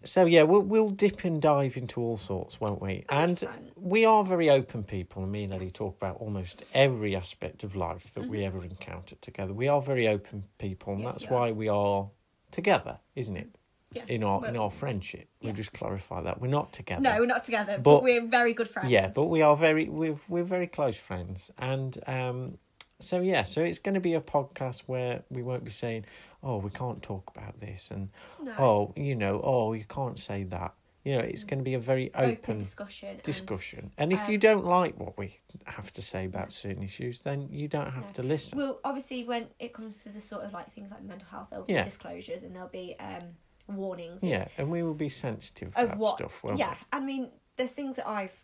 so 0.03 0.25
yeah, 0.25 0.43
we'll 0.43 0.61
we'll 0.61 0.89
dip 0.91 1.25
and 1.25 1.41
dive 1.41 1.75
into 1.75 1.99
all 1.99 2.15
sorts, 2.15 2.59
won't 2.61 2.81
we? 2.81 3.03
And 3.09 3.43
we 3.75 4.05
are 4.05 4.23
very 4.23 4.49
open 4.49 4.83
people, 4.83 5.23
and 5.23 5.31
me 5.31 5.43
and 5.43 5.53
Ellie 5.53 5.71
talk 5.71 5.97
about 5.97 6.17
almost 6.17 6.63
every 6.73 7.15
aspect 7.17 7.63
of 7.65 7.75
life 7.75 8.13
that 8.13 8.27
we 8.27 8.39
Mhm. 8.39 8.45
ever 8.45 8.63
encounter 8.63 9.15
together. 9.15 9.53
We 9.53 9.67
are 9.67 9.81
very 9.81 10.07
open 10.07 10.45
people, 10.57 10.93
and 10.93 11.03
Yes, 11.03 11.13
that's 11.15 11.29
we 11.29 11.35
why 11.35 11.51
we 11.51 11.67
are 11.67 12.09
together, 12.51 12.99
isn't 13.15 13.35
it? 13.35 13.49
Yeah. 13.91 14.03
In 14.07 14.23
our 14.23 14.45
in 14.45 14.55
our 14.55 14.69
friendship, 14.69 15.27
yeah. 15.41 15.47
we 15.49 15.53
just 15.57 15.73
clarify 15.73 16.21
that 16.21 16.39
we're 16.39 16.47
not 16.47 16.71
together. 16.71 17.01
No, 17.01 17.19
we're 17.19 17.25
not 17.25 17.43
together, 17.43 17.73
but, 17.77 17.83
But- 17.95 18.03
we're 18.03 18.25
very 18.25 18.53
good 18.53 18.69
friends. 18.69 18.89
Yeah, 18.91 19.07
but 19.09 19.25
we 19.25 19.41
are 19.41 19.57
very 19.57 19.89
we're 19.89 20.17
we're 20.29 20.43
very 20.43 20.67
close 20.67 20.95
friends, 20.97 21.51
and 21.57 21.97
um, 22.07 22.57
so 22.99 23.21
yeah, 23.21 23.43
so 23.43 23.61
it's 23.63 23.79
going 23.79 23.95
to 23.95 23.99
be 24.01 24.13
a 24.13 24.21
podcast 24.21 24.81
where 24.87 25.23
we 25.29 25.41
won't 25.41 25.63
be 25.63 25.71
saying, 25.71 26.05
"Oh, 26.43 26.57
we 26.57 26.69
can't 26.69 27.01
talk 27.01 27.31
about 27.35 27.59
this," 27.59 27.91
and 27.91 28.09
no. 28.41 28.53
"Oh, 28.57 28.93
you 28.95 29.15
know, 29.15 29.41
oh, 29.43 29.73
you 29.73 29.85
can't 29.85 30.19
say 30.19 30.43
that." 30.45 30.73
You 31.05 31.13
know, 31.13 31.19
it's 31.21 31.45
going 31.45 31.59
to 31.59 31.63
be 31.63 31.75
a 31.75 31.79
very 31.79 32.11
open, 32.13 32.31
open, 32.31 32.59
discussion. 32.59 33.19
discussion. 33.23 33.91
And 33.97 34.11
if 34.11 34.25
um, 34.25 34.31
you 34.31 34.37
don't 34.37 34.65
like 34.65 34.99
what 34.99 35.17
we 35.17 35.39
have 35.65 35.93
to 35.93 36.01
say 36.01 36.25
about 36.25 36.51
certain 36.51 36.83
issues, 36.83 37.21
then 37.21 37.47
you 37.49 37.69
don't 37.69 37.91
have 37.91 38.07
No. 38.07 38.11
to 38.15 38.23
listen. 38.23 38.57
well, 38.57 38.79
obviously, 38.83 39.23
when 39.23 39.47
it 39.59 39.73
comes 39.73 39.99
to 39.99 40.09
the 40.09 40.19
sort 40.19 40.43
of 40.43 40.51
like 40.53 40.71
things 40.73 40.91
like 40.91 41.01
mental 41.01 41.27
health, 41.29 41.47
there'll 41.51 41.65
Yeah. 41.69 41.81
be 41.81 41.85
disclosures 41.85 42.43
and 42.43 42.53
there'll 42.53 42.67
be 42.67 42.95
um, 42.99 43.23
warnings. 43.67 44.23
yeah, 44.25 44.49
and 44.57 44.69
we 44.69 44.83
will 44.83 44.93
be 44.93 45.09
sensitive 45.09 45.69
Of 45.77 45.85
about 45.85 45.97
what? 45.97 46.17
stuff. 46.17 46.41
Yeah. 46.55 46.75
I 46.91 46.99
mean, 46.99 47.29
there's 47.55 47.71
things 47.71 47.95
that 47.95 48.07
I've 48.07 48.35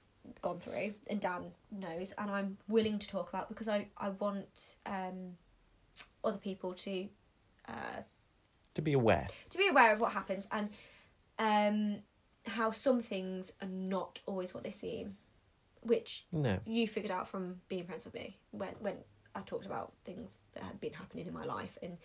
gone 0.41 0.59
through, 0.59 0.93
and 1.07 1.19
Dan 1.19 1.51
knows, 1.71 2.13
and 2.17 2.29
I'm 2.31 2.57
willing 2.67 2.99
to 2.99 3.07
talk 3.07 3.29
about 3.29 3.49
because 3.49 3.67
I 3.67 3.87
I 3.97 4.09
want 4.09 4.75
um, 4.85 5.37
other 6.23 6.37
people 6.37 6.73
to 6.73 7.07
uh. 7.67 8.01
To 8.75 8.81
be 8.81 8.93
aware. 8.93 9.25
to 9.49 9.57
be 9.57 9.67
aware 9.69 9.93
of 9.93 10.01
what 10.01 10.11
happens 10.11 10.47
and 10.51 10.69
um, 11.39 12.01
how 12.45 12.71
some 12.71 13.01
things 13.01 13.51
are 13.61 13.67
not 13.69 14.19
always 14.25 14.53
what 14.53 14.63
they 14.65 14.71
seem, 14.71 15.15
which 15.81 16.25
No. 16.31 16.59
you 16.65 16.85
figured 16.87 17.11
out 17.11 17.27
from 17.29 17.61
being 17.69 17.85
friends 17.85 18.03
with 18.05 18.13
me 18.13 18.37
when 18.51 18.73
when 18.79 18.95
I 19.33 19.41
talked 19.41 19.65
about 19.65 19.93
things 20.03 20.37
that 20.53 20.63
had 20.63 20.79
been 20.81 20.93
happening 20.93 21.25
in 21.27 21.33
my 21.33 21.45
life, 21.45 21.77
and 21.81 21.97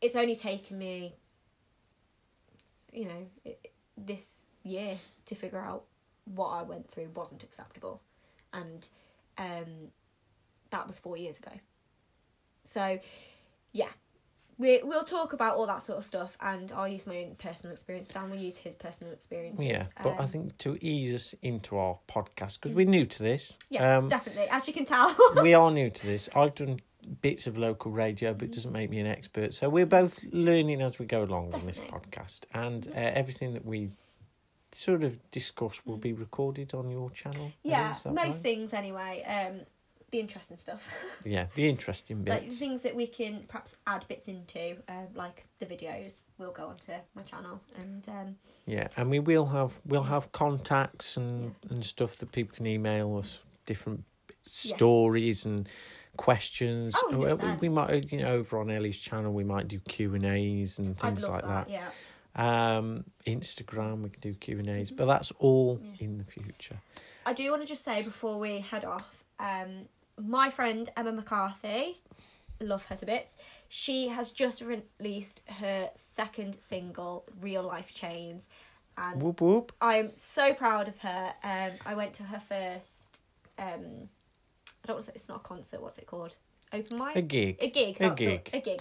it's 0.00 0.14
only 0.16 0.36
taken 0.36 0.78
me, 0.78 1.14
you 2.92 3.06
know, 3.06 3.26
it, 3.44 3.72
this 3.96 4.44
year 4.62 4.98
to 5.26 5.34
figure 5.34 5.60
out 5.60 5.84
what 6.26 6.48
I 6.48 6.62
went 6.62 6.90
through 6.90 7.10
wasn't 7.14 7.42
acceptable, 7.42 8.00
and 8.52 8.86
um, 9.38 9.90
that 10.70 10.86
was 10.86 10.98
four 10.98 11.16
years 11.16 11.38
ago. 11.38 11.52
So, 12.64 12.98
yeah, 13.72 13.88
we 14.56 14.80
we'll 14.82 15.04
talk 15.04 15.32
about 15.32 15.56
all 15.56 15.66
that 15.66 15.82
sort 15.82 15.98
of 15.98 16.04
stuff, 16.04 16.36
and 16.40 16.72
I'll 16.72 16.88
use 16.88 17.06
my 17.06 17.18
own 17.24 17.34
personal 17.36 17.72
experience. 17.72 18.08
Dan 18.08 18.30
will 18.30 18.38
use 18.38 18.56
his 18.56 18.74
personal 18.76 19.12
experience. 19.12 19.60
Yeah, 19.60 19.86
but 20.02 20.14
I 20.18 20.24
Um, 20.24 20.28
think 20.28 20.58
to 20.58 20.78
ease 20.84 21.14
us 21.14 21.34
into 21.42 21.76
our 21.76 21.98
podcast 22.08 22.60
because 22.60 22.74
we're 22.74 22.86
new 22.86 23.04
to 23.06 23.22
this. 23.22 23.52
yes, 23.68 23.82
um, 23.82 24.08
definitely. 24.08 24.46
As 24.50 24.66
you 24.66 24.72
can 24.74 24.84
tell, 24.84 25.14
we 25.42 25.54
are 25.54 25.70
new 25.70 25.90
to 25.90 26.06
this. 26.12 26.28
I've 26.34 26.54
done 26.54 26.80
bits 27.20 27.46
of 27.46 27.58
local 27.58 27.90
radio, 27.90 28.32
but 28.32 28.44
it 28.44 28.52
doesn't 28.52 28.72
make 28.72 28.88
me 28.88 28.98
an 28.98 29.06
expert. 29.06 29.52
So 29.52 29.68
we're 29.68 29.84
both 29.84 30.24
learning 30.32 30.80
as 30.80 30.98
we 30.98 31.04
go 31.04 31.22
along 31.24 31.52
on 31.52 31.66
this 31.66 31.80
podcast, 31.80 32.44
and 32.54 32.88
uh, 32.88 32.92
everything 32.94 33.52
that 33.52 33.66
we 33.66 33.90
sort 34.74 35.04
of 35.04 35.18
discuss 35.30 35.80
will 35.86 35.96
be 35.96 36.12
recorded 36.12 36.74
on 36.74 36.90
your 36.90 37.10
channel. 37.10 37.52
yeah, 37.62 37.94
most 38.06 38.06
right? 38.06 38.34
things 38.34 38.72
anyway. 38.72 39.22
Um, 39.26 39.60
the 40.10 40.20
interesting 40.20 40.56
stuff, 40.58 40.88
Yeah, 41.24 41.46
the 41.56 41.68
interesting 41.68 42.22
bits. 42.22 42.34
like 42.36 42.44
bits. 42.44 42.58
things 42.60 42.82
that 42.82 42.94
we 42.94 43.06
can 43.08 43.44
perhaps 43.48 43.74
add 43.86 44.04
bits 44.06 44.28
into, 44.28 44.76
um, 44.88 45.08
like 45.14 45.44
the 45.58 45.66
videos, 45.66 46.20
will 46.38 46.52
go 46.52 46.66
onto 46.68 46.92
my 47.16 47.22
channel, 47.22 47.60
and 47.76 48.08
um, 48.08 48.36
Yeah, 48.66 48.88
and 48.96 49.10
we 49.10 49.18
will 49.18 49.46
have 49.46 49.80
we'll 49.84 50.04
have 50.04 50.30
contacts 50.32 51.16
and 51.16 51.54
Yeah. 51.64 51.70
and 51.72 51.84
stuff 51.84 52.16
that 52.18 52.30
people 52.32 52.54
can 52.54 52.66
email 52.66 53.16
us 53.16 53.40
different 53.66 54.04
Yeah. 54.62 54.76
stories 54.76 55.46
and 55.46 55.68
questions. 56.16 56.94
Oh, 56.96 57.10
100%. 57.12 57.60
we 57.60 57.68
might 57.68 58.12
you 58.12 58.18
know 58.18 58.34
over 58.34 58.58
on 58.58 58.70
Ellie's 58.70 58.98
channel 59.00 59.32
we 59.32 59.42
might 59.42 59.66
do 59.66 59.80
Q 59.80 60.14
and 60.14 60.24
A's 60.24 60.78
and 60.78 60.96
things 60.96 61.28
like 61.28 61.42
that. 61.42 61.66
that. 61.66 61.70
Yeah, 61.70 61.88
Um, 62.36 63.04
Instagram 63.26 64.02
we 64.02 64.10
can 64.10 64.20
do 64.20 64.34
Q 64.34 64.58
and 64.58 64.68
A's, 64.68 64.90
but 64.90 65.06
that's 65.06 65.30
all. 65.38 65.80
Yeah. 65.82 66.06
in 66.06 66.18
the 66.18 66.24
future. 66.24 66.76
I 67.26 67.32
do 67.32 67.48
want 67.50 67.62
to 67.62 67.68
just 67.68 67.84
say 67.84 68.02
before 68.02 68.38
we 68.38 68.60
head 68.60 68.84
off, 68.84 69.24
um, 69.38 69.86
my 70.20 70.50
friend 70.50 70.88
Emma 70.96 71.12
McCarthy, 71.12 72.00
love 72.60 72.84
her 72.86 72.96
to 72.96 73.06
bits. 73.06 73.32
She 73.68 74.08
has 74.08 74.30
just 74.30 74.62
released 74.62 75.42
her 75.48 75.90
second 75.94 76.60
single, 76.60 77.24
Real 77.40 77.62
Life 77.62 77.92
Chains, 77.94 78.46
and 78.96 79.22
Whoop 79.22 79.40
whoop. 79.40 79.72
I'm 79.80 80.12
so 80.14 80.54
proud 80.54 80.88
of 80.88 80.98
her. 80.98 81.32
Um, 81.42 81.72
I 81.84 81.94
went 81.94 82.14
to 82.14 82.22
her 82.24 82.40
first. 82.40 83.20
Um, 83.58 84.08
I 84.82 84.86
don't 84.86 84.96
want 84.96 85.00
to 85.00 85.06
say 85.06 85.12
it's 85.14 85.28
not 85.28 85.36
a 85.36 85.40
concert. 85.40 85.80
What's 85.80 85.98
it 85.98 86.06
called? 86.06 86.36
Open 86.72 86.98
mic. 86.98 87.16
A 87.16 87.22
gig. 87.22 87.56
A 87.60 87.68
gig. 87.68 87.96
A 88.00 88.10
gig. 88.10 88.50
A 88.52 88.60
gig. 88.60 88.80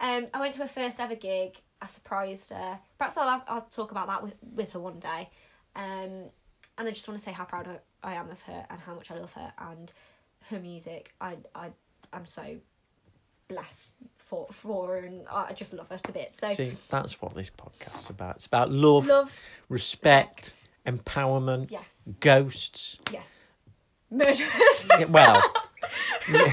Um, 0.00 0.26
I 0.34 0.40
went 0.40 0.54
to 0.54 0.60
her 0.60 0.68
first 0.68 0.98
ever 1.00 1.14
gig. 1.14 1.60
I 1.84 1.86
surprised 1.86 2.50
her. 2.50 2.78
Perhaps 2.98 3.16
I'll 3.18 3.28
have, 3.28 3.42
I'll 3.46 3.60
talk 3.70 3.90
about 3.90 4.06
that 4.08 4.22
with 4.22 4.34
with 4.54 4.72
her 4.72 4.80
one 4.80 4.98
day. 4.98 5.28
Um, 5.76 6.30
and 6.78 6.88
I 6.88 6.90
just 6.90 7.06
want 7.06 7.18
to 7.18 7.24
say 7.24 7.30
how 7.32 7.44
proud 7.44 7.68
I, 8.02 8.14
am 8.14 8.30
of 8.30 8.40
her 8.42 8.64
and 8.70 8.80
how 8.80 8.94
much 8.94 9.10
I 9.10 9.18
love 9.18 9.32
her 9.34 9.52
and 9.58 9.92
her 10.50 10.58
music. 10.58 11.12
I 11.20 11.36
I 11.54 11.68
I'm 12.12 12.24
so 12.26 12.56
blessed 13.48 13.94
for 14.16 14.46
for 14.50 14.88
her 14.88 14.96
and 15.00 15.26
I 15.30 15.52
just 15.52 15.74
love 15.74 15.88
her 15.90 15.98
to 15.98 16.12
bits. 16.12 16.38
So 16.38 16.48
See, 16.54 16.72
that's 16.88 17.20
what 17.20 17.34
this 17.34 17.50
podcast's 17.50 18.08
about. 18.08 18.36
It's 18.36 18.46
about 18.46 18.70
love, 18.72 19.06
love. 19.06 19.38
respect, 19.68 20.68
empowerment, 20.86 21.70
Yes. 21.70 21.84
ghosts. 22.20 22.96
Yes. 23.12 23.28
Murderers. 24.10 25.10
Well, 25.10 25.42
yeah, 26.32 26.52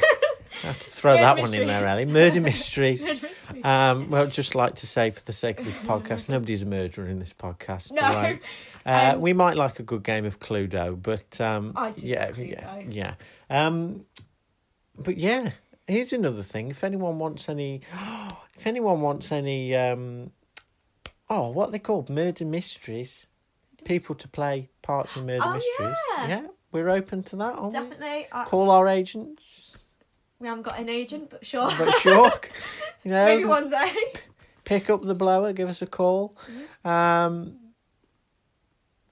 I 0.64 0.68
have 0.68 0.80
to 0.80 0.90
throw 0.90 1.12
Murder 1.14 1.24
that 1.24 1.38
one 1.40 1.54
in 1.54 1.68
there. 1.68 1.88
Ellie. 1.88 2.06
Murder 2.06 2.42
mysteries. 2.52 3.02
Murder 3.02 3.14
mysteries. 3.22 3.66
Um, 3.66 4.10
well, 4.10 4.24
I'd 4.24 4.32
just 4.32 4.54
like 4.56 4.76
to 4.76 4.88
say, 4.88 5.12
for 5.12 5.22
the 5.22 5.34
sake 5.34 5.60
of 5.60 5.66
this 5.66 5.78
podcast, 5.78 6.30
nobody's 6.30 6.62
a 6.62 6.66
murderer 6.66 7.08
in 7.08 7.20
this 7.20 7.34
podcast. 7.34 7.92
No. 7.92 8.02
right? 8.02 8.42
Uh, 8.86 9.12
Um, 9.16 9.22
we 9.22 9.34
might 9.34 9.56
like 9.58 9.80
a 9.80 9.84
good 9.84 10.04
game 10.04 10.26
of 10.26 10.40
Cluedo, 10.40 11.02
but 11.02 11.40
um, 11.42 11.74
I 11.76 11.94
yeah, 11.98 12.26
love 12.26 12.38
yeah, 12.40 12.80
yeah. 12.88 13.14
Um, 13.50 14.06
but 14.98 15.18
yeah, 15.18 15.52
here's 15.88 16.14
another 16.14 16.44
thing. 16.44 16.70
If 16.70 16.84
anyone 16.84 17.18
wants 17.20 17.50
any, 17.50 17.82
if 18.58 18.66
anyone 18.68 19.02
wants 19.02 19.32
any, 19.32 19.76
um, 19.76 20.32
oh, 21.30 21.50
what 21.50 21.70
are 21.70 21.72
they 21.72 21.80
called? 21.80 22.10
Murder 22.10 22.46
mysteries. 22.46 23.28
People 23.84 24.14
to 24.16 24.28
play 24.28 24.70
parts 24.84 25.16
in 25.16 25.26
murder 25.26 25.42
Oh, 25.44 25.54
mysteries. 25.54 25.96
yeah. 26.30 26.46
we're 26.72 26.90
open 26.90 27.24
to 27.24 27.36
that, 27.38 27.56
aren't 27.56 27.74
we? 27.74 27.80
Definitely. 27.80 28.28
I, 28.32 28.44
Call 28.46 28.70
our 28.70 28.88
agents. 28.88 29.76
We 30.42 30.48
haven't 30.48 30.64
got 30.64 30.80
an 30.80 30.90
agent, 30.90 31.30
but 31.30 31.46
sure. 31.46 31.70
But 31.78 31.94
sure, 32.00 32.32
you 33.04 33.12
know, 33.12 33.26
Maybe 33.26 33.46
one 33.46 33.70
day. 33.70 33.94
pick 34.66 34.90
up 34.90 35.04
the 35.04 35.14
blower, 35.16 35.54
give 35.54 35.70
us 35.70 35.82
a 35.82 35.88
call. 35.88 36.36
Mm-hmm. 36.84 36.88
Um, 36.90 37.58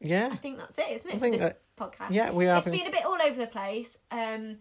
I 0.03 0.35
think 0.37 0.57
that's 0.57 0.77
it, 0.77 0.87
isn't 0.91 1.11
it? 1.11 1.13
I 1.13 1.17
for 1.17 1.19
think 1.21 1.33
this 1.37 1.41
that- 1.43 1.61
podcast. 1.77 2.07
yeah, 2.11 2.31
we 2.31 2.47
It's 2.47 2.65
have. 2.65 2.73
been 2.73 2.87
a 2.87 2.91
bit 2.91 3.05
all 3.05 3.21
over 3.21 3.39
the 3.39 3.47
place. 3.47 3.97
Um, 4.11 4.57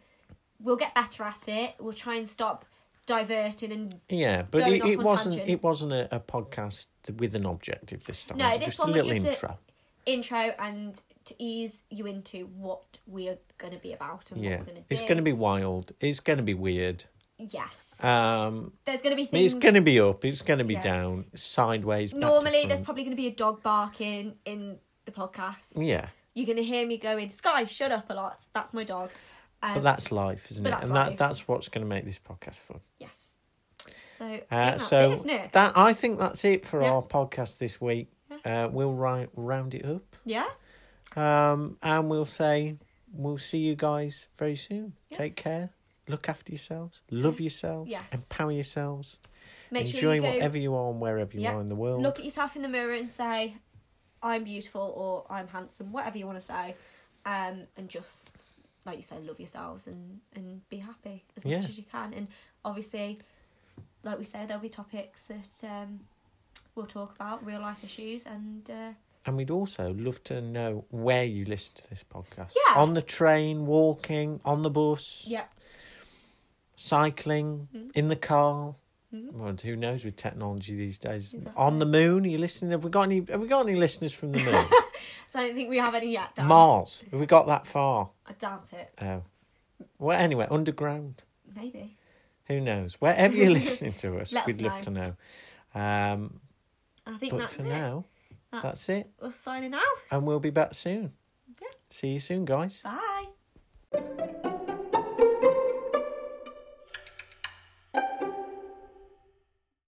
we'll 0.60 0.76
get 0.76 0.94
better 0.94 1.22
at 1.24 1.48
it. 1.48 1.74
We'll 1.78 1.92
try 1.94 2.16
and 2.16 2.28
stop 2.28 2.64
diverting 3.06 3.72
and 3.72 4.00
Yeah, 4.08 4.42
but 4.50 4.68
it, 4.68 4.84
it 4.84 4.98
wasn't. 5.02 5.36
It 5.48 5.62
wasn't 5.62 5.92
a, 5.92 6.14
a 6.16 6.20
podcast 6.20 6.86
with 7.16 7.34
an 7.34 7.46
objective 7.46 8.04
this 8.04 8.24
time. 8.24 8.38
No, 8.38 8.50
this 8.58 8.66
just 8.66 8.78
one 8.80 8.90
a 8.90 8.92
was 8.92 9.06
little 9.06 9.22
just 9.24 9.42
a- 9.42 9.46
intro. 9.46 9.58
intro 10.06 10.54
and 10.58 11.00
to 11.26 11.34
ease 11.38 11.84
you 11.90 12.06
into 12.06 12.46
what 12.56 12.82
we 13.06 13.28
are 13.28 13.38
going 13.58 13.72
to 13.72 13.78
be 13.78 13.92
about 13.92 14.30
and 14.30 14.42
yeah, 14.42 14.50
what 14.50 14.58
we're 14.60 14.64
going 14.66 14.76
to 14.76 14.80
do. 14.82 14.86
it's 14.90 15.02
going 15.02 15.16
to 15.16 15.22
be 15.22 15.32
wild. 15.32 15.92
It's 16.00 16.20
going 16.20 16.36
to 16.38 16.42
be 16.42 16.54
weird. 16.54 17.04
Yes. 17.38 17.68
Um, 18.00 18.72
There's 18.84 19.00
going 19.02 19.10
to 19.10 19.16
be 19.20 19.24
things. 19.26 19.52
it's 19.52 19.60
going 19.60 19.74
to 19.74 19.80
be 19.80 19.98
up. 20.00 20.24
It's 20.24 20.42
going 20.42 20.58
to 20.58 20.64
be 20.64 20.74
Yeah. 20.74 20.82
down, 20.82 21.26
sideways. 21.34 22.14
Normally, 22.14 22.64
there's 22.66 22.80
probably 22.80 23.02
going 23.02 23.16
to 23.16 23.20
be 23.20 23.26
a 23.26 23.32
dog 23.34 23.62
barking 23.62 24.36
in 24.44 24.78
the 25.04 25.10
podcast. 25.12 25.56
yeah, 25.74 26.08
You're 26.34 26.46
going 26.46 26.58
to 26.58 26.64
hear 26.64 26.86
me 26.86 26.96
going, 26.98 27.30
Sky, 27.30 27.64
shut 27.64 27.90
up 27.92 28.08
a 28.10 28.14
lot. 28.14 28.40
That's 28.54 28.72
my 28.72 28.84
dog. 28.84 29.10
Um, 29.62 29.74
but 29.74 29.82
that's 29.82 30.12
life, 30.12 30.48
isn't 30.52 30.64
it? 30.66 30.74
and 30.82 30.94
that 30.94 31.16
that's 31.16 31.48
what's 31.48 31.68
going 31.68 31.84
to 31.84 31.88
make 31.88 32.04
this 32.04 32.18
podcast 32.20 32.60
fun. 32.60 32.78
Yes. 33.00 33.10
So, 34.18 34.40
Uh, 34.50 34.78
so 34.78 35.10
it, 35.26 35.52
that 35.52 35.76
I 35.76 35.92
think 35.92 36.18
that's 36.20 36.44
it 36.44 36.64
for 36.66 36.80
Yeah. 36.82 36.90
our 36.92 37.02
podcast 37.02 37.58
this 37.58 37.80
week. 37.80 38.12
Uh, 38.44 38.68
we'll 38.70 38.92
ri- 38.94 39.26
round 39.34 39.74
it 39.74 39.84
up. 39.84 40.16
Yeah. 40.24 40.46
Um, 41.16 41.78
and 41.82 42.08
we'll 42.08 42.24
say 42.24 42.76
we'll 43.12 43.38
see 43.38 43.58
you 43.58 43.74
guys 43.74 44.26
very 44.38 44.56
soon. 44.56 44.94
Yes. 45.08 45.18
Take 45.18 45.36
care. 45.36 45.70
Look 46.06 46.28
after 46.28 46.52
yourselves. 46.52 47.00
Love 47.10 47.40
yourselves. 47.40 47.90
Yes. 47.90 48.04
Empower 48.12 48.52
yourselves. 48.52 49.18
Make 49.70 49.86
Enjoy 49.86 49.98
sure 49.98 50.14
you 50.14 50.20
go 50.22 50.28
whatever 50.30 50.56
you 50.58 50.74
are 50.74 50.90
and 50.90 51.00
wherever 51.00 51.34
you 51.34 51.42
Yeah. 51.42 51.54
are 51.54 51.60
in 51.60 51.68
the 51.68 51.74
world. 51.74 52.02
look 52.02 52.18
at 52.18 52.24
yourself 52.24 52.56
in 52.56 52.62
the 52.62 52.68
mirror 52.68 52.94
and 52.94 53.10
say, 53.10 53.56
I'm 54.22 54.44
beautiful 54.44 54.80
or 54.96 55.26
I'm 55.32 55.48
handsome, 55.48 55.92
whatever 55.92 56.16
you 56.18 56.26
want 56.26 56.38
to 56.38 56.44
say. 56.44 56.74
Um, 57.26 57.64
and 57.76 57.88
just, 57.88 58.44
like 58.86 58.96
you 58.96 59.02
say, 59.02 59.20
love 59.20 59.38
yourselves 59.38 59.86
and, 59.86 60.20
and 60.34 60.66
be 60.70 60.78
happy 60.78 61.24
as 61.36 61.44
Yeah. 61.44 61.60
much 61.60 61.68
as 61.68 61.76
you 61.76 61.84
can. 61.84 62.14
And 62.14 62.28
obviously, 62.64 63.20
like 64.02 64.18
we 64.18 64.24
said, 64.24 64.48
there'll 64.48 64.62
be 64.62 64.68
topics 64.70 65.26
that 65.26 65.68
um, 65.68 66.00
we'll 66.74 66.86
talk 66.86 67.14
about, 67.14 67.44
real 67.44 67.60
life 67.60 67.84
issues. 67.84 68.24
And 68.24 68.70
uh, 68.70 68.90
and 69.28 69.36
we'd 69.36 69.50
also 69.50 69.92
love 69.92 70.24
to 70.24 70.40
know 70.40 70.84
where 70.90 71.24
you 71.24 71.44
listen 71.44 71.74
to 71.76 71.90
this 71.90 72.02
podcast. 72.02 72.54
Yeah. 72.66 72.80
On 72.80 72.94
the 72.94 73.02
train, 73.02 73.66
walking, 73.66 74.40
on 74.44 74.62
the 74.62 74.70
bus, 74.70 75.24
yeah, 75.26 75.44
cycling, 76.76 77.68
Mhm. 77.74 77.90
in 77.94 78.08
the 78.08 78.16
car. 78.16 78.74
Mhm. 79.12 79.32
Well, 79.32 79.54
who 79.62 79.76
knows 79.76 80.04
with 80.04 80.16
technology 80.16 80.74
these 80.76 80.98
days? 80.98 81.32
Exactly. 81.32 81.52
On 81.62 81.78
the 81.78 81.86
moon, 81.86 82.24
are 82.24 82.28
you 82.28 82.38
listening? 82.38 82.72
Have 82.72 82.84
we 82.84 82.90
got 82.90 83.02
any? 83.02 83.24
Have 83.30 83.40
we 83.40 83.48
got 83.48 83.66
any 83.66 83.76
listeners 83.76 84.12
from 84.12 84.32
the 84.32 84.38
moon? 84.42 84.66
so 85.30 85.38
I 85.40 85.46
don't 85.46 85.54
think 85.54 85.70
we 85.70 85.78
have 85.78 85.94
any 85.94 86.12
yet, 86.12 86.34
Dan. 86.34 86.46
Mars? 86.46 87.04
Have 87.10 87.18
we 87.20 87.26
got 87.26 87.46
that 87.46 87.66
far? 87.66 88.10
I 88.26 88.32
doubt 88.32 88.72
it. 88.72 88.92
Oh, 89.00 89.22
well. 89.98 90.18
Anyway, 90.18 90.46
underground. 90.50 91.22
Maybe. 91.54 91.96
Who 92.46 92.60
knows? 92.60 92.94
Wherever 92.94 93.34
you're 93.34 93.50
listening 93.62 93.92
to 93.94 94.18
us, 94.18 94.32
Let 94.32 94.46
we'd 94.46 94.56
us 94.56 94.72
love 94.72 94.80
to 94.82 94.90
know. 94.90 95.16
Um, 95.74 96.40
I 97.06 97.16
think 97.18 97.32
but 97.32 97.48
for 97.48 97.62
it. 97.62 97.68
now, 97.68 98.04
that's, 98.50 98.62
That's 98.62 98.88
it. 98.88 99.10
Us 99.20 99.36
signing 99.36 99.74
out. 99.74 99.82
And 100.10 100.26
we'll 100.26 100.40
be 100.40 100.50
back 100.50 100.74
soon. 100.74 101.12
Yeah. 101.60 101.68
See 101.90 102.08
you 102.08 102.20
soon, 102.20 102.44
guys. 102.44 102.82
Bye. 102.82 104.38